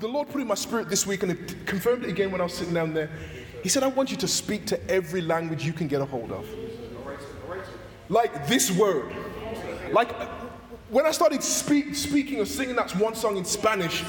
the 0.00 0.08
Lord 0.08 0.28
put 0.28 0.40
in 0.40 0.46
my 0.46 0.54
spirit 0.54 0.88
this 0.88 1.06
week, 1.06 1.22
and 1.22 1.32
it 1.32 1.66
confirmed 1.66 2.04
it 2.04 2.10
again 2.10 2.30
when 2.30 2.40
I 2.40 2.44
was 2.44 2.54
sitting 2.54 2.74
down 2.74 2.94
there. 2.94 3.10
He 3.62 3.68
said, 3.68 3.82
I 3.82 3.88
want 3.88 4.10
you 4.10 4.16
to 4.16 4.28
speak 4.28 4.66
to 4.66 4.90
every 4.90 5.20
language 5.20 5.64
you 5.64 5.72
can 5.72 5.86
get 5.86 6.00
a 6.00 6.06
hold 6.06 6.32
of. 6.32 6.46
Like 8.08 8.46
this 8.48 8.70
word. 8.70 9.12
Like 9.92 10.10
when 10.88 11.06
I 11.06 11.12
started 11.12 11.42
speak, 11.42 11.94
speaking 11.94 12.40
or 12.40 12.46
singing 12.46 12.76
that 12.76 12.90
one 12.96 13.14
song 13.14 13.36
in 13.36 13.44
Spanish, 13.44 14.04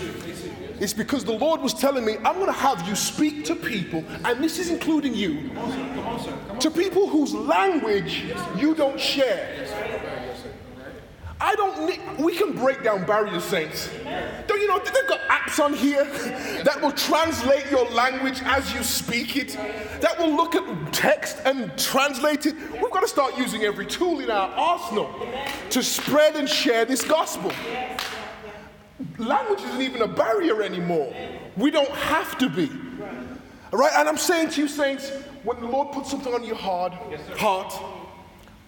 it's 0.80 0.94
because 0.94 1.24
the 1.24 1.34
Lord 1.34 1.62
was 1.62 1.76
telling 1.76 2.04
me, 2.04 2.18
I'm 2.26 2.36
going 2.36 2.48
to 2.48 2.52
have 2.52 2.88
you 2.88 2.96
speak 2.96 3.46
to 3.46 3.56
people, 3.56 4.04
and 4.26 4.44
this 4.44 4.58
is 4.58 4.72
including 4.72 5.14
you, 5.14 5.52
to 6.60 6.72
people 6.72 7.08
whose 7.08 7.36
language 7.36 8.24
you 8.58 8.74
don't 8.74 9.00
share. 9.00 9.91
I 11.42 11.56
don't 11.56 11.88
need, 11.88 12.00
we 12.20 12.38
can 12.38 12.54
break 12.54 12.84
down 12.84 13.04
barriers, 13.06 13.44
saints. 13.44 13.90
Don't 14.48 14.62
you 14.62 14.68
know, 14.68 14.78
they've 14.78 15.08
got 15.08 15.22
apps 15.22 15.64
on 15.64 15.74
here 15.74 16.06
that 16.64 16.80
will 16.80 16.92
translate 16.92 17.70
your 17.72 17.90
language 17.90 18.42
as 18.44 18.72
you 18.74 18.84
speak 18.84 19.36
it, 19.36 19.58
that 20.02 20.20
will 20.20 20.36
look 20.36 20.56
at 20.56 20.94
text 20.94 21.40
and 21.46 21.76
translate 21.80 22.46
it. 22.46 22.56
We've 22.74 22.92
got 22.92 23.02
to 23.02 23.08
start 23.08 23.38
using 23.38 23.64
every 23.64 23.88
tool 23.88 24.20
in 24.20 24.30
our 24.30 24.50
arsenal 24.50 25.10
to 25.72 25.82
spread 25.82 26.36
and 26.36 26.48
share 26.48 26.86
this 26.86 27.04
gospel. 27.04 27.52
Language 29.18 29.62
isn't 29.62 29.82
even 29.82 30.04
a 30.04 30.08
barrier 30.08 30.62
anymore. 30.62 31.12
We 31.58 31.72
don't 31.72 31.90
have 31.90 32.38
to 32.38 32.50
be. 32.50 32.70
All 33.74 33.80
right, 33.80 33.92
and 33.96 34.08
I'm 34.08 34.18
saying 34.18 34.50
to 34.52 34.62
you, 34.62 34.68
saints, 34.68 35.10
when 35.44 35.60
the 35.60 35.66
Lord 35.66 35.92
puts 35.92 36.12
something 36.12 36.34
on 36.34 36.44
your 36.44 36.56
heart, 36.56 36.94
heart, 37.38 37.74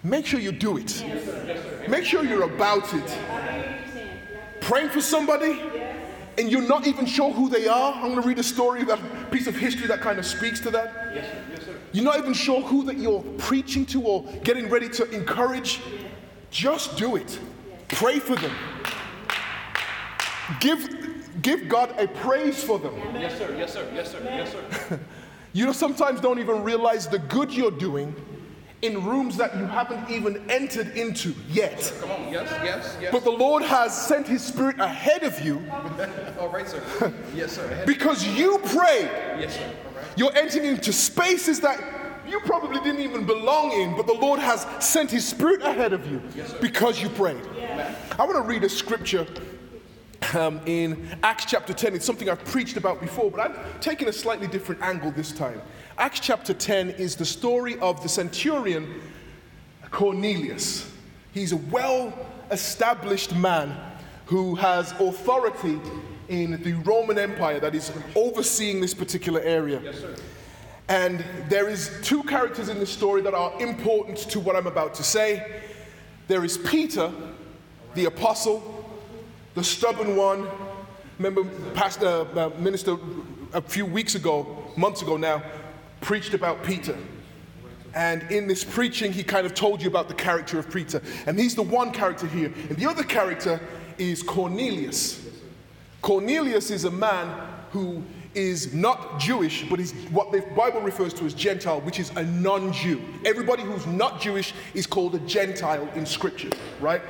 make 0.04 0.26
sure 0.26 0.38
you 0.38 0.52
do 0.52 0.76
it. 0.76 1.04
Make 1.88 2.04
sure 2.04 2.24
you're 2.24 2.44
about 2.44 2.92
it. 2.94 3.18
Praying 4.60 4.90
for 4.90 5.00
somebody 5.00 5.60
and 6.38 6.50
you're 6.50 6.66
not 6.66 6.86
even 6.86 7.06
sure 7.06 7.32
who 7.32 7.48
they 7.48 7.66
are. 7.66 7.94
I'm 7.94 8.10
going 8.10 8.22
to 8.22 8.28
read 8.28 8.38
a 8.38 8.42
story, 8.42 8.84
that 8.84 9.30
piece 9.30 9.46
of 9.46 9.56
history 9.56 9.86
that 9.88 10.00
kind 10.00 10.18
of 10.18 10.26
speaks 10.26 10.60
to 10.60 10.70
that. 10.70 10.92
You're 11.92 12.04
not 12.04 12.18
even 12.18 12.34
sure 12.34 12.60
who 12.60 12.84
that 12.84 12.96
you're 12.96 13.22
preaching 13.38 13.86
to 13.86 14.02
or 14.02 14.22
getting 14.42 14.68
ready 14.68 14.88
to 14.90 15.10
encourage. 15.10 15.80
Just 16.50 16.96
do 16.96 17.16
it. 17.16 17.38
Pray 17.88 18.18
for 18.18 18.34
them. 18.36 18.52
Give, 20.60 21.32
give 21.42 21.68
God 21.68 21.94
a 21.98 22.08
praise 22.08 22.62
for 22.62 22.78
them. 22.78 22.94
Yes, 23.14 23.38
sir. 23.38 23.54
Yes, 23.56 23.72
sir. 23.72 23.88
Yes, 23.94 24.10
sir. 24.10 24.20
Yes, 24.24 24.52
sir. 24.52 25.00
you 25.52 25.64
know, 25.64 25.72
sometimes 25.72 26.20
don't 26.20 26.38
even 26.38 26.62
realize 26.62 27.06
the 27.06 27.18
good 27.18 27.52
you're 27.52 27.70
doing 27.70 28.14
in 28.84 29.02
rooms 29.02 29.36
that 29.38 29.56
you 29.56 29.64
haven't 29.64 30.10
even 30.10 30.44
entered 30.50 30.96
into 30.96 31.34
yet. 31.48 31.92
Come 32.00 32.10
on, 32.10 32.32
yes, 32.32 32.50
yes, 32.62 32.98
yes. 33.00 33.12
But 33.12 33.24
the 33.24 33.30
Lord 33.30 33.62
has 33.62 33.96
sent 34.06 34.28
His 34.28 34.44
Spirit 34.44 34.78
ahead 34.78 35.22
of 35.22 35.40
you. 35.40 35.62
All 36.38 36.50
right, 36.50 36.68
sir. 36.68 36.82
Yes, 37.34 37.52
sir. 37.52 37.82
Because 37.86 38.26
you 38.26 38.58
prayed. 38.58 39.10
Yes, 39.40 39.56
sir. 39.56 39.64
All 39.64 39.96
right. 39.96 40.06
You're 40.16 40.36
entering 40.36 40.66
into 40.66 40.92
spaces 40.92 41.60
that 41.60 41.82
you 42.28 42.40
probably 42.40 42.80
didn't 42.80 43.00
even 43.00 43.24
belong 43.24 43.72
in, 43.72 43.96
but 43.96 44.06
the 44.06 44.14
Lord 44.14 44.38
has 44.38 44.66
sent 44.80 45.10
His 45.10 45.26
Spirit 45.26 45.62
ahead 45.62 45.92
of 45.92 46.06
you 46.10 46.20
yes, 46.36 46.52
because 46.60 47.00
you 47.02 47.08
prayed. 47.08 47.42
I 48.18 48.24
want 48.24 48.34
to 48.34 48.42
read 48.42 48.64
a 48.64 48.68
scripture 48.68 49.26
um, 50.34 50.60
in 50.66 51.18
Acts 51.22 51.46
chapter 51.46 51.72
10. 51.72 51.94
It's 51.94 52.04
something 52.04 52.28
I've 52.28 52.44
preached 52.44 52.76
about 52.76 53.00
before, 53.00 53.30
but 53.30 53.40
I've 53.40 53.80
taken 53.80 54.08
a 54.08 54.12
slightly 54.12 54.46
different 54.46 54.82
angle 54.82 55.10
this 55.10 55.32
time. 55.32 55.60
Acts 55.96 56.18
chapter 56.18 56.52
10 56.52 56.90
is 56.90 57.14
the 57.14 57.24
story 57.24 57.78
of 57.78 58.02
the 58.02 58.08
centurion 58.08 59.00
Cornelius. 59.92 60.90
He's 61.32 61.52
a 61.52 61.56
well 61.56 62.12
established 62.50 63.34
man 63.36 63.76
who 64.26 64.56
has 64.56 64.90
authority 65.00 65.80
in 66.28 66.60
the 66.62 66.72
Roman 66.84 67.16
Empire 67.16 67.60
that 67.60 67.76
is 67.76 67.92
overseeing 68.16 68.80
this 68.80 68.92
particular 68.92 69.40
area. 69.40 69.80
Yes, 69.82 70.00
sir. 70.00 70.16
And 70.88 71.24
there 71.48 71.68
is 71.68 71.92
two 72.02 72.24
characters 72.24 72.68
in 72.68 72.80
this 72.80 72.90
story 72.90 73.22
that 73.22 73.34
are 73.34 73.52
important 73.62 74.18
to 74.30 74.40
what 74.40 74.56
I'm 74.56 74.66
about 74.66 74.94
to 74.94 75.04
say. 75.04 75.60
There 76.26 76.44
is 76.44 76.58
Peter, 76.58 77.12
the 77.94 78.06
apostle, 78.06 78.84
the 79.54 79.62
stubborn 79.62 80.16
one. 80.16 80.48
Remember, 81.18 81.44
Pastor 81.74 82.26
uh, 82.34 82.50
Minister 82.58 82.96
a 83.52 83.62
few 83.62 83.86
weeks 83.86 84.16
ago, 84.16 84.72
months 84.76 85.02
ago 85.02 85.16
now, 85.16 85.42
preached 86.04 86.34
about 86.34 86.62
Peter. 86.62 86.96
And 87.94 88.30
in 88.30 88.46
this 88.46 88.62
preaching, 88.62 89.10
he 89.12 89.24
kind 89.24 89.46
of 89.46 89.54
told 89.54 89.80
you 89.82 89.88
about 89.88 90.08
the 90.08 90.14
character 90.14 90.58
of 90.58 90.70
Peter. 90.70 91.00
And 91.26 91.38
he's 91.38 91.54
the 91.54 91.62
one 91.62 91.92
character 91.92 92.26
here. 92.26 92.52
And 92.68 92.76
the 92.76 92.86
other 92.86 93.02
character 93.02 93.60
is 93.98 94.22
Cornelius. 94.22 95.26
Cornelius 96.02 96.70
is 96.70 96.84
a 96.84 96.90
man 96.90 97.48
who 97.70 98.02
is 98.34 98.74
not 98.74 99.18
Jewish, 99.18 99.64
but 99.70 99.80
is 99.80 99.92
what 100.10 100.30
the 100.30 100.42
Bible 100.54 100.80
refers 100.80 101.14
to 101.14 101.24
as 101.24 101.32
Gentile, 101.32 101.80
which 101.80 101.98
is 101.98 102.10
a 102.16 102.24
non 102.24 102.72
Jew. 102.72 103.00
Everybody 103.24 103.62
who's 103.62 103.86
not 103.86 104.20
Jewish 104.20 104.52
is 104.74 104.86
called 104.86 105.14
a 105.14 105.20
Gentile 105.20 105.88
in 105.94 106.04
Scripture, 106.04 106.50
right? 106.80 107.00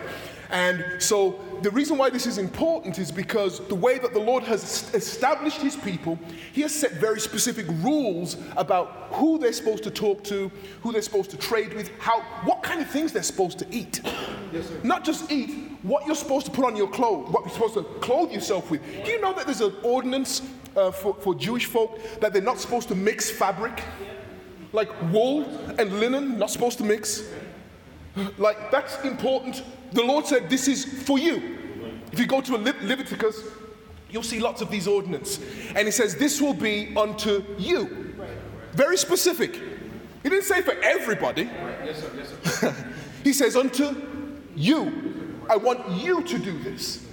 And 0.51 0.85
so 1.03 1.41
the 1.65 1.71
reason 1.71 1.97
why 1.97 2.11
this 2.11 2.27
is 2.27 2.37
important 2.37 2.99
is 2.99 3.11
because 3.11 3.67
the 3.69 3.75
way 3.75 3.97
that 3.97 4.13
the 4.13 4.21
Lord 4.21 4.43
has 4.43 4.93
established 4.93 5.63
his 5.63 5.75
people, 5.75 6.19
he 6.53 6.61
has 6.61 6.75
set 6.75 6.93
very 6.93 7.19
specific 7.19 7.65
rules 7.83 8.37
about 8.59 9.09
who 9.13 9.39
they're 9.39 9.51
supposed 9.51 9.83
to 9.85 9.91
talk 9.91 10.23
to, 10.25 10.53
who 10.83 10.93
they're 10.93 11.01
supposed 11.01 11.31
to 11.31 11.39
trade 11.39 11.73
with, 11.73 11.91
how 11.99 12.21
what 12.45 12.63
kind 12.63 12.83
of 12.83 12.91
things 12.91 13.13
they're 13.13 13.23
supposed 13.23 13.59
to 13.61 13.67
eat. 13.71 14.03
Yes. 14.53 14.71
Not 14.83 15.05
just 15.05 15.33
eat, 15.33 15.71
what 15.83 16.05
you're 16.05 16.15
supposed 16.15 16.45
to 16.45 16.53
put 16.53 16.67
on 16.67 16.77
your 16.77 16.91
clothes, 16.91 17.31
what 17.31 17.47
you're 17.47 17.55
supposed 17.55 17.75
to 17.75 17.85
clothe 18.01 18.31
yourself 18.31 18.71
with. 18.71 18.83
Do 19.03 19.11
you 19.11 19.23
know 19.23 19.33
that 19.33 19.47
there's 19.47 19.63
an 19.63 19.75
ordinance 19.83 20.43
uh, 20.77 20.91
for, 20.91 21.15
for 21.15 21.35
Jewish 21.35 21.65
folk 21.65 21.99
that 22.21 22.35
they're 22.35 22.43
not 22.43 22.59
supposed 22.59 22.89
to 22.89 22.95
mix 22.95 23.31
fabric? 23.31 23.83
Like 24.75 24.91
wool 25.11 25.45
and 25.79 25.99
linen, 25.99 26.39
not 26.39 26.51
supposed 26.51 26.77
to 26.77 26.85
mix. 26.85 27.23
Like, 28.37 28.71
that's 28.71 29.03
important. 29.03 29.63
The 29.93 30.03
Lord 30.03 30.27
said, 30.27 30.51
This 30.51 30.69
is 30.69 30.85
for 30.85 31.19
you. 31.19 31.54
If 32.15 32.21
you 32.21 32.27
go 32.27 32.41
to 32.41 32.57
Le- 32.57 32.75
Leviticus, 32.83 33.43
you'll 34.09 34.23
see 34.23 34.39
lots 34.39 34.63
of 34.63 34.71
these 34.71 34.87
ordinances. 34.87 35.41
And 35.75 35.81
He 35.81 35.91
says, 35.91 36.15
This 36.15 36.41
will 36.41 36.55
be 36.55 36.97
unto 36.97 37.43
you. 37.59 38.15
Very 38.71 38.97
specific. 38.97 39.57
He 40.23 40.29
didn't 40.29 40.45
say 40.45 40.63
for 40.63 40.75
everybody. 40.81 41.43
Yes, 41.43 42.01
sir. 42.01 42.11
Yes, 42.17 42.61
sir. 42.61 42.75
he 43.25 43.33
says, 43.33 43.57
Unto 43.57 44.01
you. 44.55 45.41
I 45.51 45.57
want 45.57 45.91
you 45.91 46.23
to 46.23 46.39
do 46.39 46.57
this. 46.63 47.05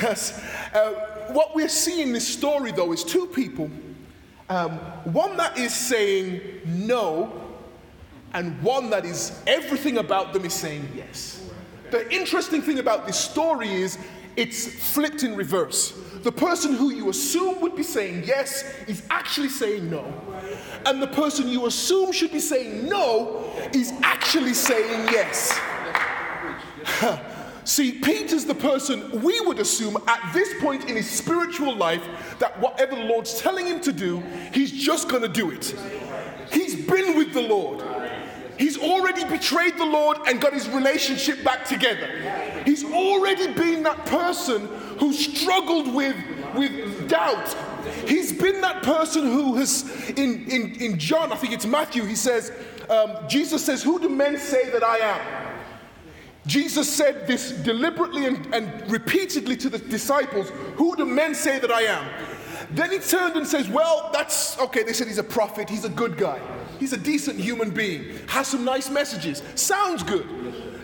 Yes. 0.00 0.40
Uh, 0.72 1.32
what 1.32 1.56
we're 1.56 1.68
seeing 1.68 2.06
in 2.06 2.12
this 2.12 2.28
story, 2.28 2.70
though, 2.70 2.92
is 2.92 3.02
two 3.02 3.26
people. 3.26 3.68
Um, 4.48 4.74
one 5.02 5.36
that 5.38 5.58
is 5.58 5.74
saying 5.74 6.60
no 6.64 7.42
and 8.34 8.62
one 8.62 8.88
that 8.90 9.04
is 9.04 9.42
everything 9.48 9.98
about 9.98 10.32
them 10.32 10.44
is 10.44 10.54
saying 10.54 10.88
yes. 10.94 11.38
The 11.90 12.10
interesting 12.12 12.60
thing 12.60 12.78
about 12.78 13.06
this 13.06 13.18
story 13.18 13.72
is 13.72 13.98
it's 14.38 14.68
flipped 14.68 15.24
in 15.24 15.34
reverse. 15.34 15.90
The 16.22 16.30
person 16.30 16.72
who 16.74 16.90
you 16.90 17.10
assume 17.10 17.60
would 17.60 17.74
be 17.74 17.82
saying 17.82 18.22
yes 18.24 18.72
is 18.86 19.02
actually 19.10 19.48
saying 19.48 19.90
no. 19.90 20.04
And 20.86 21.02
the 21.02 21.08
person 21.08 21.48
you 21.48 21.66
assume 21.66 22.12
should 22.12 22.30
be 22.30 22.38
saying 22.38 22.88
no 22.88 23.52
is 23.72 23.92
actually 24.02 24.54
saying 24.54 25.08
yes. 25.10 25.58
See, 27.64 27.92
Peter's 27.98 28.44
the 28.44 28.54
person 28.54 29.22
we 29.22 29.40
would 29.40 29.58
assume 29.58 29.96
at 30.06 30.32
this 30.32 30.54
point 30.60 30.88
in 30.88 30.94
his 30.94 31.10
spiritual 31.10 31.74
life 31.74 32.06
that 32.38 32.60
whatever 32.60 32.94
the 32.94 33.02
Lord's 33.02 33.40
telling 33.40 33.66
him 33.66 33.80
to 33.80 33.92
do, 33.92 34.20
he's 34.54 34.70
just 34.70 35.08
going 35.08 35.22
to 35.22 35.28
do 35.28 35.50
it. 35.50 35.74
He's 36.52 36.76
been 36.86 37.16
with 37.16 37.32
the 37.32 37.42
Lord. 37.42 37.80
He's 38.58 38.76
already 38.76 39.24
betrayed 39.24 39.78
the 39.78 39.86
Lord 39.86 40.18
and 40.26 40.40
got 40.40 40.52
his 40.52 40.68
relationship 40.68 41.44
back 41.44 41.64
together. 41.64 42.08
He's 42.64 42.84
already 42.84 43.52
been 43.52 43.84
that 43.84 44.04
person 44.06 44.66
who 44.98 45.12
struggled 45.12 45.94
with, 45.94 46.16
with 46.54 47.08
doubt. 47.08 47.56
He's 48.06 48.32
been 48.32 48.60
that 48.60 48.82
person 48.82 49.22
who 49.22 49.54
has, 49.54 50.10
in, 50.10 50.50
in, 50.50 50.74
in 50.80 50.98
John, 50.98 51.32
I 51.32 51.36
think 51.36 51.52
it's 51.52 51.66
Matthew, 51.66 52.04
he 52.04 52.16
says, 52.16 52.52
um, 52.90 53.16
Jesus 53.28 53.64
says, 53.64 53.82
Who 53.82 54.00
do 54.00 54.08
men 54.08 54.38
say 54.38 54.70
that 54.70 54.82
I 54.82 54.98
am? 54.98 55.48
Jesus 56.46 56.90
said 56.90 57.26
this 57.26 57.52
deliberately 57.52 58.24
and, 58.26 58.54
and 58.54 58.90
repeatedly 58.90 59.56
to 59.58 59.68
the 59.68 59.78
disciples 59.78 60.48
Who 60.76 60.96
do 60.96 61.04
men 61.04 61.34
say 61.34 61.58
that 61.58 61.70
I 61.70 61.82
am? 61.82 62.08
Then 62.70 62.90
he 62.90 62.98
turned 62.98 63.36
and 63.36 63.46
says, 63.46 63.68
Well, 63.68 64.10
that's 64.12 64.58
okay. 64.58 64.82
They 64.82 64.94
said 64.94 65.06
he's 65.06 65.18
a 65.18 65.22
prophet, 65.22 65.68
he's 65.70 65.84
a 65.84 65.90
good 65.90 66.16
guy. 66.16 66.40
He's 66.78 66.92
a 66.92 66.96
decent 66.96 67.38
human 67.38 67.70
being, 67.70 68.18
has 68.28 68.48
some 68.48 68.64
nice 68.64 68.90
messages, 68.90 69.42
sounds 69.54 70.02
good. 70.02 70.26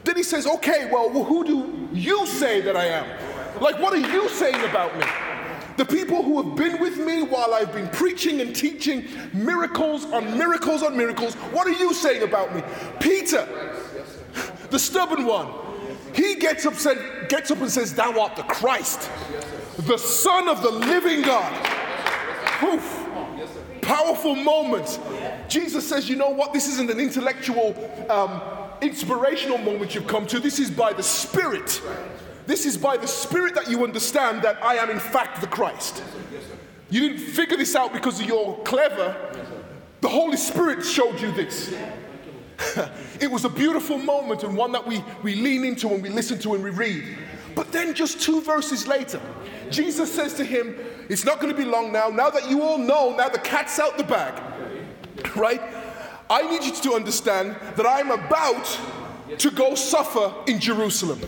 Then 0.05 0.17
he 0.17 0.23
says, 0.23 0.46
Okay, 0.46 0.88
well, 0.91 1.08
who 1.11 1.44
do 1.44 1.88
you 1.93 2.26
say 2.26 2.61
that 2.61 2.76
I 2.76 2.87
am? 2.87 3.61
Like, 3.61 3.79
what 3.81 3.93
are 3.93 4.12
you 4.12 4.29
saying 4.29 4.62
about 4.69 4.96
me? 4.99 5.05
The 5.76 5.85
people 5.85 6.23
who 6.23 6.43
have 6.43 6.56
been 6.56 6.81
with 6.81 6.99
me 6.99 7.23
while 7.23 7.52
I've 7.55 7.73
been 7.73 7.88
preaching 7.88 8.41
and 8.41 8.55
teaching 8.55 9.05
miracles 9.32 10.05
on 10.06 10.37
miracles 10.38 10.82
on 10.82 10.96
miracles, 10.96 11.35
what 11.35 11.67
are 11.67 11.73
you 11.73 11.93
saying 11.93 12.23
about 12.23 12.55
me? 12.55 12.62
Peter, 13.00 13.47
the 14.70 14.79
stubborn 14.79 15.25
one, 15.25 15.49
he 16.14 16.37
gets 16.37 16.64
up, 16.64 16.75
said, 16.75 17.29
gets 17.29 17.50
up 17.50 17.61
and 17.61 17.70
says, 17.70 17.93
Thou 17.93 18.20
art 18.20 18.37
the 18.37 18.44
Christ. 18.44 19.11
the 19.79 19.99
Son 19.99 20.49
of 20.49 20.62
the 20.62 20.70
living 20.70 21.23
God. 21.23 21.52
Oof. 22.62 23.00
Powerful 23.82 24.37
moment. 24.37 24.99
Jesus 25.54 25.88
says, 25.88 26.08
you 26.08 26.16
know 26.16 26.30
what? 26.30 26.52
This 26.52 26.66
isn't 26.66 26.90
an 26.90 26.98
intellectual, 26.98 27.76
um, 28.10 28.42
inspirational 28.80 29.56
moment 29.58 29.94
you've 29.94 30.08
come 30.08 30.26
to. 30.26 30.40
This 30.40 30.58
is 30.58 30.68
by 30.68 30.92
the 30.92 31.02
Spirit. 31.02 31.80
This 32.44 32.66
is 32.66 32.76
by 32.76 32.96
the 32.96 33.06
Spirit 33.06 33.54
that 33.54 33.70
you 33.70 33.84
understand 33.84 34.42
that 34.42 34.60
I 34.64 34.74
am, 34.74 34.90
in 34.90 34.98
fact, 34.98 35.40
the 35.40 35.46
Christ. 35.46 36.02
You 36.90 37.08
didn't 37.08 37.18
figure 37.18 37.56
this 37.56 37.76
out 37.76 37.92
because 37.92 38.20
you're 38.20 38.56
clever. 38.64 39.14
The 40.00 40.08
Holy 40.08 40.36
Spirit 40.36 40.84
showed 40.84 41.20
you 41.20 41.30
this. 41.30 41.72
it 43.20 43.30
was 43.30 43.44
a 43.44 43.48
beautiful 43.48 43.98
moment 43.98 44.42
and 44.42 44.56
one 44.56 44.72
that 44.72 44.84
we, 44.84 45.04
we 45.22 45.36
lean 45.36 45.64
into 45.64 45.88
and 45.90 46.02
we 46.02 46.08
listen 46.08 46.36
to 46.40 46.54
and 46.54 46.64
we 46.64 46.70
read. 46.70 47.16
But 47.54 47.70
then, 47.70 47.94
just 47.94 48.20
two 48.20 48.40
verses 48.40 48.88
later, 48.88 49.20
Jesus 49.70 50.12
says 50.12 50.34
to 50.34 50.44
him, 50.44 50.76
It's 51.08 51.24
not 51.24 51.38
going 51.38 51.54
to 51.54 51.56
be 51.56 51.64
long 51.64 51.92
now. 51.92 52.08
Now 52.08 52.28
that 52.30 52.50
you 52.50 52.62
all 52.62 52.76
know, 52.76 53.14
now 53.14 53.28
the 53.28 53.38
cat's 53.38 53.78
out 53.78 53.96
the 53.96 54.02
bag, 54.02 54.34
right? 55.37 55.61
I 56.31 56.43
need 56.50 56.65
you 56.65 56.73
to 56.73 56.94
understand 56.94 57.56
that 57.76 57.87
I'm 57.87 58.11
about 58.11 58.81
to 59.38 59.50
go 59.50 59.75
suffer 59.75 60.32
in 60.47 60.59
Jerusalem. 60.59 61.21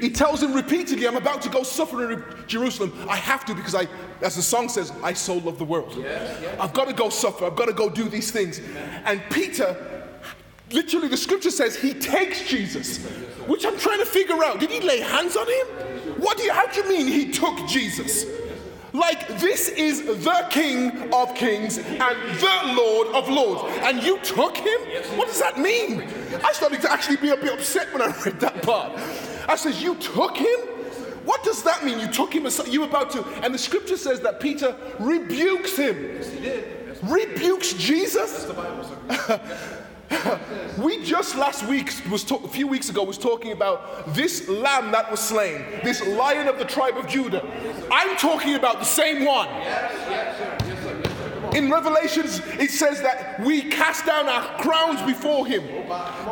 He 0.00 0.10
tells 0.10 0.42
him 0.42 0.54
repeatedly, 0.54 1.06
I'm 1.06 1.16
about 1.16 1.42
to 1.42 1.48
go 1.48 1.62
suffer 1.62 2.12
in 2.12 2.24
Jerusalem. 2.46 2.92
I 3.08 3.16
have 3.16 3.44
to 3.46 3.54
because 3.54 3.74
I, 3.74 3.86
as 4.22 4.36
the 4.36 4.42
song 4.42 4.68
says, 4.68 4.92
I 5.02 5.12
so 5.12 5.34
love 5.34 5.58
the 5.58 5.64
world. 5.64 6.04
I've 6.60 6.72
got 6.72 6.88
to 6.88 6.94
go 6.94 7.10
suffer. 7.10 7.46
I've 7.46 7.56
got 7.56 7.66
to 7.66 7.72
go 7.72 7.90
do 7.90 8.08
these 8.08 8.30
things. 8.30 8.60
And 9.04 9.20
Peter, 9.30 10.08
literally, 10.70 11.08
the 11.08 11.16
scripture 11.16 11.50
says 11.50 11.76
he 11.76 11.94
takes 11.94 12.48
Jesus, 12.48 13.04
which 13.46 13.66
I'm 13.66 13.78
trying 13.78 13.98
to 13.98 14.06
figure 14.06 14.42
out. 14.44 14.60
Did 14.60 14.70
he 14.70 14.80
lay 14.80 15.00
hands 15.00 15.36
on 15.36 15.46
him? 15.46 15.66
What 16.18 16.38
do 16.38 16.44
you, 16.44 16.52
how 16.52 16.66
do 16.66 16.80
you 16.80 16.88
mean 16.88 17.06
he 17.06 17.30
took 17.30 17.66
Jesus? 17.66 18.24
Like, 18.96 19.28
this 19.40 19.68
is 19.68 20.06
the 20.06 20.46
King 20.48 21.12
of 21.12 21.34
Kings 21.34 21.76
and 21.76 22.16
the 22.40 22.74
Lord 22.74 23.08
of 23.08 23.28
Lords. 23.28 23.62
And 23.82 24.02
you 24.02 24.18
took 24.20 24.56
him? 24.56 24.80
What 25.18 25.28
does 25.28 25.38
that 25.38 25.58
mean? 25.58 26.02
I 26.42 26.52
started 26.52 26.80
to 26.80 26.90
actually 26.90 27.18
be 27.18 27.28
a 27.28 27.36
bit 27.36 27.52
upset 27.52 27.92
when 27.92 28.00
I 28.00 28.06
read 28.24 28.40
that 28.40 28.62
part. 28.62 28.98
I 29.48 29.56
says, 29.56 29.82
You 29.82 29.96
took 29.96 30.38
him? 30.38 30.58
What 31.26 31.44
does 31.44 31.62
that 31.64 31.84
mean? 31.84 32.00
You 32.00 32.10
took 32.10 32.34
him 32.34 32.46
aside, 32.46 32.68
you 32.68 32.80
were 32.80 32.86
about 32.86 33.10
to. 33.10 33.24
And 33.42 33.52
the 33.52 33.58
scripture 33.58 33.98
says 33.98 34.20
that 34.20 34.40
Peter 34.40 34.74
rebukes 34.98 35.76
him. 35.76 36.14
Yes, 36.14 36.32
he 36.32 36.40
did. 36.40 36.98
Rebukes 37.02 37.74
Jesus? 37.74 38.50
we 40.78 41.02
just 41.04 41.36
last 41.36 41.66
week 41.66 41.92
was 42.10 42.24
talk, 42.24 42.44
a 42.44 42.48
few 42.48 42.66
weeks 42.66 42.88
ago 42.88 43.02
was 43.02 43.18
talking 43.18 43.52
about 43.52 44.14
this 44.14 44.48
lamb 44.48 44.92
that 44.92 45.10
was 45.10 45.20
slain 45.20 45.64
this 45.82 46.06
lion 46.06 46.48
of 46.48 46.58
the 46.58 46.64
tribe 46.64 46.96
of 46.96 47.06
judah. 47.06 47.44
I'm 47.90 48.16
talking 48.16 48.54
about 48.54 48.78
the 48.78 48.84
same 48.84 49.24
one. 49.24 49.48
In 51.56 51.70
revelations 51.70 52.40
it 52.58 52.70
says 52.70 53.02
that 53.02 53.40
we 53.40 53.62
cast 53.62 54.06
down 54.06 54.28
our 54.28 54.58
crowns 54.58 55.02
before 55.02 55.46
him. 55.46 55.64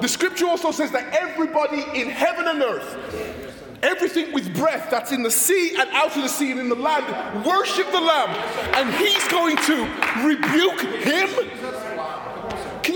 The 0.01 0.09
scripture 0.09 0.47
also 0.47 0.71
says 0.71 0.91
that 0.93 1.13
everybody 1.15 1.83
in 1.99 2.09
heaven 2.09 2.47
and 2.47 2.63
earth 2.63 3.45
everything 3.83 4.33
with 4.33 4.57
breath 4.57 4.91
that's 4.91 5.13
in 5.13 5.23
the 5.23 5.31
sea 5.31 5.77
and 5.79 5.89
out 5.91 6.17
of 6.17 6.23
the 6.23 6.29
sea 6.29 6.51
and 6.51 6.59
in 6.59 6.71
the 6.71 6.75
land 6.75 7.05
worship 7.45 7.87
the 7.93 8.01
lamb. 8.01 8.31
And 8.75 8.93
he's 8.95 9.29
going 9.29 9.57
to 9.59 9.85
rebuke 10.25 10.81
him 11.05 11.29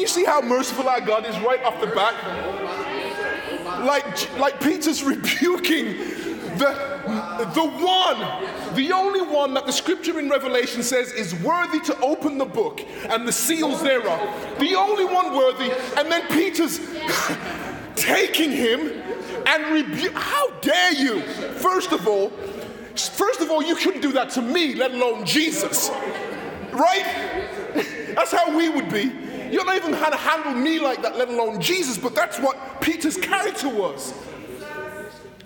you 0.08 0.14
see 0.14 0.24
how 0.24 0.40
merciful 0.40 0.88
our 0.88 1.02
God 1.02 1.26
is 1.26 1.38
right 1.40 1.62
off 1.64 1.78
the 1.80 1.88
bat? 1.88 2.14
Like, 3.84 4.38
like 4.38 4.60
Peter's 4.60 5.02
rebuking 5.04 5.98
the, 6.56 7.50
the 7.54 7.62
one, 7.62 8.74
the 8.74 8.90
only 8.92 9.20
one 9.20 9.52
that 9.54 9.66
the 9.66 9.72
scripture 9.72 10.18
in 10.18 10.30
Revelation 10.30 10.82
says 10.82 11.12
is 11.12 11.34
worthy 11.36 11.78
to 11.80 12.00
open 12.00 12.38
the 12.38 12.46
book 12.46 12.80
and 13.10 13.28
the 13.28 13.32
seals 13.32 13.82
thereof. 13.82 14.18
The 14.58 14.74
only 14.74 15.04
one 15.04 15.36
worthy. 15.36 15.70
And 15.98 16.10
then 16.10 16.26
Peter's 16.28 16.80
taking 17.94 18.50
him 18.50 19.02
and 19.46 19.74
rebuke. 19.74 20.14
How 20.14 20.50
dare 20.60 20.94
you? 20.94 21.20
First 21.20 21.92
of 21.92 22.08
all, 22.08 22.30
first 22.94 23.40
of 23.40 23.50
all, 23.50 23.62
you 23.62 23.76
couldn't 23.76 24.00
do 24.00 24.12
that 24.12 24.30
to 24.30 24.42
me, 24.42 24.74
let 24.74 24.92
alone 24.92 25.26
Jesus. 25.26 25.90
Right? 26.72 27.04
That's 28.14 28.32
how 28.32 28.56
we 28.56 28.70
would 28.70 28.90
be. 28.90 29.27
You're 29.50 29.64
not 29.64 29.76
even 29.76 29.92
how 29.92 30.10
to 30.10 30.16
handle 30.16 30.54
me 30.54 30.78
like 30.78 31.02
that, 31.02 31.16
let 31.16 31.28
alone 31.28 31.60
Jesus, 31.60 31.98
but 31.98 32.14
that's 32.14 32.38
what 32.38 32.80
Peter's 32.80 33.16
character 33.16 33.68
was. 33.68 34.14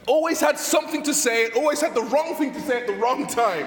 Always 0.06 0.40
had 0.40 0.58
something 0.58 1.02
to 1.04 1.14
say, 1.14 1.50
always 1.50 1.80
had 1.80 1.94
the 1.94 2.02
wrong 2.02 2.34
thing 2.34 2.52
to 2.52 2.60
say 2.60 2.80
at 2.80 2.86
the 2.86 2.94
wrong 2.94 3.26
time. 3.26 3.66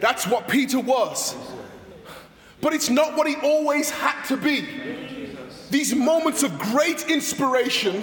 That's 0.00 0.26
what 0.26 0.48
Peter 0.48 0.78
was. 0.78 1.34
But 2.60 2.74
it's 2.74 2.90
not 2.90 3.16
what 3.16 3.26
he 3.26 3.36
always 3.36 3.90
had 3.90 4.22
to 4.24 4.36
be. 4.36 4.66
These 5.70 5.94
moments 5.94 6.42
of 6.42 6.58
great 6.58 7.08
inspiration 7.10 8.02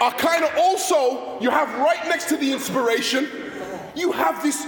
are 0.00 0.12
kind 0.12 0.44
of 0.44 0.52
also, 0.56 1.40
you 1.40 1.50
have 1.50 1.68
right 1.78 2.08
next 2.08 2.28
to 2.30 2.36
the 2.36 2.52
inspiration, 2.52 3.28
you 3.94 4.12
have 4.12 4.42
this 4.42 4.66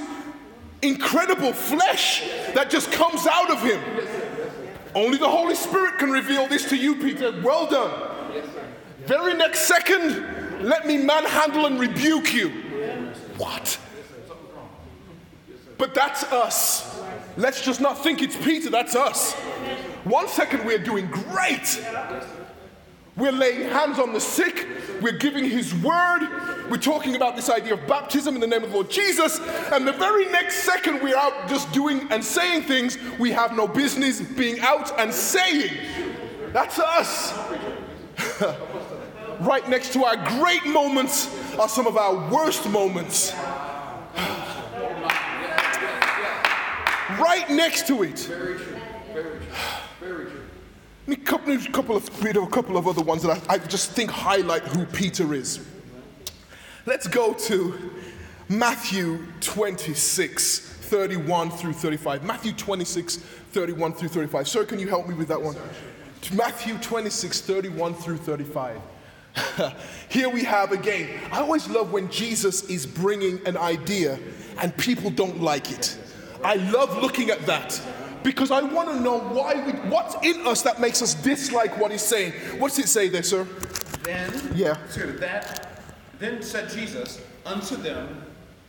incredible 0.82 1.52
flesh 1.52 2.22
that 2.54 2.70
just 2.70 2.92
comes 2.92 3.26
out 3.26 3.50
of 3.50 3.60
him. 3.62 3.80
Only 4.94 5.18
the 5.18 5.28
Holy 5.28 5.54
Spirit 5.54 5.98
can 5.98 6.10
reveal 6.10 6.46
this 6.46 6.68
to 6.68 6.76
you, 6.76 6.96
Peter. 6.96 7.32
Well 7.42 7.66
done. 7.66 8.42
Very 9.06 9.34
next 9.34 9.62
second, 9.62 10.64
let 10.64 10.86
me 10.86 10.96
manhandle 10.96 11.66
and 11.66 11.78
rebuke 11.78 12.32
you. 12.32 12.50
What? 13.36 13.78
But 15.76 15.94
that's 15.94 16.24
us. 16.24 17.02
Let's 17.36 17.64
just 17.64 17.80
not 17.80 18.02
think 18.02 18.22
it's 18.22 18.36
Peter, 18.36 18.70
that's 18.70 18.94
us. 18.94 19.32
One 20.04 20.28
second, 20.28 20.64
we're 20.64 20.78
doing 20.78 21.06
great. 21.06 21.84
We're 23.16 23.32
laying 23.32 23.68
hands 23.70 23.98
on 23.98 24.12
the 24.12 24.20
sick. 24.20 24.66
We're 25.00 25.18
giving 25.18 25.44
His 25.44 25.72
word. 25.74 26.28
We're 26.68 26.78
talking 26.78 27.14
about 27.14 27.36
this 27.36 27.48
idea 27.48 27.74
of 27.74 27.86
baptism 27.86 28.34
in 28.34 28.40
the 28.40 28.46
name 28.46 28.64
of 28.64 28.70
the 28.70 28.74
Lord 28.74 28.90
Jesus. 28.90 29.38
And 29.72 29.86
the 29.86 29.92
very 29.92 30.24
next 30.26 30.64
second, 30.64 31.00
we're 31.00 31.16
out 31.16 31.48
just 31.48 31.70
doing 31.72 32.08
and 32.10 32.24
saying 32.24 32.62
things 32.64 32.98
we 33.18 33.30
have 33.30 33.54
no 33.56 33.68
business 33.68 34.20
being 34.20 34.58
out 34.60 34.98
and 34.98 35.12
saying. 35.12 35.70
That's 36.52 36.78
us. 36.78 37.38
right 39.40 39.68
next 39.68 39.92
to 39.92 40.04
our 40.04 40.16
great 40.38 40.64
moments 40.66 41.28
are 41.58 41.68
some 41.68 41.86
of 41.86 41.96
our 41.96 42.30
worst 42.30 42.68
moments. 42.68 43.32
right 47.20 47.44
next 47.48 47.86
to 47.86 48.02
it. 48.02 48.18
Very 48.20 48.58
true. 48.58 48.80
Very 49.12 49.38
true. 49.38 49.46
A 51.06 51.16
couple, 51.16 51.56
couple 51.72 51.96
of, 51.96 52.24
a 52.24 52.46
couple 52.46 52.76
of 52.76 52.88
other 52.88 53.02
ones 53.02 53.22
that 53.22 53.42
I, 53.48 53.54
I 53.54 53.58
just 53.58 53.92
think 53.92 54.10
highlight 54.10 54.62
who 54.62 54.86
Peter 54.86 55.34
is. 55.34 55.66
Let's 56.86 57.06
go 57.06 57.34
to 57.34 57.90
Matthew 58.48 59.26
26, 59.40 60.60
31 60.60 61.50
through 61.50 61.74
35. 61.74 62.24
Matthew 62.24 62.52
26, 62.52 63.16
31 63.16 63.92
through 63.92 64.08
35. 64.08 64.48
Sir, 64.48 64.64
can 64.64 64.78
you 64.78 64.88
help 64.88 65.06
me 65.06 65.14
with 65.14 65.28
that 65.28 65.40
one? 65.40 65.56
Matthew 66.32 66.78
26, 66.78 67.40
31 67.40 67.94
through 67.94 68.16
35. 68.16 68.80
Here 70.08 70.28
we 70.28 70.44
have 70.44 70.72
again. 70.72 71.20
I 71.32 71.40
always 71.40 71.68
love 71.68 71.92
when 71.92 72.10
Jesus 72.10 72.62
is 72.64 72.86
bringing 72.86 73.46
an 73.46 73.56
idea 73.56 74.18
and 74.58 74.74
people 74.76 75.10
don't 75.10 75.42
like 75.42 75.70
it. 75.70 75.98
I 76.42 76.54
love 76.54 77.02
looking 77.02 77.30
at 77.30 77.44
that 77.46 77.80
because 78.24 78.50
I 78.50 78.62
want 78.62 78.88
to 78.88 78.98
know 78.98 79.18
why 79.20 79.54
we, 79.64 79.72
what's 79.90 80.16
in 80.26 80.44
us 80.46 80.62
that 80.62 80.80
makes 80.80 81.02
us 81.02 81.14
dislike 81.14 81.78
what 81.78 81.92
he's 81.92 82.02
saying. 82.02 82.32
What's 82.58 82.78
it 82.78 82.88
say 82.88 83.08
there, 83.08 83.22
sir? 83.22 83.46
Then, 84.02 84.52
yeah. 84.54 84.76
that, 85.20 85.82
then 86.18 86.42
said 86.42 86.70
Jesus 86.70 87.20
unto 87.44 87.76
them, 87.76 88.24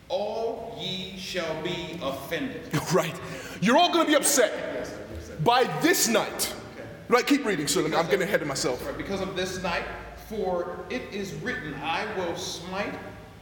All 0.10 0.78
ye 0.80 1.18
shall 1.18 1.64
be 1.64 2.00
offended. 2.04 2.70
Right. 2.94 3.20
You're 3.62 3.78
all 3.78 3.92
going 3.92 4.06
to 4.06 4.12
be 4.12 4.16
upset 4.16 4.90
by 5.44 5.64
this 5.82 6.08
night. 6.08 6.54
Okay. 6.74 6.88
Right, 7.08 7.26
keep 7.26 7.46
reading, 7.46 7.68
sir. 7.68 7.84
I'm 7.86 8.06
getting 8.06 8.22
ahead 8.22 8.42
of 8.42 8.48
myself. 8.48 8.86
Right, 8.86 8.98
Because 8.98 9.22
of 9.22 9.36
this 9.36 9.64
night, 9.64 9.86
for 10.28 10.86
it 10.90 11.02
is 11.12 11.34
written, 11.36 11.74
I 11.76 12.06
will 12.18 12.36
smite 12.36 12.94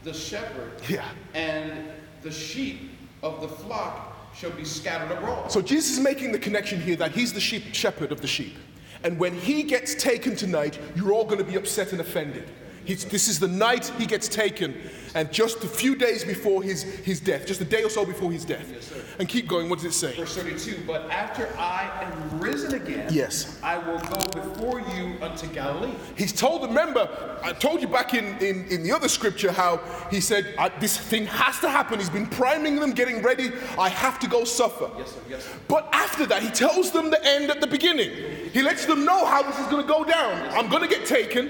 the 0.03 0.13
shepherd 0.13 0.74
yeah. 0.88 1.05
and 1.34 1.88
the 2.22 2.32
sheep 2.32 2.91
of 3.24 3.41
the 3.41 3.48
flock 3.48 4.12
shall 4.36 4.52
be 4.52 4.66
scattered 4.66 5.12
abroad. 5.16 5.52
So 5.52 5.62
Jesus 5.62 5.98
is 5.98 6.00
making 6.00 6.32
the 6.32 6.40
connection 6.40 6.82
here 6.82 6.96
that 6.98 7.12
he's 7.12 7.34
the 7.34 7.40
sheep 7.40 7.74
shepherd 7.74 8.12
of 8.12 8.22
the 8.22 8.28
sheep. 8.28 8.56
And 9.04 9.20
when 9.20 9.34
he 9.34 9.63
gets 9.63 9.96
taken 9.96 10.36
tonight, 10.36 10.80
you're 10.96 11.12
all 11.12 11.25
going 11.25 11.40
to 11.40 11.44
be 11.44 11.56
upset 11.56 11.92
and 11.92 12.02
offended. 12.02 12.50
He's, 12.86 13.06
this 13.06 13.28
is 13.28 13.40
the 13.40 13.48
night 13.48 13.88
he 13.98 14.06
gets 14.06 14.28
taken, 14.28 14.75
and 15.16 15.32
just 15.32 15.63
a 15.63 15.68
few 15.68 15.96
days 15.96 16.24
before 16.24 16.63
his, 16.63 16.84
his 16.84 17.20
death, 17.20 17.46
just 17.46 17.62
a 17.62 17.66
day 17.66 17.84
or 17.84 17.90
so 17.90 18.06
before 18.06 18.32
his 18.32 18.44
death. 18.46 19.16
and 19.20 19.30
keep 19.30 19.48
going, 19.48 19.70
what 19.70 19.80
does 19.80 19.86
it 19.86 19.94
say? 19.94 20.16
Verse 20.16 20.36
32 20.36 20.84
But 20.88 21.10
after 21.12 21.48
I 21.58 21.90
am 22.02 22.40
risen 22.40 22.74
again, 22.74 23.08
Yes. 23.12 23.60
I 23.63 23.78
will 23.78 24.00
go 24.00 24.42
before 24.42 24.82
you 24.82 25.16
unto 25.22 25.48
Galilee. 25.48 25.94
He's 26.18 26.34
told, 26.34 26.63
them, 26.63 26.72
remember, 26.72 27.08
I 27.44 27.54
told 27.54 27.82
you 27.82 27.88
back 27.88 28.13
in, 28.13 28.38
in, 28.40 28.66
in 28.70 28.84
the 28.84 28.92
other 28.92 29.08
scripture 29.08 29.52
how 29.52 29.80
he 30.10 30.20
said, 30.20 30.56
"I- 30.58 30.70
This 30.80 30.98
thing 30.98 31.25
has 31.28 31.60
to 31.60 31.70
happen. 31.70 32.00
He's 32.00 32.10
been 32.10 32.28
priming 32.28 32.78
them, 32.80 32.92
getting 32.92 33.22
ready. 33.22 33.52
I 33.78 33.90
have 33.90 34.20
to 34.20 34.28
go 34.28 34.44
suffer. 34.46 34.90
Yes, 34.98 35.12
sir. 35.12 35.20
Yes, 35.30 35.44
sir. 35.46 35.52
But 35.68 35.88
after 35.94 36.25
that, 36.25 36.42
he 36.42 36.50
tells 36.50 36.92
them 36.92 37.12
the 37.12 37.24
end 37.25 37.52
at 37.52 37.62
the 37.62 37.68
beginning. 37.68 38.12
He 38.52 38.62
lets 38.62 38.86
them 38.86 39.06
know 39.06 39.25
how 39.25 39.44
this 39.44 39.60
is 39.60 39.68
going 39.68 39.86
to 39.86 39.88
go 39.88 40.04
down. 40.04 40.42
I'm 40.58 40.70
going 40.70 40.82
to 40.84 40.90
get 40.90 41.06
taken. 41.06 41.50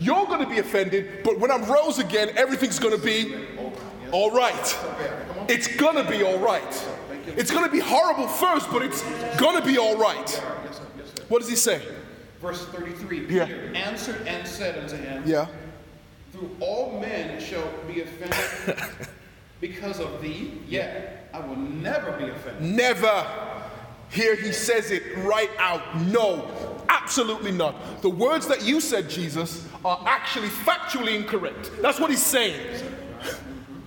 You're 0.00 0.26
going 0.26 0.40
to 0.40 0.48
be 0.48 0.58
offended. 0.58 1.22
But 1.22 1.38
when 1.38 1.50
I'm 1.50 1.64
rose 1.64 1.98
again, 1.98 2.30
everything's 2.36 2.78
going 2.78 2.96
to 2.98 3.04
be 3.04 3.34
all 4.12 4.30
right. 4.30 4.78
It's 5.48 5.68
going 5.76 6.02
to 6.02 6.10
be 6.10 6.22
all 6.22 6.38
right. 6.38 6.88
It's 7.26 7.50
going 7.50 7.64
to 7.64 7.70
be 7.70 7.78
horrible 7.80 8.26
first, 8.26 8.70
but 8.72 8.82
it's 8.82 9.02
going 9.36 9.60
to 9.60 9.64
be 9.64 9.78
all 9.78 9.96
right. 9.96 10.16
Yes, 10.16 10.32
sir. 10.40 10.86
Yes, 10.96 11.06
sir. 11.06 11.24
What 11.28 11.40
does 11.40 11.48
he 11.48 11.56
say? 11.56 11.82
Verse 12.40 12.64
33 12.66 13.26
Yeah. 13.28 13.46
Peter 13.46 13.72
answered 13.74 14.26
and 14.26 14.48
said 14.48 14.78
unto 14.78 14.96
him, 14.96 15.22
Yeah. 15.26 15.46
Through 16.32 16.56
all 16.60 16.98
men 17.00 17.40
shall 17.40 17.68
be 17.86 18.00
offended 18.00 18.78
because 19.60 20.00
of 20.00 20.22
thee, 20.22 20.60
yet 20.66 21.28
I 21.34 21.40
will 21.40 21.56
never 21.56 22.12
be 22.12 22.28
offended. 22.28 22.62
Never. 22.62 23.26
Here 24.10 24.34
he 24.34 24.52
says 24.52 24.90
it 24.90 25.02
right 25.18 25.50
out. 25.58 26.00
No, 26.02 26.50
absolutely 26.88 27.52
not. 27.52 28.02
The 28.02 28.10
words 28.10 28.46
that 28.48 28.62
you 28.62 28.80
said, 28.80 29.08
Jesus, 29.08 29.66
are 29.84 30.02
actually 30.06 30.48
factually 30.48 31.14
incorrect. 31.14 31.70
That's 31.80 32.00
what 32.00 32.10
he's 32.10 32.24
saying. 32.24 32.84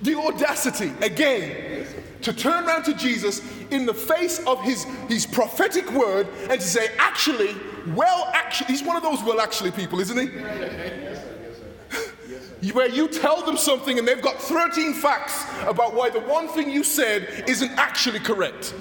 The 0.02 0.18
audacity, 0.18 0.92
again, 1.02 1.86
to 2.22 2.34
turn 2.34 2.66
around 2.66 2.84
to 2.84 2.94
Jesus 2.94 3.42
in 3.70 3.86
the 3.86 3.94
face 3.94 4.40
of 4.48 4.62
his, 4.62 4.86
his 5.10 5.26
prophetic 5.26 5.92
word 5.92 6.28
and 6.50 6.60
to 6.60 6.68
say, 6.68 6.88
actually, 6.98 7.56
well, 7.88 8.30
actually, 8.34 8.68
he's 8.68 8.84
one 8.84 8.96
of 8.96 9.04
those 9.04 9.22
well, 9.24 9.42
actually 9.42 9.72
people, 9.72 10.00
isn't 10.00 10.18
he? 10.18 10.28
where 12.72 12.88
you 12.88 13.10
tell 13.10 13.46
them 13.46 13.58
something 13.58 14.00
and 14.00 14.08
they've 14.08 14.22
got 14.22 14.42
13 14.42 14.94
facts 14.94 15.46
about 15.68 15.94
why 15.94 16.10
the 16.10 16.22
one 16.22 16.48
thing 16.48 16.70
you 16.70 16.84
said 16.84 17.44
isn't 17.48 17.72
actually 17.72 18.20
correct. 18.20 18.74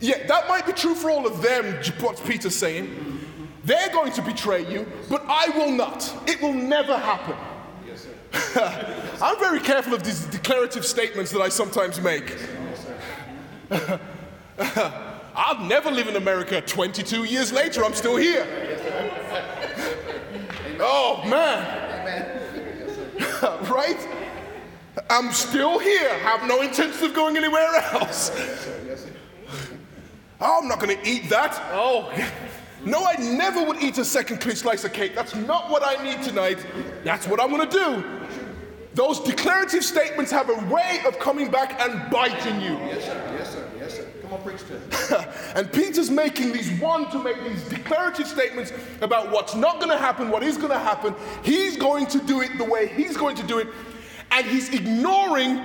Yeah, 0.00 0.26
that 0.26 0.48
might 0.48 0.66
be 0.66 0.72
true 0.72 0.94
for 0.94 1.10
all 1.10 1.26
of 1.26 1.42
them, 1.42 1.64
what 2.00 2.22
Peter's 2.24 2.54
saying. 2.54 3.20
They're 3.64 3.88
going 3.90 4.12
to 4.12 4.22
betray 4.22 4.70
you, 4.70 4.86
but 5.08 5.24
I 5.26 5.48
will 5.56 5.70
not. 5.72 6.14
It 6.28 6.40
will 6.40 6.52
never 6.52 6.96
happen. 6.96 7.36
I'm 9.22 9.38
very 9.38 9.60
careful 9.60 9.94
of 9.94 10.02
these 10.04 10.26
declarative 10.26 10.84
statements 10.84 11.30
that 11.32 11.40
I 11.40 11.48
sometimes 11.48 12.00
make. 12.00 12.36
I'll 14.58 15.64
never 15.64 15.90
live 15.90 16.08
in 16.08 16.16
America. 16.16 16.60
22 16.60 17.24
years 17.24 17.52
later, 17.52 17.84
I'm 17.84 17.94
still 17.94 18.16
here. 18.16 18.46
Oh, 20.78 21.24
man. 21.26 22.38
right? 23.70 24.08
I'm 25.08 25.32
still 25.32 25.78
here. 25.78 26.18
Have 26.18 26.46
no 26.46 26.60
intention 26.60 27.06
of 27.06 27.14
going 27.14 27.38
anywhere 27.38 27.74
else. 27.92 28.30
Oh, 30.40 30.60
I'm 30.62 30.68
not 30.68 30.80
going 30.80 30.96
to 30.96 31.08
eat 31.08 31.28
that. 31.30 31.60
Oh, 31.72 32.12
no, 32.84 33.04
I 33.04 33.16
never 33.16 33.64
would 33.64 33.82
eat 33.82 33.98
a 33.98 34.04
second 34.04 34.40
slice 34.56 34.84
of 34.84 34.92
cake. 34.92 35.14
That's 35.14 35.34
not 35.34 35.70
what 35.70 35.82
I 35.84 36.02
need 36.02 36.22
tonight. 36.22 36.64
That's 37.04 37.26
what 37.26 37.40
I'm 37.40 37.50
going 37.50 37.68
to 37.68 37.78
do. 37.78 38.26
Those 38.94 39.20
declarative 39.20 39.84
statements 39.84 40.30
have 40.30 40.48
a 40.48 40.74
way 40.74 41.00
of 41.06 41.18
coming 41.18 41.50
back 41.50 41.78
and 41.80 42.10
biting 42.10 42.60
you. 42.62 42.72
Yes, 42.78 43.04
sir. 43.04 43.36
Yes, 43.38 43.52
sir. 43.52 43.70
Yes, 43.78 43.94
sir. 43.96 44.08
Come 44.22 44.32
on, 44.32 44.42
preach 44.42 44.62
to 44.68 45.14
us. 45.14 45.26
and 45.54 45.70
Peter's 45.70 46.10
making 46.10 46.52
these 46.52 46.80
one 46.80 47.10
to 47.10 47.22
make 47.22 47.42
these 47.44 47.62
declarative 47.64 48.26
statements 48.26 48.72
about 49.02 49.30
what's 49.30 49.54
not 49.54 49.80
going 49.80 49.90
to 49.90 49.98
happen, 49.98 50.30
what 50.30 50.42
is 50.42 50.56
going 50.56 50.70
to 50.70 50.78
happen. 50.78 51.14
He's 51.42 51.76
going 51.76 52.06
to 52.06 52.18
do 52.20 52.40
it 52.40 52.56
the 52.56 52.64
way 52.64 52.88
he's 52.88 53.18
going 53.18 53.36
to 53.36 53.46
do 53.46 53.58
it, 53.58 53.68
and 54.30 54.46
he's 54.46 54.70
ignoring 54.70 55.60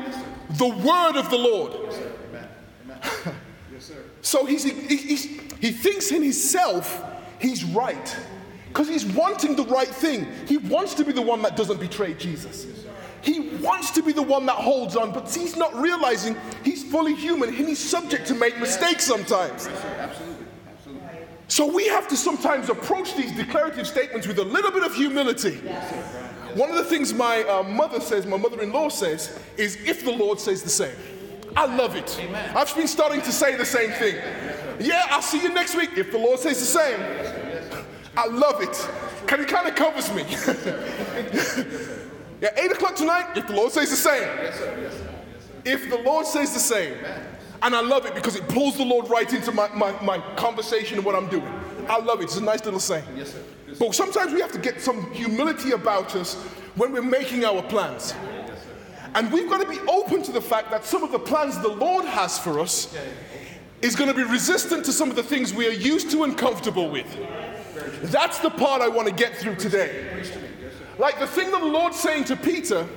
the 0.58 0.68
word 0.68 1.16
of 1.16 1.30
the 1.30 1.38
Lord. 1.38 1.72
Yes, 1.86 1.96
sir. 3.24 3.36
So 4.22 4.46
he's, 4.46 4.64
he, 4.64 4.96
he's, 4.96 5.26
he 5.60 5.72
thinks 5.72 6.12
in 6.12 6.24
himself 6.24 7.04
he's 7.40 7.64
right 7.64 8.18
because 8.68 8.88
he's 8.88 9.06
wanting 9.06 9.56
the 9.56 9.66
right 9.66 9.88
thing. 9.88 10.28
He 10.48 10.58
wants 10.58 10.94
to 10.96 11.04
be 11.04 11.12
the 11.12 11.22
one 11.22 11.42
that 11.42 11.58
doesn't 11.58 11.80
betray 11.80 12.14
Jesus. 12.14 12.68
He 13.22 13.40
wants 13.58 13.92
to 13.92 14.02
be 14.02 14.14
the 14.14 14.22
one 14.22 14.46
that 14.48 14.56
holds 14.56 14.96
on, 14.96 15.12
but 15.12 15.30
he's 15.30 15.56
not 15.56 15.76
realizing 15.76 16.36
he's 16.64 16.84
fully 16.84 17.14
human 17.14 17.50
and 17.50 17.68
he's 17.68 17.80
subject 17.80 18.26
to 18.28 18.36
make 18.36 18.60
mistakes 18.60 19.06
sometimes. 19.06 19.70
So 21.48 21.72
we 21.72 21.88
have 21.88 22.08
to 22.08 22.16
sometimes 22.16 22.70
approach 22.70 23.14
these 23.16 23.32
declarative 23.34 23.86
statements 23.86 24.26
with 24.26 24.40
a 24.40 24.44
little 24.44 24.72
bit 24.72 24.84
of 24.84 24.96
humility. 24.96 25.58
One 26.56 26.70
of 26.70 26.78
the 26.78 26.86
things 26.86 27.14
my 27.14 27.44
uh, 27.44 27.64
mother 27.64 28.00
says, 28.00 28.26
my 28.26 28.38
mother 28.38 28.62
in 28.62 28.72
law 28.72 28.90
says, 28.90 29.38
is 29.58 29.76
if 29.86 30.04
the 30.04 30.12
Lord 30.12 30.40
says 30.40 30.64
the 30.64 30.70
same. 30.70 30.96
I 31.56 31.76
love 31.76 31.96
it. 31.96 32.20
I've 32.56 32.74
been 32.76 32.88
starting 32.88 33.22
to 33.22 33.32
say 33.32 33.56
the 33.56 33.66
same 33.66 33.92
thing. 33.92 34.16
Yeah, 34.80 35.06
I'll 35.10 35.22
see 35.22 35.42
you 35.42 35.54
next 35.54 35.76
week 35.76 35.92
if 35.98 36.12
the 36.12 36.18
Lord 36.18 36.40
says 36.40 36.60
the 36.60 36.66
same. 36.66 37.86
I 38.18 38.28
love 38.28 38.62
it. 38.62 38.90
Kind 39.28 39.42
of 39.42 39.48
kind 39.48 39.68
of 39.68 39.76
covers 39.76 40.12
me. 40.14 40.24
yeah, 42.42 42.50
8 42.58 42.72
o'clock 42.72 42.96
tonight 42.96 43.38
if 43.38 43.48
the 43.48 43.54
Lord 43.54 43.72
says 43.72 43.90
the 43.90 43.96
same. 43.96 44.28
If 45.64 45.90
the 45.90 46.00
Lord 46.00 46.26
says 46.26 46.54
the 46.54 46.60
same. 46.60 46.98
And 47.62 47.76
I 47.76 47.82
love 47.82 48.06
it 48.06 48.16
because 48.16 48.36
it 48.36 48.48
pulls 48.48 48.78
the 48.78 48.86
Lord 48.86 49.10
right 49.10 49.32
into 49.32 49.52
my, 49.52 49.70
my, 49.76 49.92
my 50.02 50.20
conversation 50.36 50.98
and 50.98 51.06
what 51.06 51.16
I'm 51.16 51.28
doing. 51.28 51.48
I 51.88 52.00
love 52.00 52.22
it. 52.22 52.26
It's 52.26 52.38
a 52.38 52.44
nice 52.44 52.66
little 52.66 52.80
saying. 52.80 53.06
Yes. 53.16 53.36
But 53.80 53.94
sometimes 53.94 54.34
we 54.34 54.42
have 54.42 54.52
to 54.54 54.60
get 54.60 54.82
some 54.82 55.12
humility 55.12 55.72
about 55.72 56.16
us 56.16 56.36
when 56.76 56.92
we're 56.92 57.04
making 57.04 57.46
our 57.46 57.62
plans. 57.62 58.14
And 59.14 59.32
we've 59.32 59.50
got 59.50 59.62
to 59.62 59.68
be 59.68 59.80
open 59.90 60.24
to 60.24 60.32
the 60.32 60.42
fact 60.42 60.72
that 60.72 60.86
some 60.86 61.04
of 61.04 61.12
the 61.12 61.20
plans 61.20 61.60
the 61.60 61.68
Lord 61.68 62.06
has 62.06 62.40
for 62.40 62.60
us 62.60 62.96
is 63.82 63.96
going 63.96 64.10
to 64.10 64.16
be 64.16 64.24
resistant 64.24 64.86
to 64.86 64.94
some 64.94 65.10
of 65.10 65.16
the 65.16 65.24
things 65.24 65.54
we 65.54 65.68
are 65.68 65.74
used 65.74 66.12
to 66.12 66.24
and 66.24 66.38
comfortable 66.38 66.90
with. 66.90 67.08
That's 68.04 68.40
the 68.40 68.50
part 68.50 68.82
I 68.82 68.88
want 68.88 69.08
to 69.08 69.14
get 69.14 69.36
through 69.36 69.56
today. 69.56 70.24
Like 70.98 71.20
the 71.20 71.28
thing 71.28 71.52
that 71.52 71.60
the 71.60 71.68
Lord's 71.68 72.00
saying 72.00 72.26
to 72.26 72.36
Peter 72.36 72.88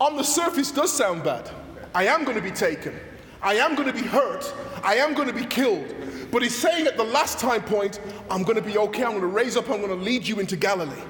on 0.00 0.16
the 0.16 0.22
surface 0.22 0.70
does 0.70 0.92
sound 0.92 1.24
bad. 1.24 1.50
I 1.94 2.06
am 2.06 2.24
going 2.24 2.36
to 2.36 2.42
be 2.42 2.50
taken. 2.50 2.94
I 3.42 3.54
am 3.54 3.74
going 3.74 3.88
to 3.88 3.94
be 3.94 4.06
hurt. 4.06 4.52
I 4.82 4.96
am 4.96 5.14
going 5.14 5.28
to 5.28 5.34
be 5.34 5.44
killed. 5.44 5.94
But 6.30 6.42
he's 6.42 6.56
saying 6.56 6.86
at 6.86 6.96
the 6.96 7.04
last 7.04 7.38
time 7.38 7.62
point, 7.62 8.00
I'm 8.30 8.42
going 8.42 8.56
to 8.56 8.62
be 8.62 8.78
okay. 8.78 9.04
I'm 9.04 9.10
going 9.10 9.22
to 9.22 9.26
raise 9.26 9.56
up. 9.56 9.70
I'm 9.70 9.80
going 9.80 9.96
to 9.96 10.04
lead 10.04 10.26
you 10.26 10.40
into 10.40 10.56
Galilee. 10.56 11.02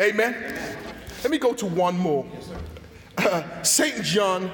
Amen. 0.00 0.76
Let 1.22 1.30
me 1.30 1.38
go 1.38 1.54
to 1.54 1.66
one 1.66 1.98
more. 1.98 2.26
Uh, 3.20 3.62
St. 3.62 4.02
John 4.02 4.50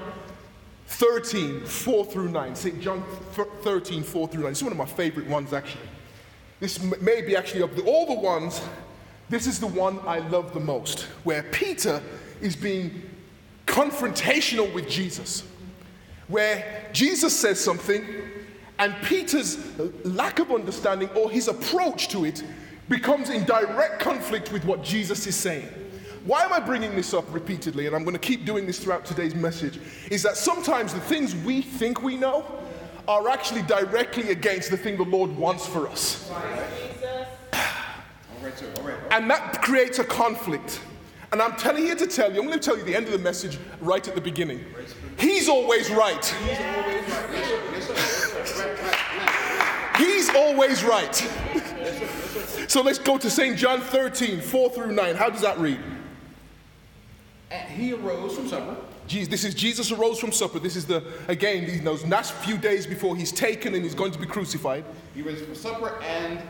13, 0.88 1.64
4 1.64 2.04
through 2.06 2.30
9. 2.30 2.56
St. 2.56 2.80
John 2.80 3.04
13, 3.62 4.02
4 4.02 4.28
through 4.28 4.42
9. 4.42 4.50
This 4.50 4.58
is 4.58 4.64
one 4.64 4.72
of 4.72 4.78
my 4.78 4.86
favorite 4.86 5.28
ones, 5.28 5.52
actually. 5.52 5.88
This 6.58 6.82
may 7.00 7.22
be 7.22 7.36
actually 7.36 7.62
of 7.62 7.76
the, 7.76 7.82
all 7.82 8.06
the 8.06 8.20
ones, 8.20 8.60
this 9.28 9.46
is 9.46 9.60
the 9.60 9.68
one 9.68 10.00
I 10.04 10.18
love 10.18 10.52
the 10.52 10.60
most, 10.60 11.02
where 11.22 11.44
Peter 11.44 12.02
is 12.40 12.56
being 12.56 13.02
confrontational 13.66 14.72
with 14.74 14.88
Jesus. 14.88 15.44
Where 16.26 16.88
Jesus 16.92 17.38
says 17.38 17.60
something, 17.60 18.04
and 18.80 18.94
Peter's 19.02 19.58
lack 20.04 20.40
of 20.40 20.50
understanding 20.50 21.08
or 21.10 21.30
his 21.30 21.46
approach 21.46 22.08
to 22.08 22.24
it 22.24 22.42
becomes 22.88 23.30
in 23.30 23.44
direct 23.44 24.00
conflict 24.00 24.50
with 24.50 24.64
what 24.64 24.82
Jesus 24.82 25.24
is 25.28 25.36
saying. 25.36 25.68
Why 26.26 26.42
am 26.42 26.52
I 26.52 26.58
bringing 26.58 26.96
this 26.96 27.14
up 27.14 27.24
repeatedly? 27.32 27.86
And 27.86 27.94
I'm 27.94 28.02
going 28.02 28.14
to 28.14 28.20
keep 28.20 28.44
doing 28.44 28.66
this 28.66 28.80
throughout 28.80 29.04
today's 29.04 29.36
message. 29.36 29.78
Is 30.10 30.24
that 30.24 30.36
sometimes 30.36 30.92
the 30.92 30.98
things 31.00 31.36
we 31.36 31.62
think 31.62 32.02
we 32.02 32.16
know 32.16 32.44
are 33.06 33.28
actually 33.28 33.62
directly 33.62 34.32
against 34.32 34.70
the 34.70 34.76
thing 34.76 34.96
the 34.96 35.04
Lord 35.04 35.30
wants 35.36 35.68
for 35.68 35.86
us. 35.86 36.28
And 39.12 39.30
that 39.30 39.62
creates 39.62 40.00
a 40.00 40.04
conflict. 40.04 40.80
And 41.30 41.40
I'm 41.40 41.54
telling 41.54 41.86
you 41.86 41.94
to 41.94 42.08
tell 42.08 42.32
you, 42.32 42.40
I'm 42.40 42.46
going 42.48 42.58
to 42.58 42.64
tell 42.64 42.76
you 42.76 42.82
the 42.82 42.96
end 42.96 43.06
of 43.06 43.12
the 43.12 43.18
message 43.18 43.56
right 43.80 44.06
at 44.06 44.16
the 44.16 44.20
beginning. 44.20 44.64
He's 45.18 45.48
always 45.48 45.90
right. 45.90 46.24
He's 49.96 50.28
always 50.34 50.82
right. 50.82 51.30
So 52.68 52.82
let's 52.82 52.98
go 52.98 53.16
to 53.16 53.30
St. 53.30 53.56
John 53.56 53.80
13, 53.80 54.40
4 54.40 54.70
through 54.70 54.92
9. 54.92 55.14
How 55.14 55.30
does 55.30 55.40
that 55.42 55.56
read? 55.58 55.78
And 57.50 57.68
he 57.70 57.92
arose 57.92 58.34
from 58.36 58.48
supper. 58.48 58.76
Jesus, 59.06 59.28
this 59.28 59.44
is 59.44 59.54
Jesus 59.54 59.92
arose 59.92 60.18
from 60.18 60.32
supper. 60.32 60.58
This 60.58 60.74
is 60.74 60.84
the, 60.84 61.02
again, 61.28 61.64
these- 61.66 61.82
those 61.82 62.04
last 62.06 62.32
few 62.34 62.58
days 62.58 62.86
before 62.86 63.14
he's 63.16 63.30
taken 63.30 63.74
and 63.74 63.84
he's 63.84 63.94
going 63.94 64.10
to 64.12 64.18
be 64.18 64.26
crucified. 64.26 64.84
He 65.14 65.22
rose 65.22 65.40
from 65.42 65.54
supper 65.54 66.00
and 66.02 66.40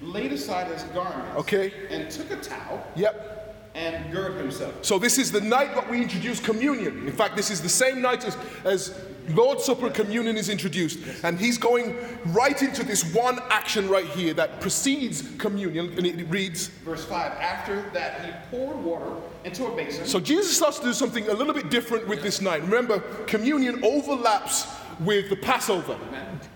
laid 0.00 0.32
aside 0.32 0.70
his 0.70 0.84
garments. 0.94 1.36
Okay. 1.38 1.72
And 1.90 2.08
took 2.08 2.30
a 2.30 2.36
towel 2.36 2.86
Yep. 2.94 3.72
and 3.74 4.12
gird 4.12 4.36
himself. 4.40 4.74
So 4.82 4.96
this 4.98 5.18
is 5.18 5.32
the 5.32 5.40
night 5.40 5.74
that 5.74 5.90
we 5.90 6.00
introduce 6.00 6.38
communion. 6.38 7.04
In 7.08 7.12
fact, 7.12 7.34
this 7.34 7.50
is 7.50 7.60
the 7.60 7.68
same 7.68 8.00
night 8.00 8.24
as, 8.24 8.36
as 8.64 8.94
Lord's 9.30 9.64
Supper 9.64 9.90
communion 9.90 10.36
is 10.36 10.48
introduced. 10.48 10.98
And 11.22 11.38
he's 11.38 11.58
going 11.58 11.96
right 12.26 12.60
into 12.62 12.84
this 12.84 13.12
one 13.14 13.38
action 13.50 13.88
right 13.88 14.06
here 14.06 14.34
that 14.34 14.60
precedes 14.60 15.22
communion. 15.38 15.92
And 15.96 16.06
it 16.06 16.28
reads 16.28 16.68
Verse 16.84 17.04
5 17.04 17.32
After 17.32 17.88
that, 17.90 18.24
he 18.24 18.32
poured 18.50 18.76
water 18.78 19.14
into 19.44 19.66
a 19.66 19.76
basin. 19.76 20.06
So 20.06 20.20
Jesus 20.20 20.56
starts 20.56 20.78
to 20.78 20.84
do 20.84 20.92
something 20.92 21.28
a 21.28 21.34
little 21.34 21.54
bit 21.54 21.70
different 21.70 22.06
with 22.06 22.22
this 22.22 22.40
night. 22.40 22.62
Remember, 22.62 23.00
communion 23.26 23.82
overlaps 23.84 24.66
with 25.00 25.30
the 25.30 25.36
Passover, 25.36 25.96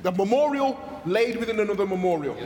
the 0.03 0.13
memorial 0.13 0.81
laid 1.07 1.37
within 1.37 1.61
another 1.61 1.87
memorial. 1.87 2.37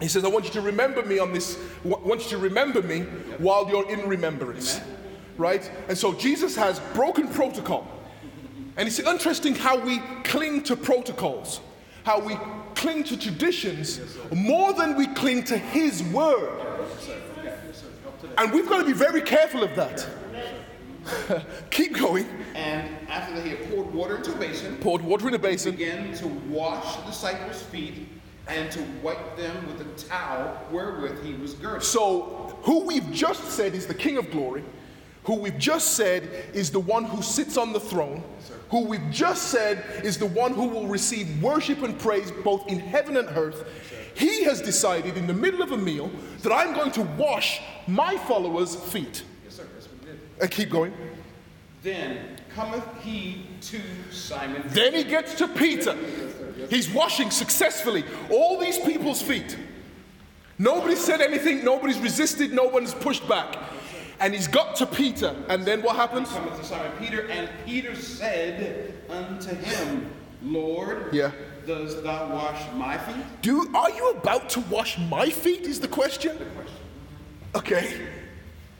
He 0.00 0.08
says, 0.08 0.24
I 0.24 0.28
want 0.28 0.46
you 0.46 0.50
to 0.52 0.60
remember 0.60 1.04
me 1.04 1.20
on 1.20 1.32
this, 1.32 1.56
I 1.84 1.88
want 1.88 2.24
you 2.24 2.30
to 2.30 2.38
remember 2.38 2.82
me 2.82 3.02
while 3.38 3.68
you're 3.68 3.88
in 3.88 4.08
remembrance. 4.08 4.80
Right? 5.38 5.70
And 5.88 5.96
so 5.96 6.12
Jesus 6.12 6.56
has 6.56 6.80
broken 6.92 7.28
protocol. 7.28 7.86
And 8.76 8.88
it's 8.88 8.98
interesting 8.98 9.54
how 9.54 9.78
we 9.78 9.98
cling 10.24 10.62
to 10.64 10.76
protocols, 10.76 11.60
how 12.04 12.20
we 12.20 12.36
cling 12.74 13.04
to 13.04 13.18
traditions 13.18 14.00
more 14.34 14.72
than 14.72 14.96
we 14.96 15.06
cling 15.08 15.44
to 15.44 15.58
His 15.58 16.02
word. 16.04 16.60
And 18.38 18.52
we've 18.52 18.68
got 18.68 18.78
to 18.78 18.86
be 18.86 18.92
very 18.92 19.20
careful 19.20 19.62
of 19.62 19.74
that. 19.76 20.06
Keep 21.70 21.98
going. 21.98 22.26
And 22.54 22.88
after 23.08 23.34
that, 23.34 23.44
he 23.44 23.50
had 23.50 23.70
poured 23.70 23.92
water 23.92 24.16
into 24.16 24.32
a 24.32 24.36
basin, 24.36 24.76
Poured 24.76 25.02
water 25.02 25.28
in 25.28 25.34
a 25.34 25.38
basin. 25.38 25.72
began 25.72 26.14
to 26.14 26.28
wash 26.28 26.96
the 26.96 27.02
disciples' 27.06 27.62
feet 27.64 28.06
and 28.48 28.70
to 28.72 28.82
wipe 29.02 29.36
them 29.36 29.66
with 29.66 29.78
the 29.78 30.08
towel 30.08 30.56
wherewith 30.70 31.24
he 31.24 31.34
was 31.34 31.54
girded. 31.54 31.82
So, 31.82 32.56
who 32.62 32.84
we've 32.84 33.10
just 33.12 33.44
said 33.50 33.74
is 33.74 33.86
the 33.86 33.94
King 33.94 34.16
of 34.16 34.30
Glory, 34.30 34.64
who 35.24 35.36
we've 35.36 35.58
just 35.58 35.92
said 35.92 36.28
is 36.52 36.70
the 36.70 36.80
one 36.80 37.04
who 37.04 37.22
sits 37.22 37.56
on 37.56 37.72
the 37.72 37.80
throne, 37.80 38.22
who 38.70 38.86
we've 38.86 39.10
just 39.10 39.44
said 39.44 39.84
is 40.04 40.18
the 40.18 40.26
one 40.26 40.52
who 40.52 40.66
will 40.66 40.86
receive 40.86 41.42
worship 41.42 41.82
and 41.82 41.98
praise 41.98 42.30
both 42.42 42.66
in 42.68 42.78
heaven 42.78 43.16
and 43.16 43.28
earth. 43.36 43.68
He 44.14 44.44
has 44.44 44.60
decided 44.60 45.16
in 45.16 45.26
the 45.26 45.34
middle 45.34 45.62
of 45.62 45.72
a 45.72 45.76
meal 45.76 46.10
that 46.42 46.52
I'm 46.52 46.74
going 46.74 46.90
to 46.92 47.02
wash 47.02 47.60
my 47.86 48.16
followers' 48.18 48.74
feet. 48.74 49.24
Yes, 49.44 49.56
sir. 49.56 49.66
That's 49.74 49.88
what 49.88 50.00
he 50.00 50.06
did. 50.06 50.20
And 50.40 50.50
keep 50.50 50.70
going. 50.70 50.92
Then 51.82 52.36
cometh 52.54 52.84
he 53.02 53.46
to 53.62 53.80
Simon. 54.10 54.62
Then 54.66 54.94
he 54.94 55.04
gets 55.04 55.34
to 55.36 55.48
Peter. 55.48 55.96
He's 56.68 56.90
washing 56.90 57.30
successfully 57.30 58.04
all 58.30 58.58
these 58.58 58.78
people's 58.78 59.22
feet. 59.22 59.56
Nobody 60.58 60.94
said 60.94 61.20
anything, 61.20 61.64
nobody's 61.64 61.98
resisted, 61.98 62.52
no 62.52 62.64
one's 62.64 62.94
pushed 62.94 63.26
back. 63.28 63.56
And 64.22 64.32
he's 64.32 64.46
got 64.46 64.76
to 64.76 64.86
Peter. 64.86 65.34
And 65.48 65.64
then 65.64 65.82
what 65.82 65.96
happens? 65.96 66.28
cometh 66.30 66.56
to 66.58 66.64
Simon 66.64 66.92
Peter, 66.98 67.28
and 67.28 67.50
Peter 67.66 67.94
said 67.96 68.94
unto 69.10 69.52
him, 69.54 70.10
Lord, 70.42 71.12
Yeah. 71.12 71.32
dost 71.66 72.02
thou 72.04 72.28
wash 72.32 72.60
my 72.74 72.96
feet? 72.98 73.24
Do 73.42 73.68
are 73.74 73.90
you 73.90 74.10
about 74.10 74.48
to 74.50 74.60
wash 74.70 74.96
my 74.98 75.28
feet? 75.28 75.62
Is 75.62 75.80
the 75.80 75.88
question. 75.88 76.38
Okay. 77.54 78.06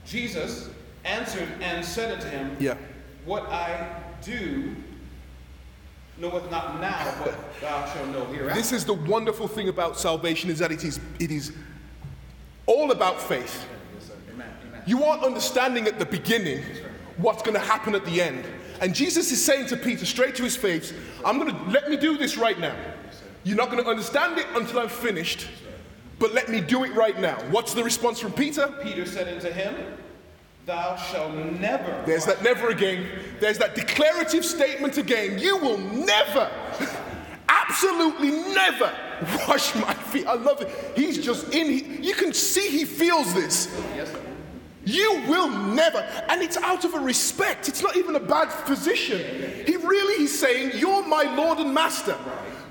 Jesus 0.07 0.71
answered 1.05 1.49
and 1.61 1.85
said 1.85 2.13
unto 2.15 2.29
him, 2.29 2.57
Yeah. 2.61 2.77
What 3.25 3.47
I 3.49 4.01
do 4.23 4.75
knoweth 6.19 6.51
not 6.51 6.81
now, 6.81 7.15
but 7.25 7.35
thou 7.61 7.85
shalt 7.93 8.09
know 8.11 8.25
hereafter. 8.27 8.55
This 8.55 8.73
is 8.73 8.85
the 8.85 8.95
wonderful 8.95 9.49
thing 9.49 9.69
about 9.69 9.99
salvation 9.99 10.51
is 10.51 10.59
that 10.61 10.71
it 10.71 10.85
is 10.85 11.01
it 11.19 11.31
is 11.31 11.53
all 12.67 12.91
about 12.93 13.21
faith. 13.21 13.67
Yes, 13.95 14.07
sir. 14.09 14.15
Amen. 14.33 14.49
Amen. 14.69 14.72
You 14.87 15.05
aren't 15.05 15.23
understanding 15.23 15.87
at 15.87 15.99
the 15.99 16.07
beginning 16.07 16.63
what's 17.17 17.43
going 17.43 17.55
to 17.55 17.61
happen 17.65 17.95
at 17.95 18.05
the 18.05 18.21
end. 18.21 18.45
And 18.81 18.95
Jesus 18.95 19.31
is 19.31 19.45
saying 19.45 19.67
to 19.67 19.77
Peter 19.77 20.05
straight 20.05 20.35
to 20.37 20.43
his 20.43 20.57
face, 20.57 20.93
I'm 21.25 21.39
going 21.39 21.55
to 21.55 21.71
let 21.71 21.89
me 21.89 21.97
do 21.97 22.19
this 22.19 22.37
right 22.37 22.59
now. 22.59 22.75
You're 23.45 23.57
not 23.57 23.71
going 23.71 23.83
to 23.83 23.89
understand 23.89 24.39
it 24.39 24.47
until 24.55 24.81
I'm 24.81 24.89
finished, 24.89 25.49
but 26.19 26.33
let 26.33 26.49
me 26.49 26.61
do 26.61 26.85
it 26.85 26.95
right 26.95 27.19
now. 27.21 27.37
What's 27.51 27.75
the 27.75 27.85
response 27.85 28.19
from 28.19 28.33
Peter? 28.33 28.73
Peter 28.83 29.07
said 29.07 29.29
unto 29.29 29.51
him, 29.51 29.75
Thou 30.65 30.97
shalt 30.97 31.35
never. 31.35 32.03
There's 32.07 32.25
that 32.27 32.43
never 32.43 32.69
again. 32.69 33.07
There's 33.41 33.59
that 33.59 33.75
declarative 33.75 34.45
statement 34.45 34.97
again. 34.97 35.39
You 35.41 35.57
will 35.59 35.79
never, 35.79 36.51
absolutely 37.49 38.31
never 38.31 38.93
wash 39.49 39.75
my 39.75 39.93
feet. 39.95 40.27
I 40.27 40.35
love 40.35 40.61
it. 40.61 40.71
He's 40.95 41.19
just 41.19 41.53
in. 41.53 41.67
He, 41.67 41.97
you 42.07 42.15
can 42.15 42.33
see 42.33 42.69
he 42.69 42.85
feels 42.85 43.35
this. 43.35 43.77
Yes, 43.97 44.13
sir. 44.13 44.21
You 44.85 45.23
will 45.29 45.49
never. 45.49 45.99
And 46.29 46.43
it's 46.43 46.57
out 46.57 46.85
of 46.85 46.95
a 46.95 46.99
respect. 46.99 47.69
It's 47.69 47.83
not 47.83 47.97
even 47.97 48.17
a 48.17 48.21
bad 48.21 48.49
position. 48.67 49.65
He 49.67 49.77
really 49.77 50.19
he's 50.19 50.39
saying, 50.39 50.73
You're 50.75 51.07
my 51.07 51.23
Lord 51.37 51.59
and 51.59 51.73
Master. 51.73 52.17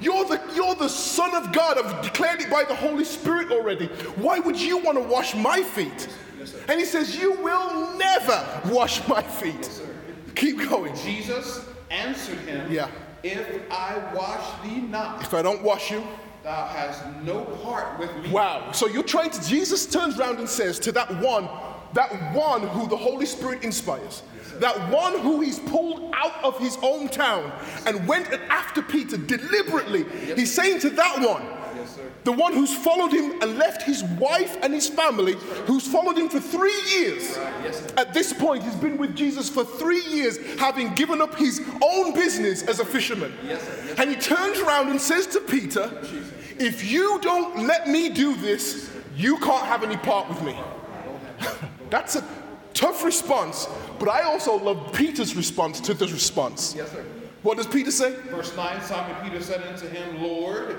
You're 0.01 0.25
the, 0.25 0.41
you're 0.55 0.75
the 0.75 0.89
Son 0.89 1.35
of 1.35 1.53
God. 1.53 1.77
I've 1.77 2.01
declared 2.01 2.41
it 2.41 2.49
by 2.49 2.63
the 2.63 2.75
Holy 2.75 3.05
Spirit 3.05 3.51
already. 3.51 3.85
Why 4.15 4.39
would 4.39 4.59
you 4.59 4.79
want 4.79 4.97
to 4.97 5.03
wash 5.03 5.35
my 5.35 5.61
feet? 5.61 6.09
And 6.67 6.79
he 6.79 6.85
says, 6.85 7.19
You 7.19 7.33
will 7.33 7.95
never 7.97 8.61
wash 8.65 9.07
my 9.07 9.21
feet. 9.21 9.69
Keep 10.35 10.69
going. 10.69 10.95
Jesus 10.95 11.65
answered 11.89 12.39
him, 12.39 12.71
Yeah. 12.71 12.89
If 13.23 13.71
I 13.71 14.01
wash 14.15 14.63
thee 14.63 14.81
not, 14.81 15.21
If 15.21 15.35
I 15.35 15.43
don't 15.43 15.61
wash 15.61 15.91
you, 15.91 16.03
thou 16.43 16.65
hast 16.65 17.05
no 17.23 17.43
part 17.43 17.99
with 17.99 18.15
me. 18.17 18.31
Wow. 18.31 18.71
So 18.71 18.87
you're 18.87 19.03
trying 19.03 19.29
to, 19.29 19.47
Jesus 19.47 19.85
turns 19.85 20.19
around 20.19 20.39
and 20.39 20.49
says 20.49 20.79
to 20.79 20.91
that 20.93 21.21
one, 21.21 21.47
that 21.93 22.33
one 22.33 22.67
who 22.67 22.87
the 22.87 22.97
Holy 22.97 23.25
Spirit 23.25 23.63
inspires, 23.63 24.23
that 24.59 24.89
one 24.89 25.19
who 25.19 25.41
he's 25.41 25.59
pulled 25.59 26.13
out 26.15 26.43
of 26.43 26.57
his 26.59 26.77
own 26.81 27.07
town 27.07 27.51
and 27.85 28.07
went 28.07 28.31
after 28.49 28.81
Peter 28.81 29.17
deliberately, 29.17 30.05
he's 30.35 30.53
saying 30.53 30.79
to 30.81 30.89
that 30.91 31.19
one, 31.19 31.45
the 32.23 32.31
one 32.31 32.53
who's 32.53 32.73
followed 32.73 33.11
him 33.11 33.41
and 33.41 33.57
left 33.57 33.81
his 33.81 34.03
wife 34.03 34.57
and 34.61 34.73
his 34.73 34.87
family, 34.87 35.33
who's 35.65 35.87
followed 35.87 36.17
him 36.17 36.29
for 36.29 36.39
three 36.39 36.79
years. 36.93 37.37
At 37.97 38.13
this 38.13 38.31
point, 38.31 38.63
he's 38.63 38.75
been 38.75 38.97
with 38.97 39.15
Jesus 39.15 39.49
for 39.49 39.63
three 39.63 40.03
years, 40.05 40.37
having 40.59 40.93
given 40.93 41.21
up 41.21 41.35
his 41.35 41.61
own 41.81 42.13
business 42.13 42.61
as 42.63 42.79
a 42.79 42.85
fisherman. 42.85 43.33
Yes, 43.43 43.61
sir. 43.63 43.83
Yes, 43.87 43.99
And 43.99 44.09
he 44.09 44.15
turns 44.15 44.59
around 44.59 44.89
and 44.89 45.01
says 45.01 45.25
to 45.27 45.41
Peter, 45.41 45.91
If 46.59 46.89
you 46.89 47.19
don't 47.21 47.65
let 47.65 47.87
me 47.87 48.09
do 48.09 48.35
this, 48.35 48.91
you 49.15 49.37
can't 49.37 49.65
have 49.65 49.83
any 49.83 49.97
part 49.97 50.29
with 50.29 50.41
me. 50.43 50.55
That's 51.91 52.15
a 52.15 52.23
tough 52.73 53.03
response, 53.03 53.67
but 53.99 54.09
I 54.09 54.21
also 54.23 54.55
love 54.55 54.91
Peter's 54.93 55.35
response 55.35 55.79
to 55.81 55.93
this 55.93 56.11
response. 56.11 56.73
Yes, 56.75 56.89
sir. 56.91 57.05
What 57.43 57.57
does 57.57 57.67
Peter 57.67 57.91
say? 57.91 58.15
Verse 58.29 58.55
9 58.55 58.81
Simon 58.81 59.15
Peter 59.23 59.43
said 59.43 59.61
unto 59.67 59.87
him, 59.87 60.21
Lord, 60.23 60.77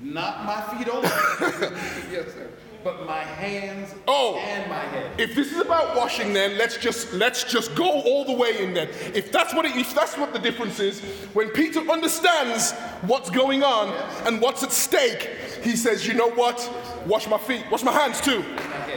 not 0.00 0.44
my 0.44 0.60
feet 0.76 0.88
only, 0.88 1.08
yes, 2.10 2.32
sir, 2.32 2.48
but 2.82 3.06
my 3.06 3.20
hands 3.22 3.94
Oh. 4.08 4.36
and 4.38 4.68
my 4.70 4.78
head. 4.78 5.20
If 5.20 5.34
this 5.36 5.52
is 5.52 5.60
about 5.60 5.94
washing, 5.96 6.32
then 6.32 6.56
let's 6.58 6.78
just 6.78 7.12
let's 7.12 7.44
just 7.44 7.74
go 7.76 7.84
all 7.88 8.24
the 8.24 8.32
way 8.32 8.64
in. 8.64 8.72
Then, 8.74 8.88
if 9.14 9.30
that's 9.30 9.54
what 9.54 9.66
it, 9.66 9.76
if 9.76 9.94
that's 9.94 10.16
what 10.16 10.32
the 10.32 10.38
difference 10.38 10.80
is, 10.80 11.00
when 11.34 11.50
Peter 11.50 11.80
understands 11.80 12.72
what's 13.02 13.28
going 13.30 13.62
on 13.62 13.88
and 14.26 14.40
what's 14.40 14.62
at 14.62 14.72
stake, 14.72 15.28
he 15.62 15.76
says, 15.76 16.06
"You 16.08 16.14
know 16.14 16.30
what? 16.30 16.58
Wash 17.06 17.28
my 17.28 17.38
feet, 17.38 17.64
wash 17.70 17.82
my 17.82 17.92
hands 17.92 18.20
too, 18.22 18.42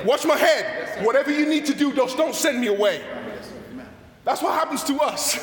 wash 0.05 0.23
my 0.25 0.37
head. 0.37 0.82
Whatever 1.01 1.31
you 1.31 1.45
need 1.45 1.65
to 1.65 1.73
do, 1.73 1.93
just 1.93 2.17
don't 2.17 2.35
send 2.35 2.59
me 2.59 2.67
away." 2.67 3.01
That's 4.25 4.41
what 4.41 4.53
happens 4.53 4.83
to 4.85 4.99
us. 4.99 5.37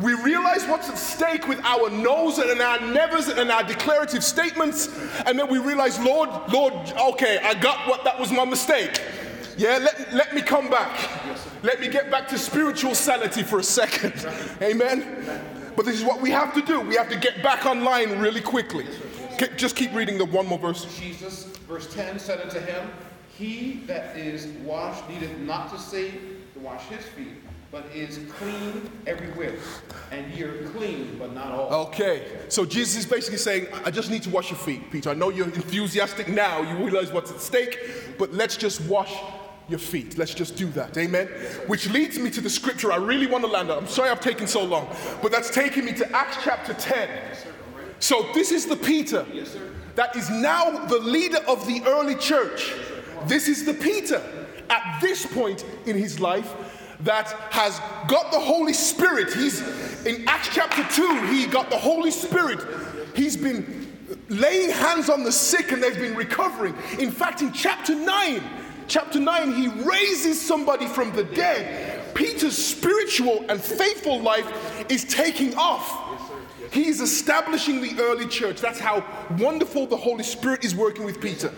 We 0.00 0.14
realize 0.14 0.66
what's 0.66 0.88
at 0.88 0.98
stake 0.98 1.46
with 1.46 1.60
our 1.64 1.88
no's 1.88 2.38
and 2.38 2.60
our 2.60 2.80
nevers 2.80 3.28
and 3.28 3.50
our 3.50 3.62
declarative 3.62 4.24
statements, 4.24 4.88
and 5.24 5.38
then 5.38 5.48
we 5.48 5.58
realize, 5.58 6.00
Lord, 6.00 6.30
Lord, 6.52 6.72
okay, 7.12 7.38
I 7.38 7.54
got 7.54 7.88
what 7.88 8.02
that 8.04 8.18
was 8.18 8.32
my 8.32 8.44
mistake. 8.44 9.00
Yeah, 9.56 9.78
let, 9.78 10.12
let 10.12 10.34
me 10.34 10.42
come 10.42 10.68
back. 10.68 10.90
Let 11.62 11.80
me 11.80 11.88
get 11.88 12.10
back 12.10 12.26
to 12.28 12.38
spiritual 12.38 12.94
sanity 12.94 13.44
for 13.44 13.60
a 13.60 13.62
second. 13.62 14.26
Amen. 14.60 15.40
But 15.76 15.86
this 15.86 15.96
is 15.96 16.04
what 16.04 16.20
we 16.20 16.30
have 16.30 16.52
to 16.54 16.62
do. 16.62 16.80
We 16.80 16.96
have 16.96 17.08
to 17.10 17.18
get 17.18 17.42
back 17.42 17.64
online 17.64 18.18
really 18.18 18.40
quickly. 18.40 18.86
Just 19.56 19.76
keep 19.76 19.92
reading 19.94 20.18
the 20.18 20.24
one 20.24 20.46
more 20.46 20.58
verse. 20.58 20.86
Jesus, 20.98 21.44
verse 21.68 21.92
10, 21.94 22.18
said 22.18 22.40
unto 22.40 22.58
him, 22.58 22.90
He 23.38 23.82
that 23.86 24.16
is 24.16 24.46
washed 24.64 25.08
needeth 25.08 25.36
not 25.38 25.70
to 25.70 25.78
save 25.78 26.12
to 26.54 26.60
wash 26.60 26.84
his 26.84 27.04
feet, 27.04 27.34
but 27.72 27.84
is 27.92 28.20
clean 28.38 28.88
everywhere. 29.06 29.56
And 30.12 30.32
ye 30.32 30.44
are 30.44 30.68
clean, 30.68 31.16
but 31.18 31.34
not 31.34 31.50
all. 31.50 31.86
Okay, 31.86 32.26
so 32.48 32.64
Jesus 32.64 32.96
is 32.96 33.06
basically 33.06 33.38
saying, 33.38 33.66
I 33.84 33.90
just 33.90 34.10
need 34.10 34.22
to 34.22 34.30
wash 34.30 34.50
your 34.50 34.58
feet, 34.58 34.88
Peter. 34.92 35.10
I 35.10 35.14
know 35.14 35.30
you're 35.30 35.46
enthusiastic 35.46 36.28
now, 36.28 36.62
you 36.62 36.76
realize 36.84 37.12
what's 37.12 37.32
at 37.32 37.40
stake, 37.40 37.78
but 38.18 38.32
let's 38.32 38.56
just 38.56 38.80
wash 38.82 39.12
your 39.68 39.80
feet. 39.80 40.16
Let's 40.16 40.34
just 40.34 40.54
do 40.56 40.66
that, 40.68 40.96
amen? 40.96 41.26
Which 41.66 41.90
leads 41.90 42.18
me 42.18 42.30
to 42.30 42.40
the 42.40 42.50
scripture 42.50 42.92
I 42.92 42.96
really 42.96 43.26
want 43.26 43.44
to 43.44 43.50
land 43.50 43.70
on. 43.70 43.78
I'm 43.78 43.88
sorry 43.88 44.10
I've 44.10 44.20
taken 44.20 44.46
so 44.46 44.62
long, 44.62 44.86
but 45.22 45.32
that's 45.32 45.50
taking 45.50 45.84
me 45.84 45.92
to 45.94 46.16
Acts 46.16 46.36
chapter 46.44 46.74
10. 46.74 47.08
So 47.98 48.28
this 48.34 48.52
is 48.52 48.66
the 48.66 48.76
Peter 48.76 49.26
that 49.94 50.14
is 50.16 50.28
now 50.28 50.86
the 50.86 50.98
leader 50.98 51.38
of 51.48 51.66
the 51.66 51.82
early 51.86 52.16
church. 52.16 52.74
This 53.26 53.48
is 53.48 53.64
the 53.64 53.74
Peter. 53.74 54.22
at 54.70 54.98
this 55.00 55.26
point 55.26 55.64
in 55.86 55.96
his 55.96 56.20
life 56.20 56.54
that 57.00 57.28
has 57.50 57.78
got 58.08 58.32
the 58.32 58.40
Holy 58.40 58.72
Spirit. 58.72 59.32
He's 59.32 59.60
in 60.06 60.26
Acts 60.26 60.48
chapter 60.52 60.82
2, 60.90 61.26
he 61.26 61.46
got 61.46 61.70
the 61.70 61.78
Holy 61.78 62.10
Spirit. 62.10 62.60
He's 63.14 63.36
been 63.36 63.90
laying 64.28 64.70
hands 64.70 65.10
on 65.10 65.22
the 65.22 65.32
sick 65.32 65.72
and 65.72 65.82
they've 65.82 65.98
been 65.98 66.16
recovering. 66.16 66.74
In 66.98 67.10
fact, 67.10 67.42
in 67.42 67.52
chapter 67.52 67.94
9, 67.94 68.42
chapter 68.88 69.20
9, 69.20 69.52
he 69.52 69.68
raises 69.68 70.40
somebody 70.40 70.86
from 70.86 71.14
the 71.14 71.24
dead. 71.24 72.14
Peter's 72.14 72.56
spiritual 72.56 73.44
and 73.48 73.60
faithful 73.60 74.20
life 74.20 74.90
is 74.90 75.04
taking 75.04 75.54
off. 75.56 76.00
He's 76.72 77.00
establishing 77.00 77.80
the 77.80 78.00
early 78.00 78.26
church. 78.26 78.60
That's 78.60 78.80
how 78.80 79.04
wonderful 79.38 79.86
the 79.86 79.96
Holy 79.96 80.24
Spirit 80.24 80.64
is 80.64 80.74
working 80.74 81.04
with 81.04 81.20
Peter. 81.20 81.52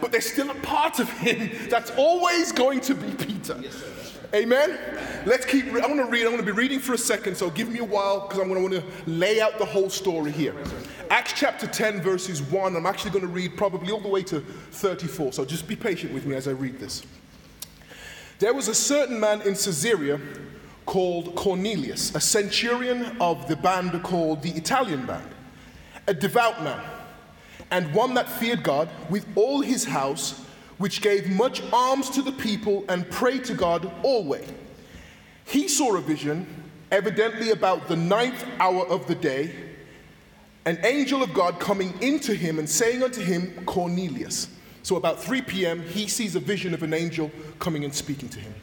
But 0.00 0.12
there's 0.12 0.30
still 0.30 0.50
a 0.50 0.54
part 0.56 1.00
of 1.00 1.10
him 1.10 1.50
that's 1.68 1.90
always 1.96 2.52
going 2.52 2.80
to 2.82 2.94
be 2.94 3.12
Peter. 3.24 3.60
Amen? 4.34 4.78
Let's 5.24 5.46
keep, 5.46 5.66
I'm 5.66 5.72
going 5.72 5.96
to 5.96 6.04
read, 6.04 6.22
I'm 6.22 6.32
going 6.32 6.38
to 6.38 6.42
be 6.42 6.52
reading 6.52 6.80
for 6.80 6.92
a 6.92 6.98
second, 6.98 7.36
so 7.36 7.48
give 7.50 7.70
me 7.70 7.78
a 7.78 7.84
while 7.84 8.20
because 8.20 8.38
I'm 8.38 8.48
going 8.48 8.68
to 8.68 8.76
want 8.76 8.84
to 8.84 9.10
lay 9.10 9.40
out 9.40 9.58
the 9.58 9.64
whole 9.64 9.88
story 9.88 10.30
here. 10.30 10.54
Acts 11.10 11.32
chapter 11.34 11.66
10, 11.66 12.02
verses 12.02 12.42
1, 12.42 12.76
I'm 12.76 12.84
actually 12.84 13.10
going 13.12 13.26
to 13.26 13.32
read 13.32 13.56
probably 13.56 13.90
all 13.90 14.00
the 14.00 14.08
way 14.08 14.22
to 14.24 14.40
34, 14.40 15.32
so 15.32 15.44
just 15.44 15.66
be 15.66 15.76
patient 15.76 16.12
with 16.12 16.26
me 16.26 16.36
as 16.36 16.46
I 16.46 16.50
read 16.50 16.78
this. 16.78 17.02
There 18.38 18.52
was 18.52 18.68
a 18.68 18.74
certain 18.74 19.18
man 19.18 19.40
in 19.40 19.54
Caesarea 19.54 20.20
called 20.84 21.34
Cornelius, 21.34 22.14
a 22.14 22.20
centurion 22.20 23.16
of 23.20 23.48
the 23.48 23.56
band 23.56 24.02
called 24.02 24.42
the 24.42 24.50
Italian 24.50 25.06
band, 25.06 25.28
a 26.06 26.12
devout 26.14 26.62
man, 26.62 26.82
and 27.70 27.92
one 27.94 28.14
that 28.14 28.28
feared 28.28 28.62
God 28.62 28.88
with 29.10 29.26
all 29.34 29.60
his 29.60 29.84
house 29.84 30.44
which 30.78 31.02
gave 31.02 31.28
much 31.28 31.62
alms 31.72 32.08
to 32.10 32.22
the 32.22 32.32
people 32.32 32.84
and 32.88 33.08
prayed 33.10 33.44
to 33.44 33.54
God 33.54 33.90
always. 34.02 34.48
He 35.44 35.66
saw 35.66 35.96
a 35.96 36.00
vision, 36.00 36.46
evidently 36.90 37.50
about 37.50 37.88
the 37.88 37.96
ninth 37.96 38.44
hour 38.60 38.86
of 38.86 39.06
the 39.06 39.14
day, 39.14 39.50
an 40.64 40.78
angel 40.84 41.22
of 41.22 41.32
God 41.34 41.58
coming 41.58 41.94
into 42.02 42.34
him 42.34 42.58
and 42.58 42.68
saying 42.68 43.02
unto 43.02 43.22
him, 43.22 43.64
Cornelius. 43.64 44.48
So 44.82 44.96
about 44.96 45.22
3 45.22 45.42
p.m., 45.42 45.82
he 45.82 46.06
sees 46.06 46.36
a 46.36 46.40
vision 46.40 46.74
of 46.74 46.82
an 46.82 46.94
angel 46.94 47.30
coming 47.58 47.84
and 47.84 47.94
speaking 47.94 48.28
to 48.30 48.40
him. 48.40 48.54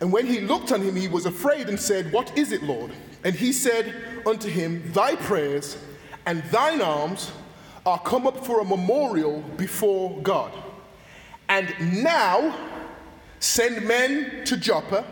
And 0.00 0.12
when 0.12 0.26
he 0.26 0.40
looked 0.40 0.72
on 0.72 0.82
him, 0.82 0.96
he 0.96 1.08
was 1.08 1.24
afraid 1.24 1.68
and 1.68 1.78
said, 1.78 2.12
What 2.12 2.36
is 2.36 2.52
it, 2.52 2.62
Lord? 2.62 2.90
And 3.22 3.34
he 3.34 3.52
said 3.52 3.94
unto 4.26 4.48
him, 4.48 4.82
Thy 4.92 5.14
prayers 5.16 5.78
and 6.26 6.42
thine 6.44 6.82
alms 6.82 7.30
are 7.86 7.98
come 7.98 8.26
up 8.26 8.44
for 8.44 8.60
a 8.60 8.64
memorial 8.64 9.40
before 9.56 10.18
God. 10.22 10.52
And 11.48 11.74
now 12.02 12.56
send 13.40 13.86
men 13.86 14.44
to 14.46 14.56
Joppa 14.56 15.04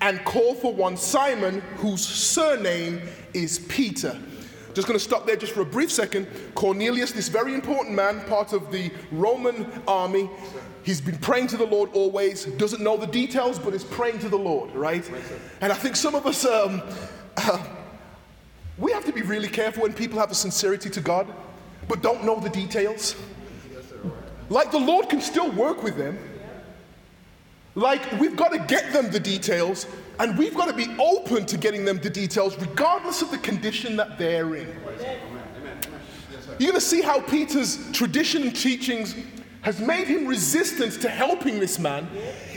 and 0.00 0.22
call 0.24 0.54
for 0.54 0.74
one 0.74 0.96
Simon, 0.96 1.60
whose 1.76 2.06
surname 2.06 3.00
is 3.32 3.58
Peter. 3.60 4.18
Just 4.74 4.86
going 4.86 4.98
to 4.98 5.02
stop 5.02 5.26
there 5.26 5.36
just 5.36 5.54
for 5.54 5.62
a 5.62 5.66
brief 5.66 5.90
second. 5.90 6.26
Cornelius, 6.54 7.12
this 7.12 7.28
very 7.28 7.54
important 7.54 7.94
man, 7.94 8.20
part 8.26 8.52
of 8.52 8.70
the 8.70 8.90
Roman 9.10 9.66
army, 9.88 10.28
he's 10.82 11.00
been 11.00 11.16
praying 11.16 11.46
to 11.48 11.56
the 11.56 11.64
Lord 11.64 11.88
always, 11.94 12.44
doesn't 12.44 12.82
know 12.82 12.98
the 12.98 13.06
details, 13.06 13.58
but 13.58 13.72
is 13.72 13.84
praying 13.84 14.18
to 14.18 14.28
the 14.28 14.36
Lord, 14.36 14.70
right? 14.74 15.10
And 15.62 15.72
I 15.72 15.76
think 15.76 15.96
some 15.96 16.14
of 16.14 16.26
us, 16.26 16.44
um, 16.44 16.82
uh, 17.38 17.66
we 18.78 18.92
have 18.92 19.06
to 19.06 19.12
be 19.12 19.22
really 19.22 19.48
careful 19.48 19.84
when 19.84 19.94
people 19.94 20.18
have 20.18 20.30
a 20.30 20.34
sincerity 20.34 20.90
to 20.90 21.00
God, 21.00 21.26
but 21.88 22.02
don't 22.02 22.24
know 22.24 22.40
the 22.40 22.50
details. 22.50 23.16
Like 24.48 24.70
the 24.70 24.78
Lord 24.78 25.08
can 25.08 25.20
still 25.20 25.50
work 25.50 25.82
with 25.82 25.96
them. 25.96 26.18
Like 27.74 28.12
we've 28.20 28.36
got 28.36 28.52
to 28.52 28.58
get 28.58 28.92
them 28.92 29.10
the 29.10 29.20
details, 29.20 29.86
and 30.18 30.38
we've 30.38 30.54
got 30.54 30.66
to 30.66 30.72
be 30.72 30.88
open 30.98 31.44
to 31.46 31.58
getting 31.58 31.84
them 31.84 31.98
the 31.98 32.08
details, 32.08 32.56
regardless 32.58 33.22
of 33.22 33.30
the 33.30 33.38
condition 33.38 33.96
that 33.96 34.18
they're 34.18 34.54
in. 34.54 34.68
You're 36.58 36.70
going 36.70 36.80
to 36.80 36.80
see 36.80 37.02
how 37.02 37.20
Peter's 37.20 37.90
tradition 37.92 38.44
and 38.44 38.56
teachings 38.56 39.14
has 39.60 39.80
made 39.80 40.06
him 40.06 40.26
resistant 40.26 41.02
to 41.02 41.08
helping 41.08 41.58
this 41.60 41.78
man, 41.78 42.08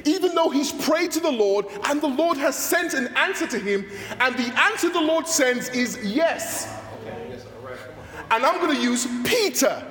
even 0.06 0.36
though 0.36 0.50
he's 0.50 0.72
prayed 0.72 1.12
to 1.12 1.20
the 1.20 1.32
Lord 1.32 1.66
and 1.86 2.00
the 2.00 2.08
Lord 2.08 2.38
has 2.38 2.56
sent 2.56 2.94
an 2.94 3.08
answer 3.18 3.48
to 3.48 3.60
him, 3.60 3.86
and 4.22 4.36
the 4.36 4.58
answer 4.62 4.90
the 4.90 5.02
Lord 5.02 5.28
sends 5.28 5.70
is 5.70 5.98
yes. 6.04 6.72
And 8.32 8.46
I'm 8.46 8.60
going 8.60 8.76
to 8.76 8.82
use 8.82 9.08
Peter 9.24 9.84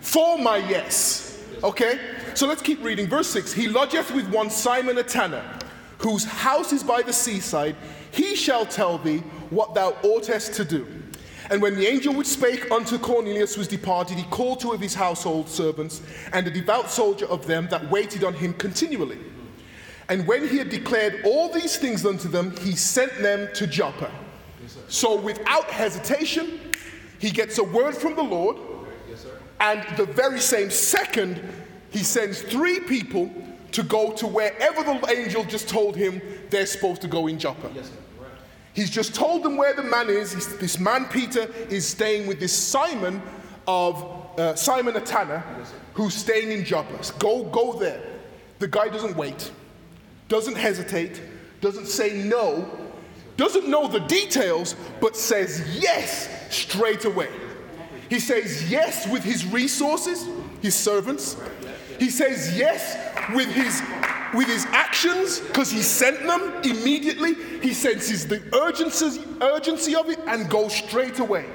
for 0.00 0.38
my 0.38 0.58
yes. 0.58 1.42
Okay? 1.62 1.98
So 2.34 2.46
let's 2.46 2.62
keep 2.62 2.82
reading. 2.84 3.06
Verse 3.06 3.28
6 3.28 3.52
He 3.52 3.68
lodgeth 3.68 4.14
with 4.14 4.28
one 4.32 4.50
Simon 4.50 4.98
a 4.98 5.02
tanner, 5.02 5.42
whose 5.98 6.24
house 6.24 6.72
is 6.72 6.82
by 6.82 7.02
the 7.02 7.12
seaside. 7.12 7.76
He 8.10 8.36
shall 8.36 8.64
tell 8.64 8.98
thee 8.98 9.18
what 9.50 9.74
thou 9.74 9.96
oughtest 10.02 10.54
to 10.54 10.64
do. 10.64 10.86
And 11.50 11.60
when 11.60 11.74
the 11.74 11.86
angel 11.86 12.14
which 12.14 12.26
spake 12.26 12.70
unto 12.70 12.98
Cornelius 12.98 13.56
was 13.56 13.68
departed, 13.68 14.16
he 14.16 14.24
called 14.24 14.60
two 14.60 14.72
of 14.72 14.80
his 14.80 14.94
household 14.94 15.48
servants 15.48 16.00
and 16.32 16.46
a 16.46 16.50
devout 16.50 16.90
soldier 16.90 17.26
of 17.26 17.46
them 17.46 17.68
that 17.70 17.90
waited 17.90 18.24
on 18.24 18.34
him 18.34 18.54
continually. 18.54 19.18
And 20.08 20.26
when 20.26 20.48
he 20.48 20.58
had 20.58 20.70
declared 20.70 21.22
all 21.24 21.50
these 21.50 21.76
things 21.76 22.04
unto 22.06 22.28
them, 22.28 22.56
he 22.58 22.72
sent 22.72 23.12
them 23.18 23.48
to 23.54 23.66
Joppa. 23.66 24.10
So 24.88 25.16
without 25.20 25.70
hesitation, 25.70 26.60
he 27.18 27.30
gets 27.30 27.58
a 27.58 27.64
word 27.64 27.96
from 27.96 28.14
the 28.16 28.22
Lord 28.22 28.56
and 29.60 29.82
the 29.96 30.04
very 30.04 30.40
same 30.40 30.70
second, 30.70 31.40
he 31.90 32.00
sends 32.00 32.42
three 32.42 32.80
people 32.80 33.32
to 33.72 33.82
go 33.82 34.12
to 34.12 34.26
wherever 34.26 34.82
the 34.82 35.06
angel 35.10 35.44
just 35.44 35.68
told 35.68 35.96
him 35.96 36.20
they're 36.50 36.66
supposed 36.66 37.00
to 37.02 37.08
go 37.08 37.26
in 37.26 37.38
Joppa. 37.38 37.70
Yes, 37.74 37.90
He's 38.72 38.90
just 38.90 39.14
told 39.14 39.44
them 39.44 39.56
where 39.56 39.72
the 39.72 39.84
man 39.84 40.10
is. 40.10 40.32
He's, 40.32 40.56
this 40.58 40.78
man, 40.80 41.04
Peter, 41.06 41.48
is 41.70 41.86
staying 41.86 42.26
with 42.26 42.40
this 42.40 42.52
Simon 42.52 43.22
of 43.68 44.04
uh, 44.36 44.54
Simon 44.56 44.96
a 44.96 45.00
tanner, 45.00 45.44
yes, 45.58 45.72
who's 45.94 46.14
staying 46.14 46.50
in 46.50 46.64
Joppa. 46.64 46.98
Go, 47.20 47.44
go 47.44 47.78
there. 47.78 48.02
The 48.58 48.66
guy 48.66 48.88
doesn't 48.88 49.16
wait, 49.16 49.52
doesn't 50.28 50.56
hesitate, 50.56 51.22
doesn't 51.60 51.86
say 51.86 52.14
no, 52.24 52.68
doesn't 53.36 53.68
know 53.68 53.88
the 53.88 54.00
details, 54.00 54.76
but 55.00 55.16
says 55.16 55.78
yes 55.78 56.28
straight 56.54 57.04
away. 57.04 57.28
He 58.08 58.20
says 58.20 58.70
yes 58.70 59.08
with 59.08 59.24
his 59.24 59.44
resources, 59.46 60.28
his 60.62 60.74
servants. 60.74 61.36
He 61.98 62.10
says 62.10 62.56
yes 62.56 62.96
with 63.34 63.48
his 63.48 63.82
with 64.34 64.48
his 64.48 64.66
actions 64.66 65.38
because 65.40 65.70
he 65.70 65.80
sent 65.80 66.26
them 66.26 66.52
immediately. 66.64 67.34
He 67.60 67.72
senses 67.72 68.26
the 68.26 68.42
urgency, 68.52 69.22
urgency 69.40 69.94
of 69.94 70.10
it 70.10 70.18
and 70.26 70.50
goes 70.50 70.74
straight 70.74 71.20
away. 71.20 71.46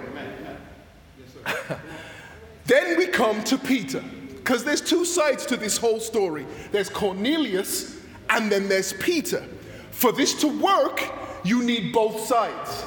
then 2.66 2.98
we 2.98 3.08
come 3.08 3.44
to 3.44 3.58
Peter 3.58 4.02
because 4.30 4.64
there's 4.64 4.82
two 4.82 5.04
sides 5.06 5.46
to 5.48 5.58
this 5.58 5.78
whole 5.78 6.00
story. 6.00 6.46
There's 6.72 6.90
Cornelius 6.90 8.00
and 8.30 8.52
then 8.52 8.70
there's 8.70 8.94
Peter. 8.94 9.44
For 9.92 10.12
this 10.12 10.34
to 10.42 10.48
work, 10.48 11.04
you 11.44 11.64
need 11.64 11.94
both 11.94 12.22
sides. 12.22 12.86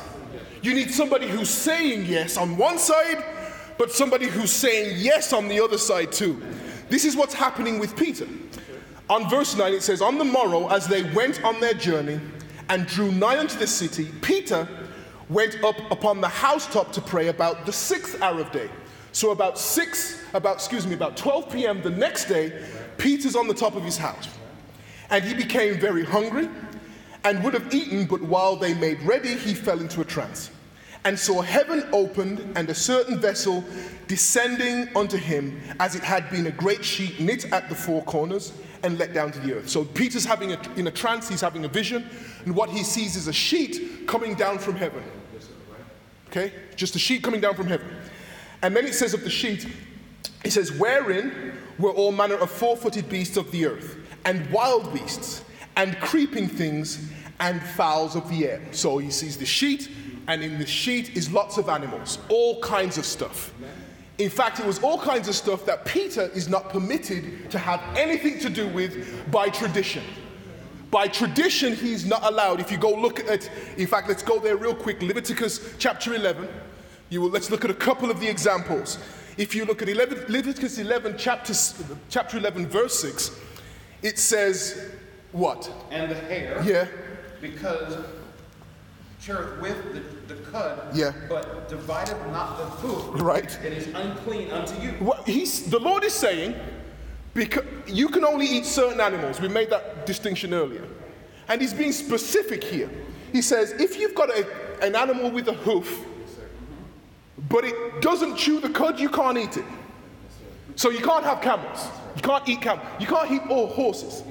You 0.63 0.75
need 0.75 0.93
somebody 0.93 1.29
who's 1.29 1.51
saying 1.51 2.07
yes 2.07 2.37
on 2.37 2.57
one 2.57 2.79
side 2.79 3.25
but 3.79 3.91
somebody 3.91 4.29
who's 4.29 4.53
saying 4.53 4.95
yes 4.99 5.33
on 5.33 5.49
the 5.49 5.61
other 5.61 5.77
side 5.77 6.13
too. 6.13 6.41
This 6.89 7.05
is 7.05 7.17
what's 7.17 7.35
happening 7.35 7.81
with 7.81 7.97
Peter. 7.97 8.29
On 9.11 9.29
verse 9.29 9.57
9, 9.57 9.73
it 9.73 9.83
says, 9.83 10.01
On 10.01 10.19
the 10.19 10.25
morrow, 10.25 10.69
as 10.69 10.87
they 10.87 11.03
went 11.13 11.43
on 11.45 11.59
their 11.59 11.75
journey 11.75 12.21
and 12.69 12.87
drew 12.87 13.11
nigh 13.11 13.41
unto 13.41 13.59
the 13.59 13.67
city, 13.67 14.09
Peter 14.21 14.69
went 15.29 15.63
up 15.65 15.77
upon 15.91 16.21
the 16.21 16.29
housetop 16.29 16.93
to 16.93 17.01
pray 17.01 17.27
about 17.27 17.67
the 17.67 17.73
sixth 17.73 18.23
hour 18.23 18.41
of 18.41 18.53
day. 18.53 18.71
So 19.13 19.33
about 19.33 19.59
six, 19.59 20.23
about 20.33 20.57
excuse 20.57 20.87
me, 20.87 20.95
about 20.95 21.17
12 21.17 21.51
p.m. 21.51 21.83
the 21.83 21.91
next 21.91 22.27
day, 22.27 22.65
Peter's 22.99 23.35
on 23.35 23.49
the 23.49 23.55
top 23.55 23.75
of 23.75 23.85
his 23.85 23.99
house. 23.99 24.29
And 25.11 25.25
he 25.25 25.35
became 25.35 25.79
very 25.79 26.05
hungry 26.05 26.49
and 27.25 27.43
would 27.45 27.55
have 27.55 27.73
eaten, 27.75 28.07
but 28.07 28.21
while 28.23 28.57
they 28.57 28.75
made 28.75 29.01
ready, 29.03 29.35
he 29.35 29.55
fell 29.55 29.81
into 29.81 30.01
a 30.01 30.05
trance 30.05 30.51
and 31.05 31.19
saw 31.19 31.41
heaven 31.41 31.85
opened 31.93 32.41
and 32.57 32.69
a 32.71 32.75
certain 32.75 33.19
vessel 33.19 33.65
descending 34.07 34.89
unto 34.97 35.17
him 35.17 35.61
as 35.81 35.95
it 35.95 36.03
had 36.03 36.29
been 36.31 36.47
a 36.47 36.51
great 36.51 36.85
sheet 36.85 37.19
knit 37.19 37.53
at 37.53 37.69
the 37.69 37.75
four 37.75 38.03
corners 38.05 38.53
and 38.85 38.99
let 38.99 39.13
down 39.13 39.33
to 39.33 39.41
the 39.41 39.55
earth. 39.55 39.69
So 39.69 39.85
Peter's 39.85 40.25
having 40.25 40.53
a, 40.53 40.61
in 40.77 40.87
a 40.87 40.91
trance, 40.91 41.29
he's 41.29 41.41
having 41.41 41.65
a 41.65 41.69
vision, 41.69 42.09
and 42.45 42.55
what 42.55 42.71
he 42.71 42.83
sees 42.83 43.17
is 43.17 43.29
a 43.29 43.33
sheet 43.33 44.07
coming 44.07 44.35
down 44.35 44.59
from 44.59 44.77
heaven. 44.77 45.03
Okay? 46.29 46.53
Just 46.77 46.97
a 46.97 46.99
sheet 46.99 47.23
coming 47.23 47.41
down 47.41 47.55
from 47.55 47.67
heaven. 47.67 47.89
And 48.63 48.75
then 48.75 48.87
it 48.87 48.95
says 48.95 49.15
of 49.15 49.23
the 49.23 49.31
sheet, 49.31 49.67
it 50.45 50.53
says, 50.53 50.73
wherein 50.73 51.59
were 51.79 51.91
all 51.91 52.13
manner 52.13 52.37
of 52.37 52.51
four 52.51 52.77
footed 52.77 53.09
beasts 53.09 53.37
of 53.37 53.51
the 53.51 53.67
earth, 53.67 53.97
and 54.25 54.49
wild 54.51 54.93
beasts, 54.93 55.45
and 55.77 55.99
creeping 56.01 56.49
things, 56.49 57.11
and 57.41 57.61
fowls 57.61 58.15
of 58.15 58.29
the 58.29 58.47
air. 58.49 58.61
So 58.71 58.99
he 58.99 59.11
sees 59.11 59.37
the 59.37 59.47
sheet, 59.47 59.91
and 60.29 60.43
in 60.43 60.59
the 60.59 60.67
sheet 60.67 61.17
is 61.17 61.33
lots 61.33 61.59
of 61.59 61.69
animals, 61.69 62.19
all 62.29 62.61
kinds 62.61 62.99
of 62.99 63.05
stuff. 63.05 63.53
In 64.19 64.31
fact, 64.31 64.61
it 64.61 64.67
was 64.67 64.79
all 64.81 65.01
kinds 65.01 65.27
of 65.27 65.35
stuff 65.35 65.67
that 65.67 65.85
Peter 65.85 66.31
is 66.35 66.49
not 66.49 66.69
permitted 66.69 67.51
to 67.51 67.59
have 67.59 67.83
anything 67.97 68.39
to 68.41 68.49
do 68.49 68.69
with 68.69 69.31
by 69.33 69.49
tradition. 69.49 70.05
By 70.93 71.09
tradition, 71.09 71.75
he's 71.75 72.05
not 72.05 72.23
allowed. 72.25 72.61
If 72.61 72.71
you 72.71 72.77
go 72.77 72.93
look 72.93 73.21
at, 73.29 73.51
in 73.79 73.87
fact, 73.87 74.09
let's 74.09 74.23
go 74.23 74.39
there 74.39 74.57
real 74.57 74.75
quick. 74.75 75.03
Leviticus 75.03 75.75
chapter 75.79 76.15
11. 76.15 76.47
You 77.09 77.23
will, 77.23 77.31
let's 77.31 77.51
look 77.51 77.65
at 77.65 77.71
a 77.71 77.75
couple 77.75 78.11
of 78.11 78.21
the 78.21 78.29
examples. 78.29 78.99
If 79.39 79.55
you 79.55 79.65
look 79.65 79.81
at 79.81 79.89
11, 79.89 80.27
Leviticus 80.29 80.79
11, 80.79 81.17
chapter, 81.19 81.55
chapter 82.11 82.37
11, 82.37 82.69
verse 82.69 83.01
6, 83.01 83.41
it 84.03 84.19
says, 84.19 84.93
what? 85.33 85.71
And 85.91 86.11
the 86.11 86.15
hare. 86.15 86.63
Yeah. 86.65 86.87
Because 87.41 88.05
cherith 89.21 89.61
with 89.61 89.93
the, 89.93 90.35
the 90.35 90.41
cud, 90.51 90.95
yeah. 90.95 91.13
but 91.29 91.69
divided 91.69 92.17
not 92.33 92.59
the 92.59 92.65
hoof. 92.65 93.23
Right. 93.23 93.59
It 93.65 93.73
is 93.73 93.87
unclean 93.95 94.51
unto 94.51 94.81
you. 94.81 94.91
What 94.93 95.27
he's, 95.27 95.71
the 95.71 95.79
Lord 95.79 96.05
is 96.05 96.13
saying, 96.13 96.55
because 97.35 97.65
you 97.87 98.09
can 98.09 98.25
only 98.25 98.47
eat 98.47 98.67
certain 98.67 99.01
animals. 99.01 99.41
We 99.41 99.49
made 99.49 99.71
that 99.71 100.07
distinction 100.07 100.53
earlier. 100.53 100.87
And 101.49 101.61
he's 101.61 101.73
being 101.73 101.93
specific 101.93 102.63
here. 102.63 102.91
He 103.33 103.43
says, 103.43 103.73
if 103.73 103.99
you've 103.99 104.15
got 104.15 104.31
a, 104.31 104.47
an 104.83 104.95
animal 104.95 105.31
with 105.31 105.49
a 105.49 105.55
hoof, 105.55 106.05
but 107.49 107.65
it 107.65 108.03
doesn't 108.03 108.37
chew 108.37 108.61
the 108.61 108.71
cud, 108.71 109.01
you 109.01 109.09
can't 109.09 109.39
eat 109.39 109.57
it. 109.57 109.65
So 110.77 110.91
you 110.91 111.01
can't 111.01 111.25
have 111.25 111.41
camels. 111.41 111.89
You 112.17 112.23
can't 112.23 112.49
eat 112.49 112.61
camels. 112.61 112.87
You 112.99 113.07
can't 113.07 113.31
eat 113.31 113.43
all 113.49 113.67
horses 113.67 114.23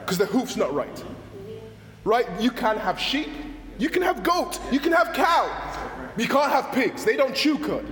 because 0.00 0.18
the 0.18 0.26
hoof's 0.26 0.56
not 0.56 0.74
right. 0.74 1.04
Right? 2.04 2.26
You 2.40 2.50
can't 2.50 2.78
have 2.78 2.98
sheep. 2.98 3.28
You 3.78 3.88
can 3.88 4.02
have 4.02 4.22
goat. 4.22 4.58
You 4.70 4.80
can 4.80 4.92
have 4.92 5.12
cow. 5.14 5.48
You 6.16 6.28
can't 6.28 6.50
have 6.50 6.72
pigs. 6.72 7.04
They 7.04 7.16
don't 7.16 7.34
chew 7.34 7.58
cud. 7.58 7.86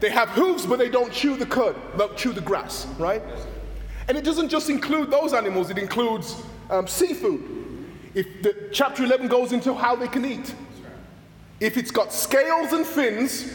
They 0.00 0.10
have 0.10 0.28
hooves, 0.30 0.64
but 0.64 0.78
they 0.78 0.88
don't 0.88 1.12
chew 1.12 1.36
the 1.36 1.46
cud, 1.46 1.74
don't 1.96 2.16
chew 2.16 2.32
the 2.32 2.40
grass, 2.40 2.86
right? 2.98 3.22
And 4.06 4.16
it 4.16 4.24
doesn't 4.24 4.48
just 4.48 4.70
include 4.70 5.10
those 5.10 5.32
animals, 5.32 5.70
it 5.70 5.78
includes 5.78 6.40
um, 6.70 6.86
seafood. 6.86 7.42
If 8.14 8.42
the 8.42 8.68
chapter 8.72 9.04
11 9.04 9.28
goes 9.28 9.52
into 9.52 9.74
how 9.74 9.96
they 9.96 10.08
can 10.08 10.24
eat. 10.24 10.54
If 11.60 11.76
it's 11.76 11.90
got 11.90 12.12
scales 12.12 12.72
and 12.72 12.86
fins, 12.86 13.52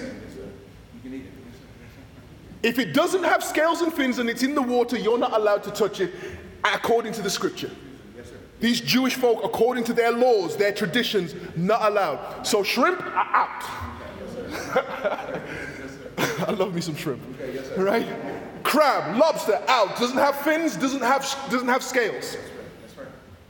if 2.62 2.80
it 2.80 2.94
doesn't 2.94 3.24
have 3.24 3.44
scales 3.44 3.82
and 3.82 3.94
fins 3.94 4.20
and 4.20 4.30
it's 4.30 4.44
in 4.44 4.54
the 4.56 4.62
water, 4.62 4.98
you're 4.98 5.18
not 5.18 5.34
allowed 5.34 5.64
to 5.64 5.72
touch 5.72 6.02
it 6.02 6.14
according 6.64 7.14
to 7.14 7.22
the 7.22 7.30
scripture. 7.30 7.72
These 8.60 8.80
Jewish 8.80 9.16
folk, 9.16 9.44
according 9.44 9.84
to 9.86 9.94
their 9.94 10.12
laws, 10.12 10.56
their 10.56 10.72
traditions, 10.72 11.36
not 11.58 11.92
allowed. 11.92 12.44
So 12.44 12.64
shrimp 12.64 13.02
are 13.02 13.36
out. 13.36 13.64
I 16.48 16.52
love 16.52 16.74
me 16.74 16.80
some 16.80 16.96
shrimp. 16.96 17.22
Right? 17.76 18.08
Crab, 18.64 19.18
lobster, 19.18 19.62
out. 19.68 19.98
Doesn't 19.98 20.18
have 20.18 20.38
fins, 20.38 20.78
doesn't 20.78 21.02
have, 21.02 21.22
doesn't 21.52 21.68
have 21.68 21.84
scales. 21.84 22.38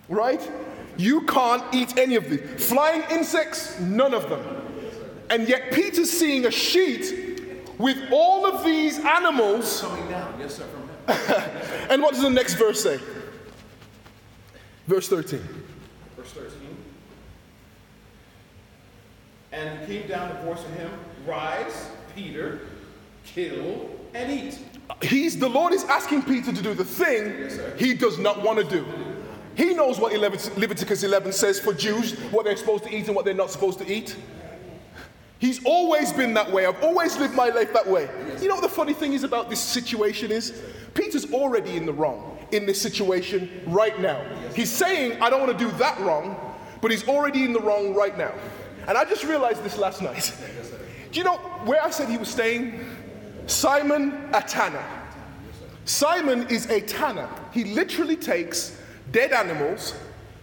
Right? 0.10 0.52
You 0.97 1.21
can't 1.21 1.63
eat 1.73 1.97
any 1.97 2.15
of 2.15 2.30
these. 2.30 2.67
Flying 2.67 3.04
insects, 3.12 3.80
none 3.80 4.13
of 4.13 4.30
them. 4.30 4.43
And 5.30 5.47
yet 5.47 5.71
Peter's 5.71 6.12
seeing 6.12 6.45
a 6.45 6.52
sheet 6.52 7.69
with 7.78 7.97
all 8.12 8.45
of 8.45 8.63
these 8.63 8.99
animals. 8.99 9.82
Coming 9.82 10.10
down, 10.10 10.36
yes, 10.39 10.56
sir, 10.56 10.65
and 11.89 12.02
what 12.02 12.13
does 12.13 12.24
the 12.24 12.30
next 12.30 12.56
verse 12.56 12.82
say? 12.82 13.00
Verse 14.88 15.08
13. 15.08 15.42
Verse 16.18 16.32
13. 16.32 16.52
And 19.52 19.88
came 19.88 20.08
down 20.08 20.30
the 20.30 20.42
voice 20.42 20.63
of 20.63 20.72
him, 20.72 20.92
Rise, 21.26 21.89
Peter, 22.16 22.62
kill 23.24 23.89
and 24.13 24.32
eat. 24.32 24.60
He's 25.02 25.38
the 25.39 25.50
Lord 25.50 25.74
is 25.74 25.84
asking 25.86 26.24
Peter 26.24 26.52
to 26.52 26.62
do 26.62 26.74
the 26.74 26.86
thing 26.86 27.39
yes, 27.39 27.60
he 27.78 27.94
does 27.94 28.18
not 28.18 28.42
want 28.42 28.60
to 28.60 28.66
do. 28.66 28.86
He 29.56 29.74
knows 29.74 30.00
what 30.00 30.13
Leviticus 30.13 31.04
11 31.04 31.32
says 31.32 31.60
for 31.60 31.74
Jews, 31.74 32.20
what 32.32 32.46
they're 32.46 32.58
supposed 32.58 32.84
to 32.86 32.96
eat 32.96 33.08
and 33.08 33.16
what 33.16 33.24
they're 33.24 33.34
not 33.34 33.52
supposed 33.52 33.80
to 33.80 33.92
eat. 33.92 34.16
He's 35.43 35.62
always 35.65 36.13
been 36.13 36.34
that 36.36 36.49
way. 36.49 36.65
I've 36.65 36.82
always 36.82 37.17
lived 37.17 37.36
my 37.36 37.49
life 37.49 37.73
that 37.73 37.86
way. 37.86 38.10
You 38.39 38.47
know 38.47 38.56
what 38.56 38.63
the 38.63 38.69
funny 38.69 38.93
thing 38.93 39.12
is 39.12 39.25
about 39.25 39.49
this 39.49 39.60
situation 39.60 40.32
is? 40.32 40.63
Peter's 40.93 41.34
already 41.34 41.75
in 41.75 41.86
the 41.86 41.91
wrong 41.91 42.38
in 42.53 42.65
this 42.65 42.82
situation 42.82 43.62
right 43.67 43.99
now. 43.99 44.25
He's 44.56 44.71
saying, 44.71 45.21
I 45.21 45.29
don't 45.29 45.41
want 45.45 45.51
to 45.51 45.65
do 45.65 45.69
that 45.79 45.99
wrong, 45.99 46.38
but 46.79 46.91
he's 46.91 47.06
already 47.10 47.43
in 47.43 47.51
the 47.51 47.60
wrong 47.60 47.93
right 47.93 48.17
now. 48.17 48.32
And 48.88 48.97
I 48.97 49.03
just 49.03 49.25
realized 49.25 49.65
this 49.65 49.77
last 49.77 50.01
night. 50.01 50.34
Do 51.12 51.19
you 51.19 51.25
know 51.25 51.36
where 51.65 51.84
I 51.84 51.89
said 51.89 52.08
he 52.08 52.15
was 52.15 52.29
staying? 52.29 52.79
Simon 53.45 54.29
a 54.32 54.41
tanner. 54.41 54.86
Simon 55.84 56.47
is 56.47 56.69
a 56.69 56.79
tanner. 56.79 57.27
He 57.51 57.65
literally 57.65 58.15
takes 58.15 58.79
dead 59.12 59.34
animals, 59.34 59.93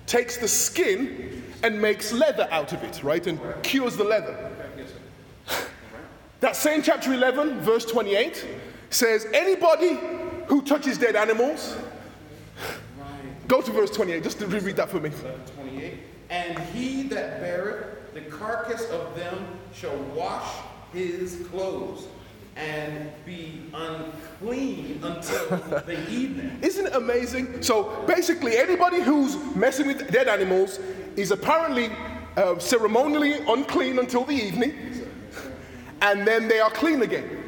takes 0.04 0.36
the 0.36 0.48
skin, 0.48 1.42
and 1.62 1.80
makes 1.80 2.12
leather 2.12 2.46
out 2.50 2.74
of 2.74 2.82
it, 2.82 3.02
right? 3.02 3.26
And 3.26 3.40
cures 3.62 3.96
the 3.96 4.04
leather. 4.04 4.49
That 6.40 6.56
same 6.56 6.82
chapter 6.82 7.12
11, 7.12 7.60
verse 7.60 7.84
28, 7.84 8.46
says, 8.88 9.26
Anybody 9.32 9.98
who 10.46 10.62
touches 10.62 10.96
dead 10.96 11.14
animals, 11.14 11.76
go 13.46 13.60
to 13.60 13.70
verse 13.70 13.90
28, 13.90 14.22
just 14.22 14.38
to 14.38 14.46
reread 14.46 14.76
that 14.76 14.88
for 14.88 15.00
me. 15.00 15.10
28. 15.56 15.98
And 16.30 16.58
he 16.58 17.02
that 17.04 17.40
beareth 17.40 18.14
the 18.14 18.22
carcass 18.22 18.88
of 18.90 19.14
them 19.16 19.46
shall 19.74 19.96
wash 20.14 20.48
his 20.92 21.46
clothes 21.50 22.06
and 22.56 23.10
be 23.24 23.62
unclean 23.74 25.00
until 25.02 25.48
the 25.86 26.10
evening. 26.10 26.58
Isn't 26.62 26.86
it 26.86 26.94
amazing? 26.94 27.62
So 27.62 28.02
basically, 28.06 28.56
anybody 28.56 29.00
who's 29.00 29.36
messing 29.54 29.86
with 29.86 30.10
dead 30.10 30.28
animals 30.28 30.80
is 31.16 31.30
apparently 31.30 31.90
uh, 32.36 32.58
ceremonially 32.58 33.34
unclean 33.46 33.98
until 33.98 34.24
the 34.24 34.34
evening, 34.34 34.89
and 36.02 36.26
then 36.26 36.48
they 36.48 36.60
are 36.60 36.70
clean 36.70 37.02
again. 37.02 37.38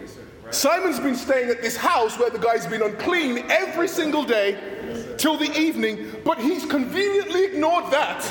Simon's 0.50 1.00
been 1.00 1.16
staying 1.16 1.48
at 1.48 1.62
this 1.62 1.76
house 1.76 2.18
where 2.18 2.28
the 2.28 2.38
guy's 2.38 2.66
been 2.66 2.82
unclean 2.82 3.50
every 3.50 3.88
single 3.88 4.22
day 4.22 4.58
till 5.16 5.36
the 5.38 5.50
evening, 5.58 6.12
but 6.24 6.38
he's 6.38 6.66
conveniently 6.66 7.44
ignored 7.44 7.90
that. 7.90 8.22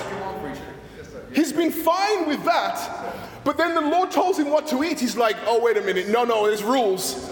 He's 1.34 1.52
been 1.52 1.72
fine 1.72 2.28
with 2.28 2.44
that. 2.44 3.16
But 3.44 3.58
then 3.58 3.74
the 3.74 3.82
Lord 3.82 4.12
tells 4.12 4.38
him 4.38 4.52
what 4.52 4.68
to 4.68 4.84
eat. 4.84 5.00
He's 5.00 5.18
like, 5.18 5.36
oh, 5.48 5.60
wait 5.60 5.78
a 5.78 5.82
minute. 5.82 6.10
No, 6.10 6.24
no, 6.24 6.46
there's 6.46 6.64
rules. 6.64 7.32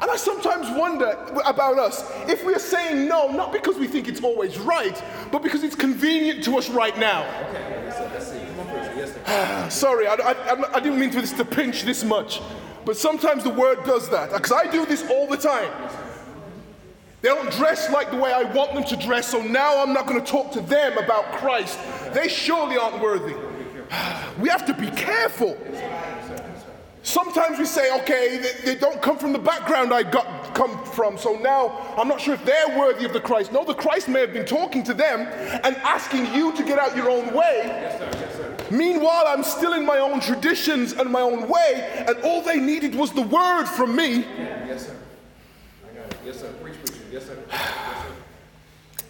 And 0.00 0.10
I 0.10 0.16
sometimes 0.16 0.70
wonder 0.78 1.10
about 1.44 1.78
us 1.78 2.08
if 2.28 2.44
we 2.44 2.54
are 2.54 2.60
saying 2.60 3.08
no, 3.08 3.30
not 3.32 3.52
because 3.52 3.76
we 3.76 3.88
think 3.88 4.08
it's 4.08 4.22
always 4.22 4.58
right, 4.58 5.02
but 5.32 5.42
because 5.42 5.64
it's 5.64 5.74
convenient 5.74 6.44
to 6.44 6.56
us 6.56 6.70
right 6.70 6.96
now. 6.96 7.24
Sorry, 9.70 10.06
I, 10.06 10.14
I, 10.14 10.76
I, 10.76 10.80
didn't 10.80 10.98
mean 10.98 11.10
for 11.10 11.20
this 11.20 11.32
to 11.32 11.44
pinch 11.44 11.82
this 11.84 12.04
much, 12.04 12.40
but 12.84 12.96
sometimes 12.96 13.44
the 13.44 13.50
word 13.50 13.84
does 13.84 14.08
that. 14.10 14.30
Because 14.30 14.52
I 14.52 14.70
do 14.70 14.86
this 14.86 15.08
all 15.10 15.26
the 15.26 15.36
time. 15.36 15.70
They 17.20 17.28
don't 17.28 17.50
dress 17.52 17.90
like 17.90 18.10
the 18.10 18.16
way 18.16 18.32
I 18.32 18.44
want 18.44 18.74
them 18.74 18.84
to 18.84 18.96
dress, 18.96 19.28
so 19.28 19.42
now 19.42 19.82
I'm 19.82 19.92
not 19.92 20.06
going 20.06 20.22
to 20.22 20.30
talk 20.30 20.52
to 20.52 20.60
them 20.60 20.96
about 20.98 21.24
Christ. 21.32 21.78
They 22.12 22.28
surely 22.28 22.76
aren't 22.76 23.00
worthy. 23.00 23.34
We 24.38 24.48
have 24.50 24.64
to 24.66 24.74
be 24.74 24.88
careful. 24.90 25.58
Sometimes 27.02 27.58
we 27.58 27.64
say, 27.64 27.90
okay, 28.00 28.38
they, 28.38 28.74
they, 28.74 28.78
don't 28.78 29.00
come 29.00 29.18
from 29.18 29.32
the 29.32 29.38
background 29.38 29.92
I 29.92 30.02
got 30.02 30.54
come 30.54 30.84
from, 30.84 31.16
so 31.16 31.34
now 31.36 31.94
I'm 31.96 32.06
not 32.06 32.20
sure 32.20 32.34
if 32.34 32.44
they're 32.44 32.78
worthy 32.78 33.04
of 33.04 33.12
the 33.12 33.20
Christ. 33.20 33.50
No, 33.50 33.64
the 33.64 33.74
Christ 33.74 34.08
may 34.08 34.20
have 34.20 34.32
been 34.32 34.44
talking 34.44 34.84
to 34.84 34.94
them 34.94 35.20
and 35.64 35.76
asking 35.78 36.32
you 36.34 36.52
to 36.52 36.62
get 36.62 36.78
out 36.78 36.94
your 36.94 37.08
own 37.10 37.32
way. 37.32 37.62
Yes, 37.64 37.98
sir. 37.98 38.10
Yes, 38.20 38.36
sir. 38.36 38.47
Meanwhile, 38.70 39.24
I'm 39.26 39.42
still 39.42 39.72
in 39.72 39.84
my 39.84 39.98
own 39.98 40.20
traditions 40.20 40.92
and 40.92 41.10
my 41.10 41.20
own 41.20 41.48
way, 41.48 42.04
and 42.06 42.16
all 42.24 42.42
they 42.42 42.58
needed 42.58 42.94
was 42.94 43.12
the 43.12 43.22
word 43.22 43.66
from 43.66 43.96
me. 43.96 44.18
Yes, 44.18 44.86
sir. 44.86 44.96
I 45.90 45.96
got 45.96 46.06
it. 46.06 46.18
Yes, 46.24 46.40
sir. 46.40 46.52
Preach, 46.62 46.74
preach. 46.84 46.98
Yes, 47.10 47.26
sir. 47.26 47.38
Yes, 47.50 47.58
sir. 47.58 48.12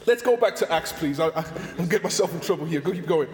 Let's 0.06 0.22
go 0.22 0.36
back 0.36 0.56
to 0.56 0.72
Acts, 0.72 0.92
please. 0.92 1.20
I, 1.20 1.28
I, 1.28 1.44
I'll 1.78 1.86
get 1.86 2.02
myself 2.02 2.32
in 2.32 2.40
trouble 2.40 2.64
here. 2.66 2.80
Go 2.80 2.92
keep 2.92 3.06
going. 3.06 3.28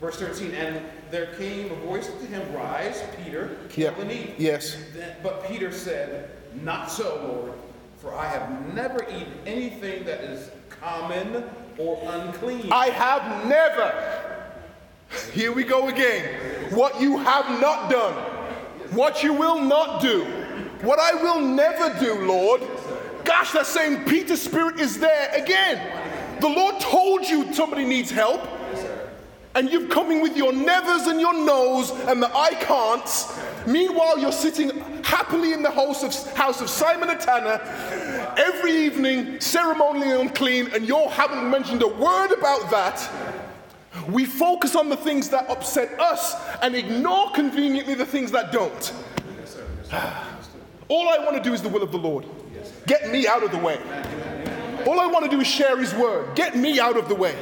Verse 0.00 0.18
13, 0.18 0.52
and 0.52 0.84
there 1.10 1.26
came 1.36 1.70
a 1.70 1.76
voice 1.76 2.08
to 2.08 2.26
him, 2.26 2.52
Rise, 2.52 3.04
Peter, 3.16 3.56
kill 3.68 3.84
yep. 3.84 3.98
and 4.00 4.10
eat. 4.10 4.34
Yes. 4.36 4.76
But 5.22 5.46
Peter 5.46 5.70
said, 5.70 6.30
Not 6.62 6.90
so, 6.90 7.24
Lord, 7.24 7.52
for 7.98 8.14
I 8.14 8.26
have 8.26 8.74
never 8.74 9.04
eaten 9.04 9.32
anything 9.46 10.04
that 10.04 10.24
is 10.24 10.50
common 10.68 11.44
or 11.78 12.02
unclean. 12.04 12.72
I 12.72 12.86
have 12.86 13.46
never. 13.46 14.41
Here 15.32 15.52
we 15.52 15.64
go 15.64 15.88
again. 15.88 16.70
What 16.70 17.00
you 17.00 17.18
have 17.18 17.60
not 17.60 17.90
done, 17.90 18.14
what 18.92 19.22
you 19.22 19.32
will 19.32 19.60
not 19.60 20.00
do, 20.00 20.24
what 20.82 20.98
I 20.98 21.14
will 21.22 21.40
never 21.40 21.98
do, 21.98 22.26
Lord. 22.26 22.62
Gosh, 23.24 23.52
that 23.52 23.66
same 23.66 24.04
Peter 24.04 24.36
spirit 24.36 24.80
is 24.80 24.98
there 24.98 25.30
again. 25.34 26.40
The 26.40 26.48
Lord 26.48 26.80
told 26.80 27.28
you 27.28 27.52
somebody 27.52 27.84
needs 27.84 28.10
help 28.10 28.40
and 29.54 29.70
you've 29.70 29.90
coming 29.90 30.22
with 30.22 30.36
your 30.36 30.52
nevers 30.52 31.06
and 31.06 31.20
your 31.20 31.34
no's 31.34 31.90
and 31.90 32.22
the 32.22 32.34
I 32.34 32.54
can'ts, 32.54 33.38
Meanwhile, 33.66 34.18
you're 34.18 34.32
sitting 34.32 34.70
happily 35.04 35.52
in 35.52 35.62
the 35.62 35.70
house 35.70 36.02
of, 36.02 36.36
house 36.36 36.60
of 36.60 36.68
Simon 36.68 37.10
and 37.10 37.20
Tanner 37.20 37.60
every 38.36 38.72
evening, 38.72 39.40
ceremonially 39.40 40.10
unclean, 40.10 40.70
and 40.74 40.86
you 40.86 40.96
haven't 41.08 41.48
mentioned 41.48 41.82
a 41.82 41.88
word 41.88 42.32
about 42.32 42.70
that. 42.70 42.98
We 44.08 44.24
focus 44.24 44.76
on 44.76 44.88
the 44.88 44.96
things 44.96 45.28
that 45.30 45.48
upset 45.50 45.98
us 46.00 46.34
and 46.62 46.74
ignore 46.74 47.30
conveniently 47.32 47.94
the 47.94 48.06
things 48.06 48.30
that 48.32 48.52
don't. 48.52 48.92
All 50.88 51.08
I 51.08 51.18
want 51.18 51.36
to 51.36 51.42
do 51.42 51.54
is 51.54 51.62
the 51.62 51.68
will 51.68 51.82
of 51.82 51.92
the 51.92 51.98
Lord. 51.98 52.26
Get 52.86 53.10
me 53.10 53.26
out 53.26 53.42
of 53.42 53.50
the 53.50 53.58
way. 53.58 53.78
All 54.86 54.98
I 54.98 55.06
want 55.06 55.24
to 55.24 55.30
do 55.30 55.40
is 55.40 55.46
share 55.46 55.78
His 55.78 55.94
word. 55.94 56.34
Get 56.34 56.56
me 56.56 56.80
out 56.80 56.96
of 56.96 57.08
the 57.08 57.14
way. 57.14 57.36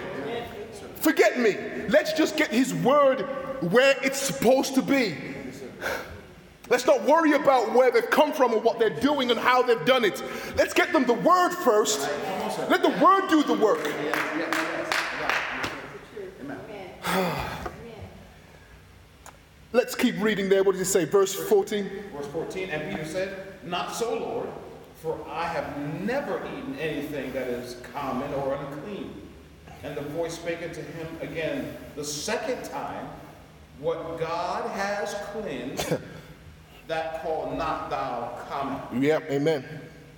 Forget 0.96 1.38
me. 1.38 1.56
Let's 1.88 2.12
just 2.12 2.36
get 2.36 2.50
His 2.50 2.74
word 2.74 3.22
where 3.72 3.96
it's 4.02 4.18
supposed 4.18 4.74
to 4.74 4.82
be. 4.82 5.16
Let's 6.68 6.86
not 6.86 7.02
worry 7.02 7.32
about 7.32 7.72
where 7.74 7.90
they've 7.90 8.08
come 8.10 8.32
from 8.32 8.54
or 8.54 8.60
what 8.60 8.78
they're 8.78 8.90
doing 9.00 9.30
and 9.30 9.40
how 9.40 9.62
they've 9.62 9.84
done 9.84 10.04
it. 10.04 10.22
Let's 10.56 10.72
get 10.72 10.92
them 10.92 11.04
the 11.04 11.14
word 11.14 11.50
first. 11.50 12.08
Let 12.68 12.82
the 12.82 12.90
word 13.04 13.28
do 13.28 13.42
the 13.42 13.54
work. 13.54 13.84
Let's 19.72 19.94
keep 19.94 20.20
reading 20.20 20.48
there. 20.48 20.64
What 20.64 20.72
does 20.72 20.80
it 20.80 20.86
say? 20.86 21.04
Verse 21.04 21.34
14. 21.34 21.88
Verse 22.16 22.26
14. 22.28 22.70
And 22.70 22.90
Peter 22.90 23.04
said, 23.08 23.54
Not 23.64 23.94
so, 23.94 24.18
Lord, 24.18 24.48
for 24.96 25.18
I 25.28 25.46
have 25.46 25.78
never 26.02 26.42
eaten 26.56 26.76
anything 26.78 27.32
that 27.32 27.46
is 27.46 27.76
common 27.94 28.32
or 28.34 28.54
unclean. 28.54 29.14
And 29.82 29.96
the 29.96 30.02
voice 30.02 30.34
spake 30.34 30.62
unto 30.62 30.82
him 30.82 31.06
again 31.20 31.76
the 31.96 32.04
second 32.04 32.64
time, 32.64 33.08
What 33.78 34.18
God 34.18 34.68
has 34.70 35.14
cleansed, 35.32 35.96
that 36.88 37.22
call 37.22 37.54
not 37.56 37.88
thou 37.88 38.38
common. 38.48 39.02
Yep, 39.02 39.30
amen. 39.30 39.64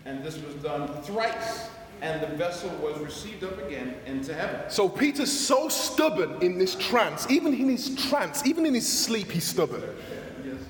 And 0.05 0.25
this 0.25 0.39
was 0.39 0.55
done 0.57 0.89
thrice, 1.03 1.69
and 2.03 2.21
the 2.21 2.27
vessel 2.37 2.69
was 2.83 2.99
received 2.99 3.45
up 3.45 3.57
again 3.65 3.95
into 4.07 4.35
heaven. 4.35 4.61
So 4.69 4.89
Peter's 4.89 5.31
so 5.31 5.69
stubborn 5.69 6.43
in 6.43 6.59
this 6.59 6.75
trance, 6.75 7.31
even 7.31 7.55
in 7.55 7.69
his 7.69 7.95
trance, 7.95 8.45
even 8.45 8.67
in 8.67 8.75
his 8.75 8.87
sleep, 8.87 9.31
he's 9.31 9.45
stubborn. 9.45 9.83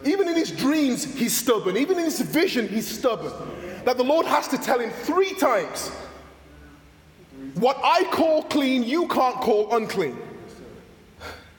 Even 0.04 0.28
in 0.28 0.34
his 0.34 0.50
dreams, 0.50 1.04
he's 1.14 1.34
stubborn. 1.34 1.78
Even 1.78 1.96
in 1.98 2.04
his 2.04 2.20
vision, 2.20 2.68
he's 2.68 2.86
stubborn. 2.86 3.32
That 3.86 3.96
the 3.96 4.04
Lord 4.04 4.26
has 4.26 4.46
to 4.48 4.58
tell 4.58 4.78
him 4.78 4.90
three 4.90 5.32
times 5.34 5.90
what 7.54 7.78
I 7.82 8.04
call 8.04 8.42
clean, 8.44 8.82
you 8.82 9.08
can't 9.08 9.36
call 9.36 9.74
unclean. 9.74 10.18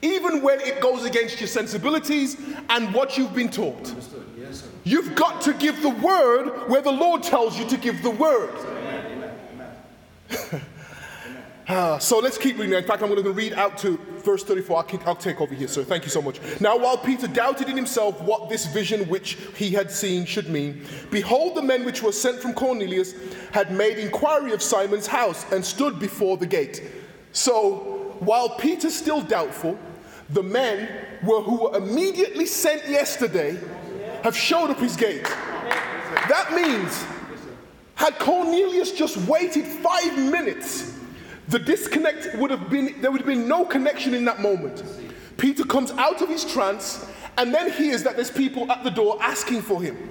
Even 0.02 0.40
when 0.42 0.60
it 0.60 0.80
goes 0.80 1.04
against 1.04 1.40
your 1.40 1.48
sensibilities 1.48 2.36
and 2.68 2.94
what 2.94 3.18
you've 3.18 3.34
been 3.34 3.50
taught. 3.50 3.92
You've 4.84 5.14
got 5.14 5.40
to 5.42 5.54
give 5.54 5.82
the 5.82 5.88
word 5.88 6.68
where 6.68 6.82
the 6.82 6.92
Lord 6.92 7.22
tells 7.22 7.58
you 7.58 7.66
to 7.66 7.76
give 7.76 8.02
the 8.02 8.10
word. 8.10 8.54
Uh, 11.66 11.98
so 11.98 12.18
let's 12.18 12.36
keep 12.36 12.58
reading. 12.58 12.74
In 12.74 12.84
fact, 12.84 13.02
I'm 13.02 13.08
going 13.08 13.22
to 13.24 13.32
read 13.32 13.54
out 13.54 13.78
to 13.78 13.98
verse 14.22 14.44
34. 14.44 14.76
I'll, 14.76 15.00
I'll, 15.06 15.16
take 15.16 15.40
over 15.40 15.54
here, 15.54 15.66
sir. 15.66 15.82
Thank 15.82 16.04
you 16.04 16.10
so 16.10 16.20
much. 16.20 16.38
Now, 16.60 16.76
while 16.76 16.98
Peter 16.98 17.26
doubted 17.26 17.70
in 17.70 17.76
himself 17.76 18.20
what 18.20 18.50
this 18.50 18.66
vision 18.66 19.08
which 19.08 19.38
he 19.56 19.70
had 19.70 19.90
seen 19.90 20.26
should 20.26 20.50
mean, 20.50 20.84
behold, 21.10 21.54
the 21.54 21.62
men 21.62 21.84
which 21.86 22.02
were 22.02 22.12
sent 22.12 22.40
from 22.40 22.52
Cornelius 22.52 23.14
had 23.52 23.72
made 23.72 23.98
inquiry 23.98 24.52
of 24.52 24.60
Simon's 24.60 25.06
house 25.06 25.50
and 25.52 25.64
stood 25.64 25.98
before 25.98 26.36
the 26.36 26.46
gate. 26.46 26.82
So, 27.32 28.14
while 28.18 28.50
Peter's 28.56 28.94
still 28.94 29.22
doubtful, 29.22 29.78
the 30.30 30.42
men 30.42 30.88
were 31.22 31.40
who 31.40 31.62
were 31.62 31.78
immediately 31.78 32.46
sent 32.46 32.86
yesterday 32.88 33.58
have 34.22 34.36
showed 34.36 34.70
up 34.70 34.78
his 34.78 34.96
gate. 34.96 35.24
That 35.24 36.52
means, 36.54 37.04
had 37.94 38.18
Cornelius 38.18 38.92
just 38.92 39.16
waited 39.28 39.64
five 39.64 40.16
minutes, 40.18 40.98
the 41.48 41.58
disconnect 41.58 42.34
would 42.36 42.50
have 42.50 42.70
been, 42.70 43.00
there 43.00 43.10
would 43.10 43.20
have 43.20 43.26
been 43.26 43.48
no 43.48 43.64
connection 43.64 44.14
in 44.14 44.24
that 44.24 44.40
moment. 44.40 44.82
Peter 45.36 45.64
comes 45.64 45.90
out 45.92 46.22
of 46.22 46.28
his 46.28 46.44
trance 46.44 47.06
and 47.36 47.52
then 47.52 47.70
hears 47.70 48.02
that 48.02 48.16
there's 48.16 48.30
people 48.30 48.70
at 48.70 48.84
the 48.84 48.90
door 48.90 49.18
asking 49.20 49.62
for 49.62 49.82
him. 49.82 50.10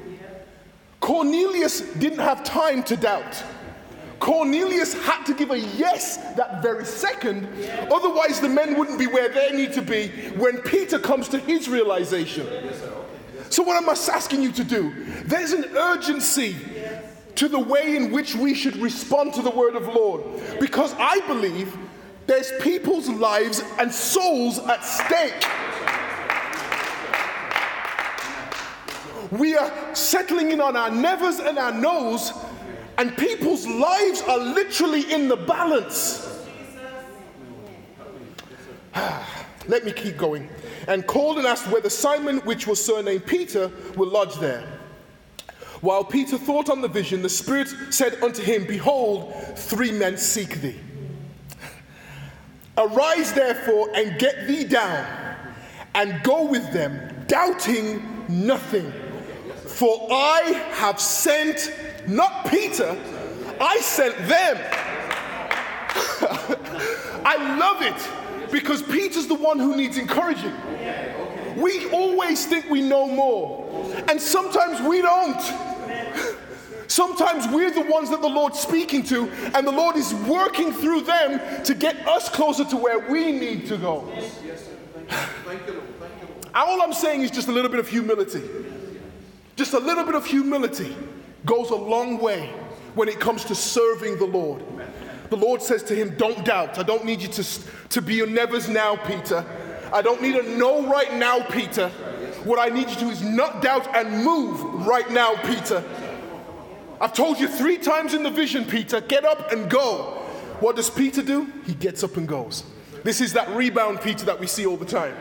Cornelius 1.00 1.82
didn't 1.96 2.20
have 2.20 2.44
time 2.44 2.84
to 2.84 2.96
doubt. 2.96 3.44
Cornelius 4.20 4.94
had 5.06 5.26
to 5.26 5.34
give 5.34 5.52
a 5.52 5.60
yes 5.60 6.16
that 6.36 6.62
very 6.62 6.86
second, 6.86 7.46
otherwise, 7.92 8.40
the 8.40 8.48
men 8.48 8.78
wouldn't 8.78 8.98
be 8.98 9.08
where 9.08 9.28
they 9.28 9.52
need 9.52 9.74
to 9.74 9.82
be 9.82 10.08
when 10.38 10.60
Peter 10.60 10.98
comes 10.98 11.28
to 11.30 11.40
his 11.40 11.68
realization. 11.68 12.48
So, 13.50 13.64
what 13.64 13.76
am 13.76 13.90
I 13.90 13.92
asking 13.92 14.42
you 14.42 14.54
to 14.54 14.64
do? 14.64 14.94
There's 15.26 15.52
an 15.52 15.66
urgency 15.76 16.56
to 17.36 17.48
the 17.48 17.60
way 17.60 17.96
in 17.96 18.12
which 18.12 18.36
we 18.36 18.54
should 18.54 18.78
respond 18.78 19.34
to 19.34 19.42
the 19.42 19.50
word 19.50 19.76
of 19.76 19.88
Lord. 19.88 20.24
Because 20.60 20.94
I 21.00 21.20
believe 21.28 21.76
there's 22.28 22.52
people's 22.62 23.10
lives 23.10 23.64
and 23.80 23.92
souls 23.92 24.60
at 24.60 24.84
stake. 24.84 25.44
We 29.32 29.56
are 29.56 29.96
settling 29.96 30.52
in 30.52 30.62
on 30.62 30.76
our 30.76 30.92
nevers 30.92 31.40
and 31.40 31.58
our 31.58 31.72
no's, 31.72 32.32
and 32.98 33.18
people's 33.18 33.66
lives 33.66 34.22
are 34.22 34.38
literally 34.38 35.12
in 35.12 35.28
the 35.28 35.38
balance. 35.38 36.30
Let 39.68 39.86
me 39.86 39.92
keep 39.92 40.18
going. 40.18 40.50
And 40.88 41.08
called 41.08 41.38
and 41.38 41.48
asked 41.48 41.68
whether 41.72 41.90
Simon, 41.90 42.40
which 42.40 42.68
was 42.68 42.84
surnamed 42.84 43.26
Peter, 43.26 43.72
will 43.96 44.10
lodge 44.10 44.36
there. 44.36 44.68
While 45.84 46.06
Peter 46.06 46.38
thought 46.38 46.70
on 46.70 46.80
the 46.80 46.88
vision, 46.88 47.22
the 47.22 47.28
Spirit 47.28 47.68
said 47.90 48.24
unto 48.24 48.42
him, 48.42 48.66
Behold, 48.66 49.34
three 49.58 49.92
men 49.92 50.18
seek 50.18 50.62
thee. 50.62 50.80
Arise 52.78 53.34
therefore 53.34 53.90
and 53.94 54.18
get 54.18 54.48
thee 54.48 54.64
down 54.64 55.06
and 55.94 56.24
go 56.24 56.46
with 56.46 56.72
them, 56.72 57.26
doubting 57.28 58.24
nothing. 58.30 58.94
For 59.68 60.08
I 60.10 60.72
have 60.76 61.02
sent 61.02 61.70
not 62.08 62.50
Peter, 62.50 62.98
I 63.60 63.78
sent 63.82 64.18
them. 64.20 64.56
I 67.26 67.58
love 67.60 67.82
it 67.82 68.52
because 68.54 68.82
Peter's 68.84 69.28
the 69.28 69.36
one 69.36 69.60
who 69.60 69.76
needs 69.76 69.98
encouraging. 69.98 70.54
We 71.58 71.90
always 71.90 72.46
think 72.46 72.70
we 72.70 72.82
know 72.82 73.06
more, 73.06 73.94
and 74.08 74.20
sometimes 74.20 74.80
we 74.80 75.02
don't. 75.02 75.73
Sometimes 76.94 77.48
we're 77.48 77.72
the 77.72 77.90
ones 77.90 78.12
that 78.12 78.22
the 78.22 78.30
Lord's 78.30 78.60
speaking 78.60 79.02
to, 79.06 79.28
and 79.56 79.66
the 79.66 79.72
Lord 79.72 79.96
is 79.96 80.14
working 80.14 80.72
through 80.72 81.02
them 81.02 81.64
to 81.64 81.74
get 81.74 82.08
us 82.08 82.30
closer 82.30 82.64
to 82.66 82.78
where 82.78 83.00
we 83.12 83.32
need 83.32 83.66
to 83.66 83.78
go. 83.78 84.08
All 86.54 86.84
I'm 86.84 86.94
saying 86.94 87.22
is 87.22 87.32
just 87.32 87.48
a 87.48 87.52
little 87.52 87.72
bit 87.72 87.80
of 87.80 87.88
humility. 87.88 88.44
Just 89.56 89.74
a 89.74 89.80
little 89.80 90.04
bit 90.04 90.14
of 90.14 90.24
humility 90.24 90.96
goes 91.48 91.72
a 91.72 91.76
long 91.76 92.20
way 92.20 92.54
when 92.94 93.10
it 93.10 93.20
comes 93.20 93.44
to 93.46 93.56
serving 93.56 94.20
the 94.20 94.28
Lord. 94.28 94.64
The 95.32 95.38
Lord 95.38 95.64
says 95.64 95.82
to 95.86 95.96
him, 95.96 96.16
Don't 96.16 96.46
doubt. 96.46 96.78
I 96.78 96.84
don't 96.84 97.06
need 97.06 97.24
you 97.24 97.28
to, 97.30 97.44
to 97.90 98.04
be 98.04 98.14
your 98.14 98.28
nevers 98.28 98.70
now, 98.70 98.98
Peter. 98.98 99.44
I 99.92 100.04
don't 100.04 100.22
need 100.22 100.36
a 100.36 100.44
no 100.44 100.88
right 100.88 101.12
now, 101.16 101.40
Peter. 101.40 101.90
What 102.44 102.60
I 102.60 102.72
need 102.72 102.88
you 102.90 102.94
to 102.94 103.00
do 103.00 103.10
is 103.10 103.24
not 103.24 103.64
doubt 103.64 103.96
and 103.96 104.24
move 104.24 104.86
right 104.86 105.10
now, 105.10 105.34
Peter. 105.38 105.84
I've 107.02 107.14
told 107.14 107.40
you 107.40 107.48
three 107.48 107.78
times 107.78 108.14
in 108.14 108.24
the 108.24 108.32
vision, 108.32 108.66
Peter, 108.66 109.02
get 109.02 109.26
up 109.26 109.52
and 109.52 109.70
go. 109.70 110.20
What 110.60 110.76
does 110.76 110.90
Peter 110.90 111.22
do? 111.22 111.52
He 111.66 111.74
gets 111.74 112.04
up 112.04 112.18
and 112.18 112.28
goes. 112.28 112.64
This 113.04 113.20
is 113.20 113.34
that 113.34 113.50
rebound 113.50 114.02
Peter 114.02 114.26
that 114.26 114.40
we 114.40 114.48
see 114.48 114.66
all 114.66 114.78
the 114.78 114.86
time. 114.86 115.16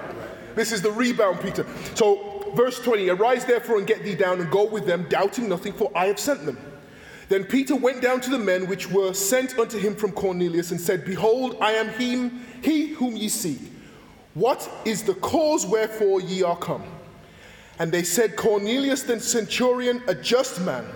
This 0.54 0.72
is 0.72 0.82
the 0.82 0.90
rebound 0.92 1.40
Peter. 1.40 1.66
So, 1.94 2.52
verse 2.54 2.78
20 2.80 3.08
Arise 3.08 3.44
therefore 3.44 3.78
and 3.78 3.87
get 3.87 4.04
thee 4.04 4.14
down 4.14 4.40
and 4.40 4.50
go 4.50 4.64
with 4.64 4.87
them, 4.87 5.06
doubting 5.08 5.48
nothing, 5.48 5.72
for 5.72 5.90
I 5.94 6.06
have 6.06 6.20
sent 6.20 6.46
them. 6.46 6.58
Then 7.28 7.44
Peter 7.44 7.74
went 7.74 8.02
down 8.02 8.20
to 8.20 8.30
the 8.30 8.38
men 8.38 8.66
which 8.66 8.90
were 8.90 9.14
sent 9.14 9.58
unto 9.58 9.78
him 9.78 9.94
from 9.94 10.12
Cornelius 10.12 10.70
and 10.70 10.80
said, 10.80 11.04
Behold, 11.04 11.56
I 11.61 11.72
am 11.72 11.88
him, 11.88 12.44
he 12.62 12.88
whom 12.88 13.16
ye 13.16 13.28
seek. 13.28 13.58
What 14.35 14.68
is 14.85 15.02
the 15.02 15.14
cause 15.14 15.66
wherefore 15.66 16.20
ye 16.20 16.42
are 16.42 16.56
come? 16.56 16.85
And 17.78 17.90
they 17.90 18.02
said, 18.02 18.37
Cornelius 18.37 19.02
the 19.02 19.18
centurion, 19.18 20.02
a 20.06 20.14
just 20.14 20.61
man, 20.61 20.87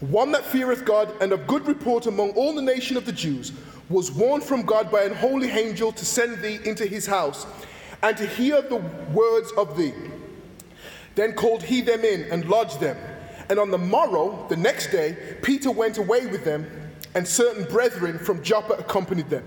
one 0.00 0.32
that 0.32 0.44
feareth 0.44 0.84
God 0.84 1.12
and 1.20 1.32
of 1.32 1.46
good 1.46 1.66
report 1.66 2.06
among 2.06 2.30
all 2.32 2.54
the 2.54 2.62
nation 2.62 2.96
of 2.96 3.04
the 3.04 3.12
Jews, 3.12 3.52
was 3.88 4.12
warned 4.12 4.44
from 4.44 4.62
God 4.62 4.90
by 4.90 5.02
an 5.02 5.14
holy 5.14 5.50
angel 5.50 5.92
to 5.92 6.04
send 6.04 6.42
thee 6.42 6.58
into 6.64 6.86
his 6.86 7.06
house 7.06 7.46
and 8.02 8.16
to 8.16 8.26
hear 8.26 8.62
the 8.62 8.76
words 9.12 9.50
of 9.56 9.76
thee. 9.76 9.94
Then 11.14 11.32
called 11.32 11.62
he 11.62 11.80
them 11.80 12.04
in 12.04 12.30
and 12.30 12.48
lodged 12.48 12.80
them. 12.80 12.96
And 13.50 13.58
on 13.58 13.70
the 13.70 13.78
morrow, 13.78 14.46
the 14.48 14.56
next 14.56 14.92
day, 14.92 15.16
Peter 15.42 15.70
went 15.70 15.98
away 15.98 16.26
with 16.26 16.44
them, 16.44 16.66
and 17.14 17.26
certain 17.26 17.64
brethren 17.64 18.18
from 18.18 18.42
Joppa 18.42 18.74
accompanied 18.74 19.30
them. 19.30 19.44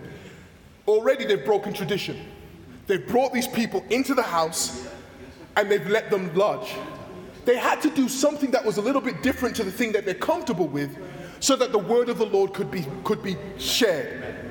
Already 0.87 1.25
they've 1.25 1.45
broken 1.45 1.71
tradition. 1.71 2.19
They've 2.87 3.07
brought 3.07 3.31
these 3.31 3.47
people 3.47 3.85
into 3.89 4.13
the 4.13 4.23
house 4.23 4.87
and 5.55 5.69
they've 5.69 5.87
let 5.87 6.09
them 6.09 6.33
lodge. 6.35 6.73
They 7.45 7.57
had 7.57 7.81
to 7.81 7.89
do 7.89 8.07
something 8.07 8.51
that 8.51 8.63
was 8.63 8.77
a 8.77 8.81
little 8.81 9.01
bit 9.01 9.23
different 9.23 9.55
to 9.57 9.63
the 9.63 9.71
thing 9.71 9.91
that 9.93 10.05
they're 10.05 10.13
comfortable 10.13 10.67
with 10.67 10.97
so 11.39 11.55
that 11.55 11.71
the 11.71 11.79
word 11.79 12.09
of 12.09 12.17
the 12.17 12.25
Lord 12.25 12.53
could 12.53 12.69
be, 12.69 12.85
could 13.03 13.23
be 13.23 13.35
shared. 13.57 14.41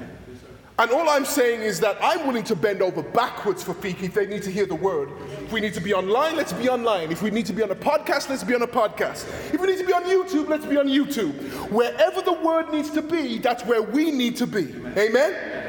And 0.80 0.90
all 0.92 1.10
I'm 1.10 1.26
saying 1.26 1.60
is 1.60 1.78
that 1.80 1.98
I'm 2.00 2.26
willing 2.26 2.42
to 2.44 2.56
bend 2.56 2.80
over 2.80 3.02
backwards 3.02 3.62
for 3.62 3.74
people 3.74 4.06
if 4.06 4.14
they 4.14 4.26
need 4.26 4.42
to 4.44 4.50
hear 4.50 4.64
the 4.64 4.74
word. 4.74 5.10
If 5.44 5.52
we 5.52 5.60
need 5.60 5.74
to 5.74 5.80
be 5.80 5.92
online, 5.92 6.36
let's 6.36 6.54
be 6.54 6.70
online. 6.70 7.12
If 7.12 7.20
we 7.20 7.30
need 7.30 7.44
to 7.46 7.52
be 7.52 7.62
on 7.62 7.70
a 7.70 7.74
podcast, 7.74 8.30
let's 8.30 8.42
be 8.42 8.54
on 8.54 8.62
a 8.62 8.66
podcast. 8.66 9.28
If 9.52 9.60
we 9.60 9.66
need 9.66 9.76
to 9.76 9.84
be 9.84 9.92
on 9.92 10.04
YouTube, 10.04 10.48
let's 10.48 10.64
be 10.64 10.78
on 10.78 10.88
YouTube. 10.88 11.34
Wherever 11.70 12.22
the 12.22 12.32
word 12.32 12.72
needs 12.72 12.88
to 12.92 13.02
be, 13.02 13.36
that's 13.36 13.62
where 13.66 13.82
we 13.82 14.10
need 14.10 14.36
to 14.38 14.46
be. 14.46 14.74
Amen? 14.96 15.60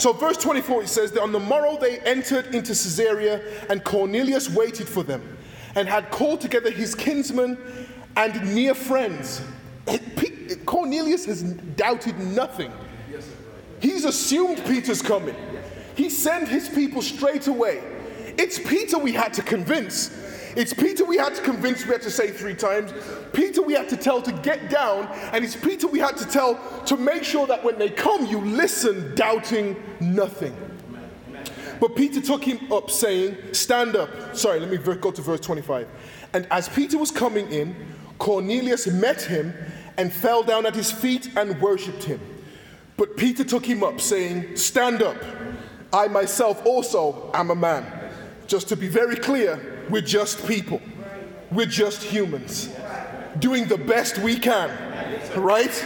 So, 0.00 0.12
verse 0.12 0.36
24, 0.38 0.82
it 0.82 0.88
says 0.88 1.12
that 1.12 1.22
on 1.22 1.30
the 1.30 1.38
morrow 1.38 1.78
they 1.80 2.00
entered 2.00 2.52
into 2.52 2.72
Caesarea, 2.72 3.40
and 3.70 3.84
Cornelius 3.84 4.50
waited 4.50 4.88
for 4.88 5.04
them, 5.04 5.37
and 5.74 5.88
had 5.88 6.10
called 6.10 6.40
together 6.40 6.70
his 6.70 6.94
kinsmen 6.94 7.58
and 8.16 8.54
near 8.54 8.74
friends. 8.74 9.42
Cornelius 10.66 11.24
has 11.26 11.42
doubted 11.42 12.18
nothing. 12.18 12.72
He's 13.80 14.04
assumed 14.04 14.62
Peter's 14.66 15.02
coming. 15.02 15.36
He 15.94 16.10
sent 16.10 16.48
his 16.48 16.68
people 16.68 17.02
straight 17.02 17.46
away. 17.46 17.82
It's 18.38 18.58
Peter 18.58 18.98
we 18.98 19.12
had 19.12 19.32
to 19.34 19.42
convince. 19.42 20.16
It's 20.56 20.72
Peter 20.72 21.04
we 21.04 21.16
had 21.16 21.34
to 21.34 21.42
convince, 21.42 21.84
we 21.84 21.92
had 21.92 22.02
to 22.02 22.10
say 22.10 22.30
three 22.30 22.54
times. 22.54 22.92
Peter 23.32 23.62
we 23.62 23.74
had 23.74 23.88
to 23.90 23.96
tell 23.96 24.20
to 24.22 24.32
get 24.32 24.70
down. 24.70 25.06
And 25.32 25.44
it's 25.44 25.56
Peter 25.56 25.86
we 25.86 25.98
had 25.98 26.16
to 26.16 26.24
tell 26.24 26.56
to 26.86 26.96
make 26.96 27.24
sure 27.24 27.46
that 27.46 27.62
when 27.62 27.78
they 27.78 27.90
come, 27.90 28.26
you 28.26 28.40
listen, 28.40 29.14
doubting 29.14 29.76
nothing. 30.00 30.56
But 31.80 31.94
Peter 31.94 32.20
took 32.20 32.44
him 32.44 32.72
up, 32.72 32.90
saying, 32.90 33.36
Stand 33.52 33.96
up. 33.96 34.36
Sorry, 34.36 34.60
let 34.60 34.70
me 34.70 34.78
go 34.96 35.10
to 35.10 35.22
verse 35.22 35.40
25. 35.40 35.88
And 36.34 36.46
as 36.50 36.68
Peter 36.68 36.98
was 36.98 37.10
coming 37.10 37.50
in, 37.50 37.74
Cornelius 38.18 38.86
met 38.86 39.22
him 39.22 39.54
and 39.96 40.12
fell 40.12 40.42
down 40.42 40.66
at 40.66 40.74
his 40.74 40.90
feet 40.90 41.30
and 41.36 41.60
worshipped 41.60 42.04
him. 42.04 42.20
But 42.96 43.16
Peter 43.16 43.44
took 43.44 43.64
him 43.64 43.82
up, 43.84 44.00
saying, 44.00 44.56
Stand 44.56 45.02
up. 45.02 45.16
I 45.92 46.08
myself 46.08 46.64
also 46.66 47.30
am 47.32 47.50
a 47.50 47.54
man. 47.54 47.86
Just 48.46 48.68
to 48.68 48.76
be 48.76 48.88
very 48.88 49.16
clear, 49.16 49.84
we're 49.88 50.02
just 50.02 50.46
people. 50.46 50.82
We're 51.50 51.66
just 51.66 52.02
humans 52.02 52.68
doing 53.38 53.66
the 53.66 53.78
best 53.78 54.18
we 54.18 54.38
can, 54.38 54.70
right? 55.36 55.84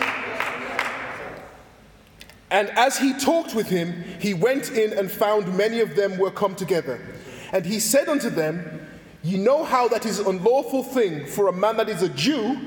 And 2.52 2.68
as 2.72 2.98
he 2.98 3.14
talked 3.14 3.54
with 3.54 3.66
him, 3.66 4.04
he 4.20 4.34
went 4.34 4.72
in 4.72 4.92
and 4.92 5.10
found 5.10 5.56
many 5.56 5.80
of 5.80 5.96
them 5.96 6.18
were 6.18 6.30
come 6.30 6.54
together. 6.54 7.00
And 7.50 7.64
he 7.64 7.80
said 7.80 8.10
unto 8.10 8.28
them, 8.28 8.86
Ye 9.22 9.38
know 9.38 9.64
how 9.64 9.88
that 9.88 10.04
is 10.04 10.18
unlawful 10.18 10.84
thing 10.84 11.24
for 11.26 11.48
a 11.48 11.52
man 11.52 11.78
that 11.78 11.88
is 11.88 12.02
a 12.02 12.10
Jew 12.10 12.58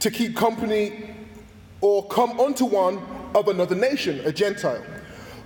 to 0.00 0.10
keep 0.10 0.36
company 0.36 1.14
or 1.80 2.04
come 2.08 2.40
unto 2.40 2.64
one 2.64 3.00
of 3.36 3.46
another 3.46 3.76
nation, 3.76 4.20
a 4.24 4.32
Gentile. 4.32 4.84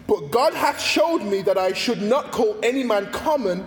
But 0.06 0.30
God 0.30 0.54
hath 0.54 0.80
showed 0.80 1.22
me 1.22 1.42
that 1.42 1.58
I 1.58 1.74
should 1.74 2.00
not 2.00 2.32
call 2.32 2.56
any 2.62 2.82
man 2.82 3.12
common 3.12 3.66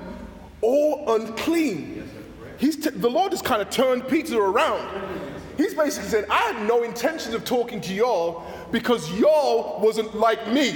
or 0.62 1.04
unclean. 1.16 2.10
He's 2.58 2.78
t- 2.78 2.90
the 2.90 3.10
Lord 3.10 3.32
has 3.32 3.44
kind 3.44 3.62
of 3.62 3.70
turned 3.70 4.08
Peter 4.08 4.40
around. 4.40 5.30
He's 5.56 5.74
basically 5.74 6.10
said, 6.10 6.26
I 6.30 6.54
had 6.54 6.68
no 6.68 6.84
intention 6.84 7.36
of 7.36 7.44
talking 7.46 7.82
to 7.82 7.94
y'all 7.94 8.46
because 8.72 9.12
y'all 9.20 9.80
wasn't 9.82 10.16
like 10.16 10.48
me. 10.48 10.76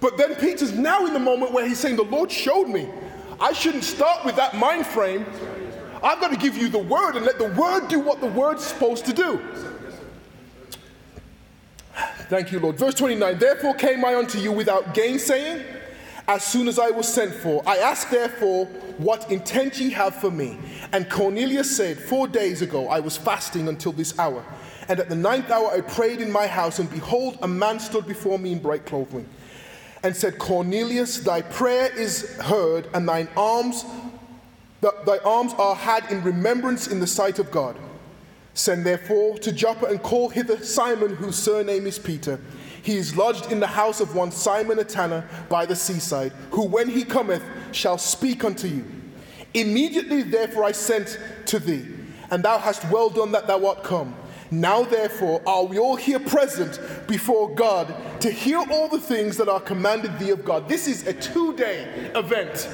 But 0.00 0.16
then 0.16 0.34
Peter's 0.36 0.72
now 0.72 1.06
in 1.06 1.12
the 1.12 1.18
moment 1.18 1.52
where 1.52 1.66
he's 1.68 1.78
saying, 1.78 1.96
The 1.96 2.04
Lord 2.04 2.32
showed 2.32 2.68
me. 2.68 2.88
I 3.40 3.52
shouldn't 3.52 3.84
start 3.84 4.24
with 4.24 4.36
that 4.36 4.56
mind 4.56 4.86
frame. 4.86 5.24
I've 6.02 6.20
got 6.20 6.30
to 6.30 6.36
give 6.36 6.56
you 6.56 6.68
the 6.68 6.78
word 6.78 7.16
and 7.16 7.24
let 7.24 7.38
the 7.38 7.48
word 7.48 7.88
do 7.88 8.00
what 8.00 8.20
the 8.20 8.26
word's 8.26 8.64
supposed 8.64 9.04
to 9.06 9.12
do. 9.12 9.40
Thank 12.28 12.52
you, 12.52 12.60
Lord. 12.60 12.78
Verse 12.78 12.94
29 12.94 13.38
Therefore 13.38 13.74
came 13.74 14.04
I 14.04 14.14
unto 14.14 14.38
you 14.38 14.52
without 14.52 14.94
gainsaying, 14.94 15.64
as 16.28 16.44
soon 16.44 16.68
as 16.68 16.78
I 16.78 16.90
was 16.90 17.12
sent 17.12 17.34
for. 17.34 17.62
I 17.66 17.78
asked 17.78 18.10
therefore, 18.10 18.66
What 18.98 19.30
intent 19.30 19.78
ye 19.80 19.90
have 19.90 20.14
for 20.14 20.30
me? 20.30 20.58
And 20.92 21.10
Cornelius 21.10 21.76
said, 21.76 21.98
Four 21.98 22.28
days 22.28 22.62
ago 22.62 22.88
I 22.88 23.00
was 23.00 23.16
fasting 23.16 23.68
until 23.68 23.92
this 23.92 24.18
hour. 24.18 24.44
And 24.88 24.98
at 24.98 25.08
the 25.08 25.16
ninth 25.16 25.50
hour 25.50 25.70
I 25.70 25.80
prayed 25.80 26.20
in 26.20 26.30
my 26.30 26.46
house, 26.46 26.78
and 26.78 26.90
behold, 26.90 27.38
a 27.42 27.48
man 27.48 27.78
stood 27.78 28.06
before 28.06 28.38
me 28.38 28.52
in 28.52 28.58
bright 28.58 28.86
clothing, 28.86 29.28
and 30.02 30.16
said, 30.16 30.38
Cornelius, 30.38 31.20
thy 31.20 31.42
prayer 31.42 31.94
is 31.96 32.36
heard, 32.38 32.88
and 32.94 33.08
thine 33.08 33.28
alms, 33.36 33.84
thy 34.80 35.18
alms 35.24 35.52
are 35.58 35.74
had 35.74 36.10
in 36.10 36.22
remembrance 36.22 36.86
in 36.86 37.00
the 37.00 37.06
sight 37.06 37.38
of 37.38 37.50
God. 37.50 37.76
Send 38.54 38.84
therefore 38.84 39.38
to 39.38 39.52
Joppa 39.52 39.86
and 39.86 40.02
call 40.02 40.28
hither 40.28 40.62
Simon, 40.64 41.14
whose 41.14 41.36
surname 41.36 41.86
is 41.86 41.98
Peter. 41.98 42.40
He 42.82 42.96
is 42.96 43.14
lodged 43.14 43.52
in 43.52 43.60
the 43.60 43.66
house 43.66 44.00
of 44.00 44.14
one 44.14 44.32
Simon 44.32 44.78
a 44.78 44.84
tanner 44.84 45.28
by 45.48 45.66
the 45.66 45.76
seaside, 45.76 46.32
who 46.50 46.64
when 46.64 46.88
he 46.88 47.04
cometh 47.04 47.42
shall 47.72 47.98
speak 47.98 48.42
unto 48.42 48.66
you. 48.66 48.84
Immediately 49.52 50.22
therefore 50.22 50.64
I 50.64 50.72
sent 50.72 51.18
to 51.46 51.58
thee, 51.58 51.86
and 52.30 52.42
thou 52.42 52.58
hast 52.58 52.90
well 52.90 53.10
done 53.10 53.32
that 53.32 53.46
thou 53.46 53.66
art 53.66 53.84
come. 53.84 54.14
Now 54.50 54.82
therefore 54.82 55.40
are 55.46 55.64
we 55.64 55.78
all 55.78 55.96
here 55.96 56.18
present 56.18 56.80
before 57.06 57.54
God 57.54 57.94
to 58.20 58.30
hear 58.30 58.58
all 58.70 58.88
the 58.88 58.98
things 58.98 59.36
that 59.36 59.48
are 59.48 59.60
commanded 59.60 60.18
thee 60.18 60.30
of 60.30 60.44
God. 60.44 60.68
This 60.68 60.88
is 60.88 61.06
a 61.06 61.12
two 61.12 61.56
day 61.56 62.10
event. 62.14 62.68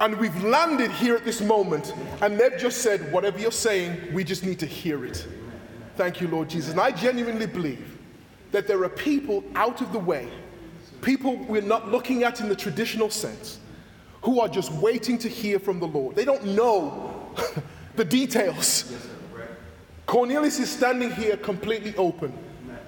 And 0.00 0.18
we've 0.18 0.44
landed 0.44 0.90
here 0.90 1.16
at 1.16 1.24
this 1.24 1.40
moment, 1.40 1.94
and 2.20 2.38
they've 2.38 2.58
just 2.58 2.82
said, 2.82 3.10
Whatever 3.12 3.38
you're 3.38 3.50
saying, 3.50 4.12
we 4.12 4.24
just 4.24 4.44
need 4.44 4.58
to 4.58 4.66
hear 4.66 5.06
it. 5.06 5.26
Thank 5.96 6.20
you, 6.20 6.28
Lord 6.28 6.50
Jesus. 6.50 6.72
And 6.72 6.80
I 6.80 6.90
genuinely 6.90 7.46
believe 7.46 7.98
that 8.52 8.66
there 8.66 8.82
are 8.84 8.88
people 8.90 9.42
out 9.54 9.80
of 9.80 9.92
the 9.92 9.98
way, 9.98 10.28
people 11.00 11.36
we're 11.36 11.62
not 11.62 11.90
looking 11.90 12.24
at 12.24 12.40
in 12.40 12.48
the 12.48 12.56
traditional 12.56 13.08
sense, 13.08 13.58
who 14.22 14.40
are 14.40 14.48
just 14.48 14.70
waiting 14.72 15.16
to 15.18 15.28
hear 15.28 15.58
from 15.58 15.80
the 15.80 15.86
Lord. 15.86 16.14
They 16.14 16.26
don't 16.26 16.44
know 16.44 17.32
the 17.96 18.04
details. 18.04 18.92
Cornelius 20.06 20.58
is 20.58 20.70
standing 20.70 21.10
here 21.10 21.36
completely 21.36 21.94
open, 21.96 22.32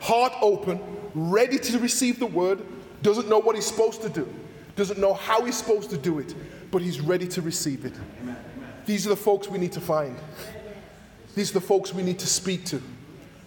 heart 0.00 0.32
open, 0.40 0.80
ready 1.14 1.58
to 1.58 1.78
receive 1.78 2.18
the 2.18 2.26
word, 2.26 2.62
doesn't 3.02 3.28
know 3.28 3.38
what 3.38 3.56
he's 3.56 3.66
supposed 3.66 4.02
to 4.02 4.08
do, 4.08 4.32
doesn't 4.76 4.98
know 4.98 5.14
how 5.14 5.44
he's 5.44 5.56
supposed 5.56 5.90
to 5.90 5.98
do 5.98 6.18
it 6.18 6.34
but 6.70 6.82
he's 6.82 7.00
ready 7.00 7.26
to 7.28 7.42
receive 7.42 7.84
it. 7.84 7.94
These 8.86 9.06
are 9.06 9.10
the 9.10 9.16
folks 9.16 9.48
we 9.48 9.58
need 9.58 9.72
to 9.72 9.80
find. 9.80 10.16
These 11.34 11.50
are 11.50 11.54
the 11.54 11.60
folks 11.60 11.94
we 11.94 12.02
need 12.02 12.18
to 12.20 12.26
speak 12.26 12.64
to. 12.66 12.82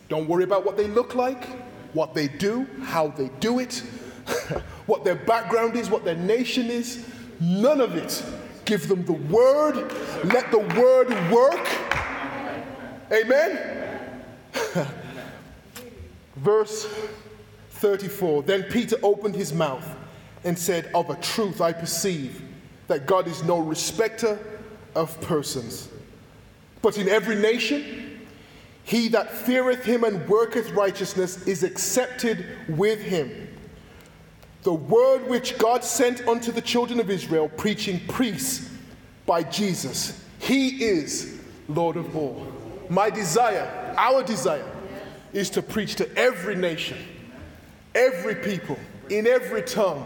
Don't 0.09 0.27
worry 0.27 0.43
about 0.43 0.65
what 0.65 0.77
they 0.77 0.87
look 0.87 1.15
like, 1.15 1.45
what 1.93 2.13
they 2.13 2.27
do, 2.27 2.67
how 2.83 3.07
they 3.09 3.29
do 3.39 3.59
it, 3.59 3.75
what 4.85 5.03
their 5.03 5.15
background 5.15 5.75
is, 5.75 5.89
what 5.89 6.03
their 6.03 6.15
nation 6.15 6.67
is. 6.67 7.07
None 7.39 7.81
of 7.81 7.95
it. 7.95 8.23
Give 8.65 8.87
them 8.87 9.03
the 9.05 9.13
word. 9.13 9.91
Let 10.25 10.51
the 10.51 10.59
word 10.59 11.09
work. 11.31 11.67
Amen. 13.11 14.23
Verse 16.37 16.87
34 17.71 18.43
Then 18.43 18.63
Peter 18.63 18.97
opened 19.03 19.35
his 19.35 19.53
mouth 19.53 19.85
and 20.43 20.57
said, 20.57 20.89
Of 20.93 21.09
a 21.09 21.15
truth 21.15 21.61
I 21.61 21.73
perceive 21.73 22.41
that 22.87 23.05
God 23.05 23.27
is 23.27 23.43
no 23.43 23.59
respecter 23.59 24.39
of 24.95 25.19
persons. 25.21 25.89
But 26.81 26.97
in 26.97 27.07
every 27.07 27.35
nation, 27.35 28.21
he 28.83 29.07
that 29.09 29.31
feareth 29.31 29.83
him 29.83 30.03
and 30.03 30.27
worketh 30.27 30.71
righteousness 30.71 31.45
is 31.47 31.63
accepted 31.63 32.45
with 32.67 32.99
him. 32.99 33.47
The 34.63 34.73
word 34.73 35.27
which 35.27 35.57
God 35.57 35.83
sent 35.83 36.27
unto 36.27 36.51
the 36.51 36.61
children 36.61 36.99
of 36.99 37.09
Israel, 37.09 37.49
preaching 37.49 37.99
peace 38.15 38.69
by 39.25 39.43
Jesus. 39.43 40.23
He 40.39 40.83
is 40.83 41.39
Lord 41.67 41.97
of 41.97 42.15
all. 42.15 42.45
My 42.91 43.09
desire, 43.09 43.95
our 43.97 44.21
desire, 44.21 44.69
is 45.33 45.49
to 45.51 45.63
preach 45.63 45.95
to 45.95 46.17
every 46.17 46.55
nation, 46.55 46.97
every 47.95 48.35
people, 48.35 48.77
in 49.09 49.25
every 49.25 49.63
tongue, 49.63 50.05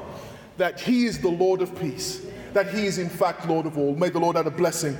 that 0.55 0.79
He 0.79 1.05
is 1.05 1.19
the 1.19 1.27
Lord 1.29 1.61
of 1.61 1.77
peace 1.77 2.25
that 2.55 2.67
he 2.73 2.85
is 2.85 2.99
in 2.99 3.09
fact 3.09 3.45
Lord 3.49 3.65
of 3.65 3.77
all. 3.77 3.93
May 3.95 4.07
the 4.07 4.19
Lord 4.19 4.37
add 4.37 4.47
a 4.47 4.51
blessing 4.51 4.97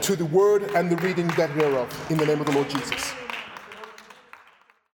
to 0.00 0.14
the 0.14 0.26
word 0.26 0.62
and 0.76 0.88
the 0.88 0.96
reading 0.98 1.26
that 1.36 1.50
we're 1.56 1.68
thereof. 1.68 2.06
In 2.08 2.16
the 2.16 2.24
name 2.24 2.38
of 2.38 2.46
the 2.46 2.52
Lord 2.52 2.70
Jesus. 2.70 3.12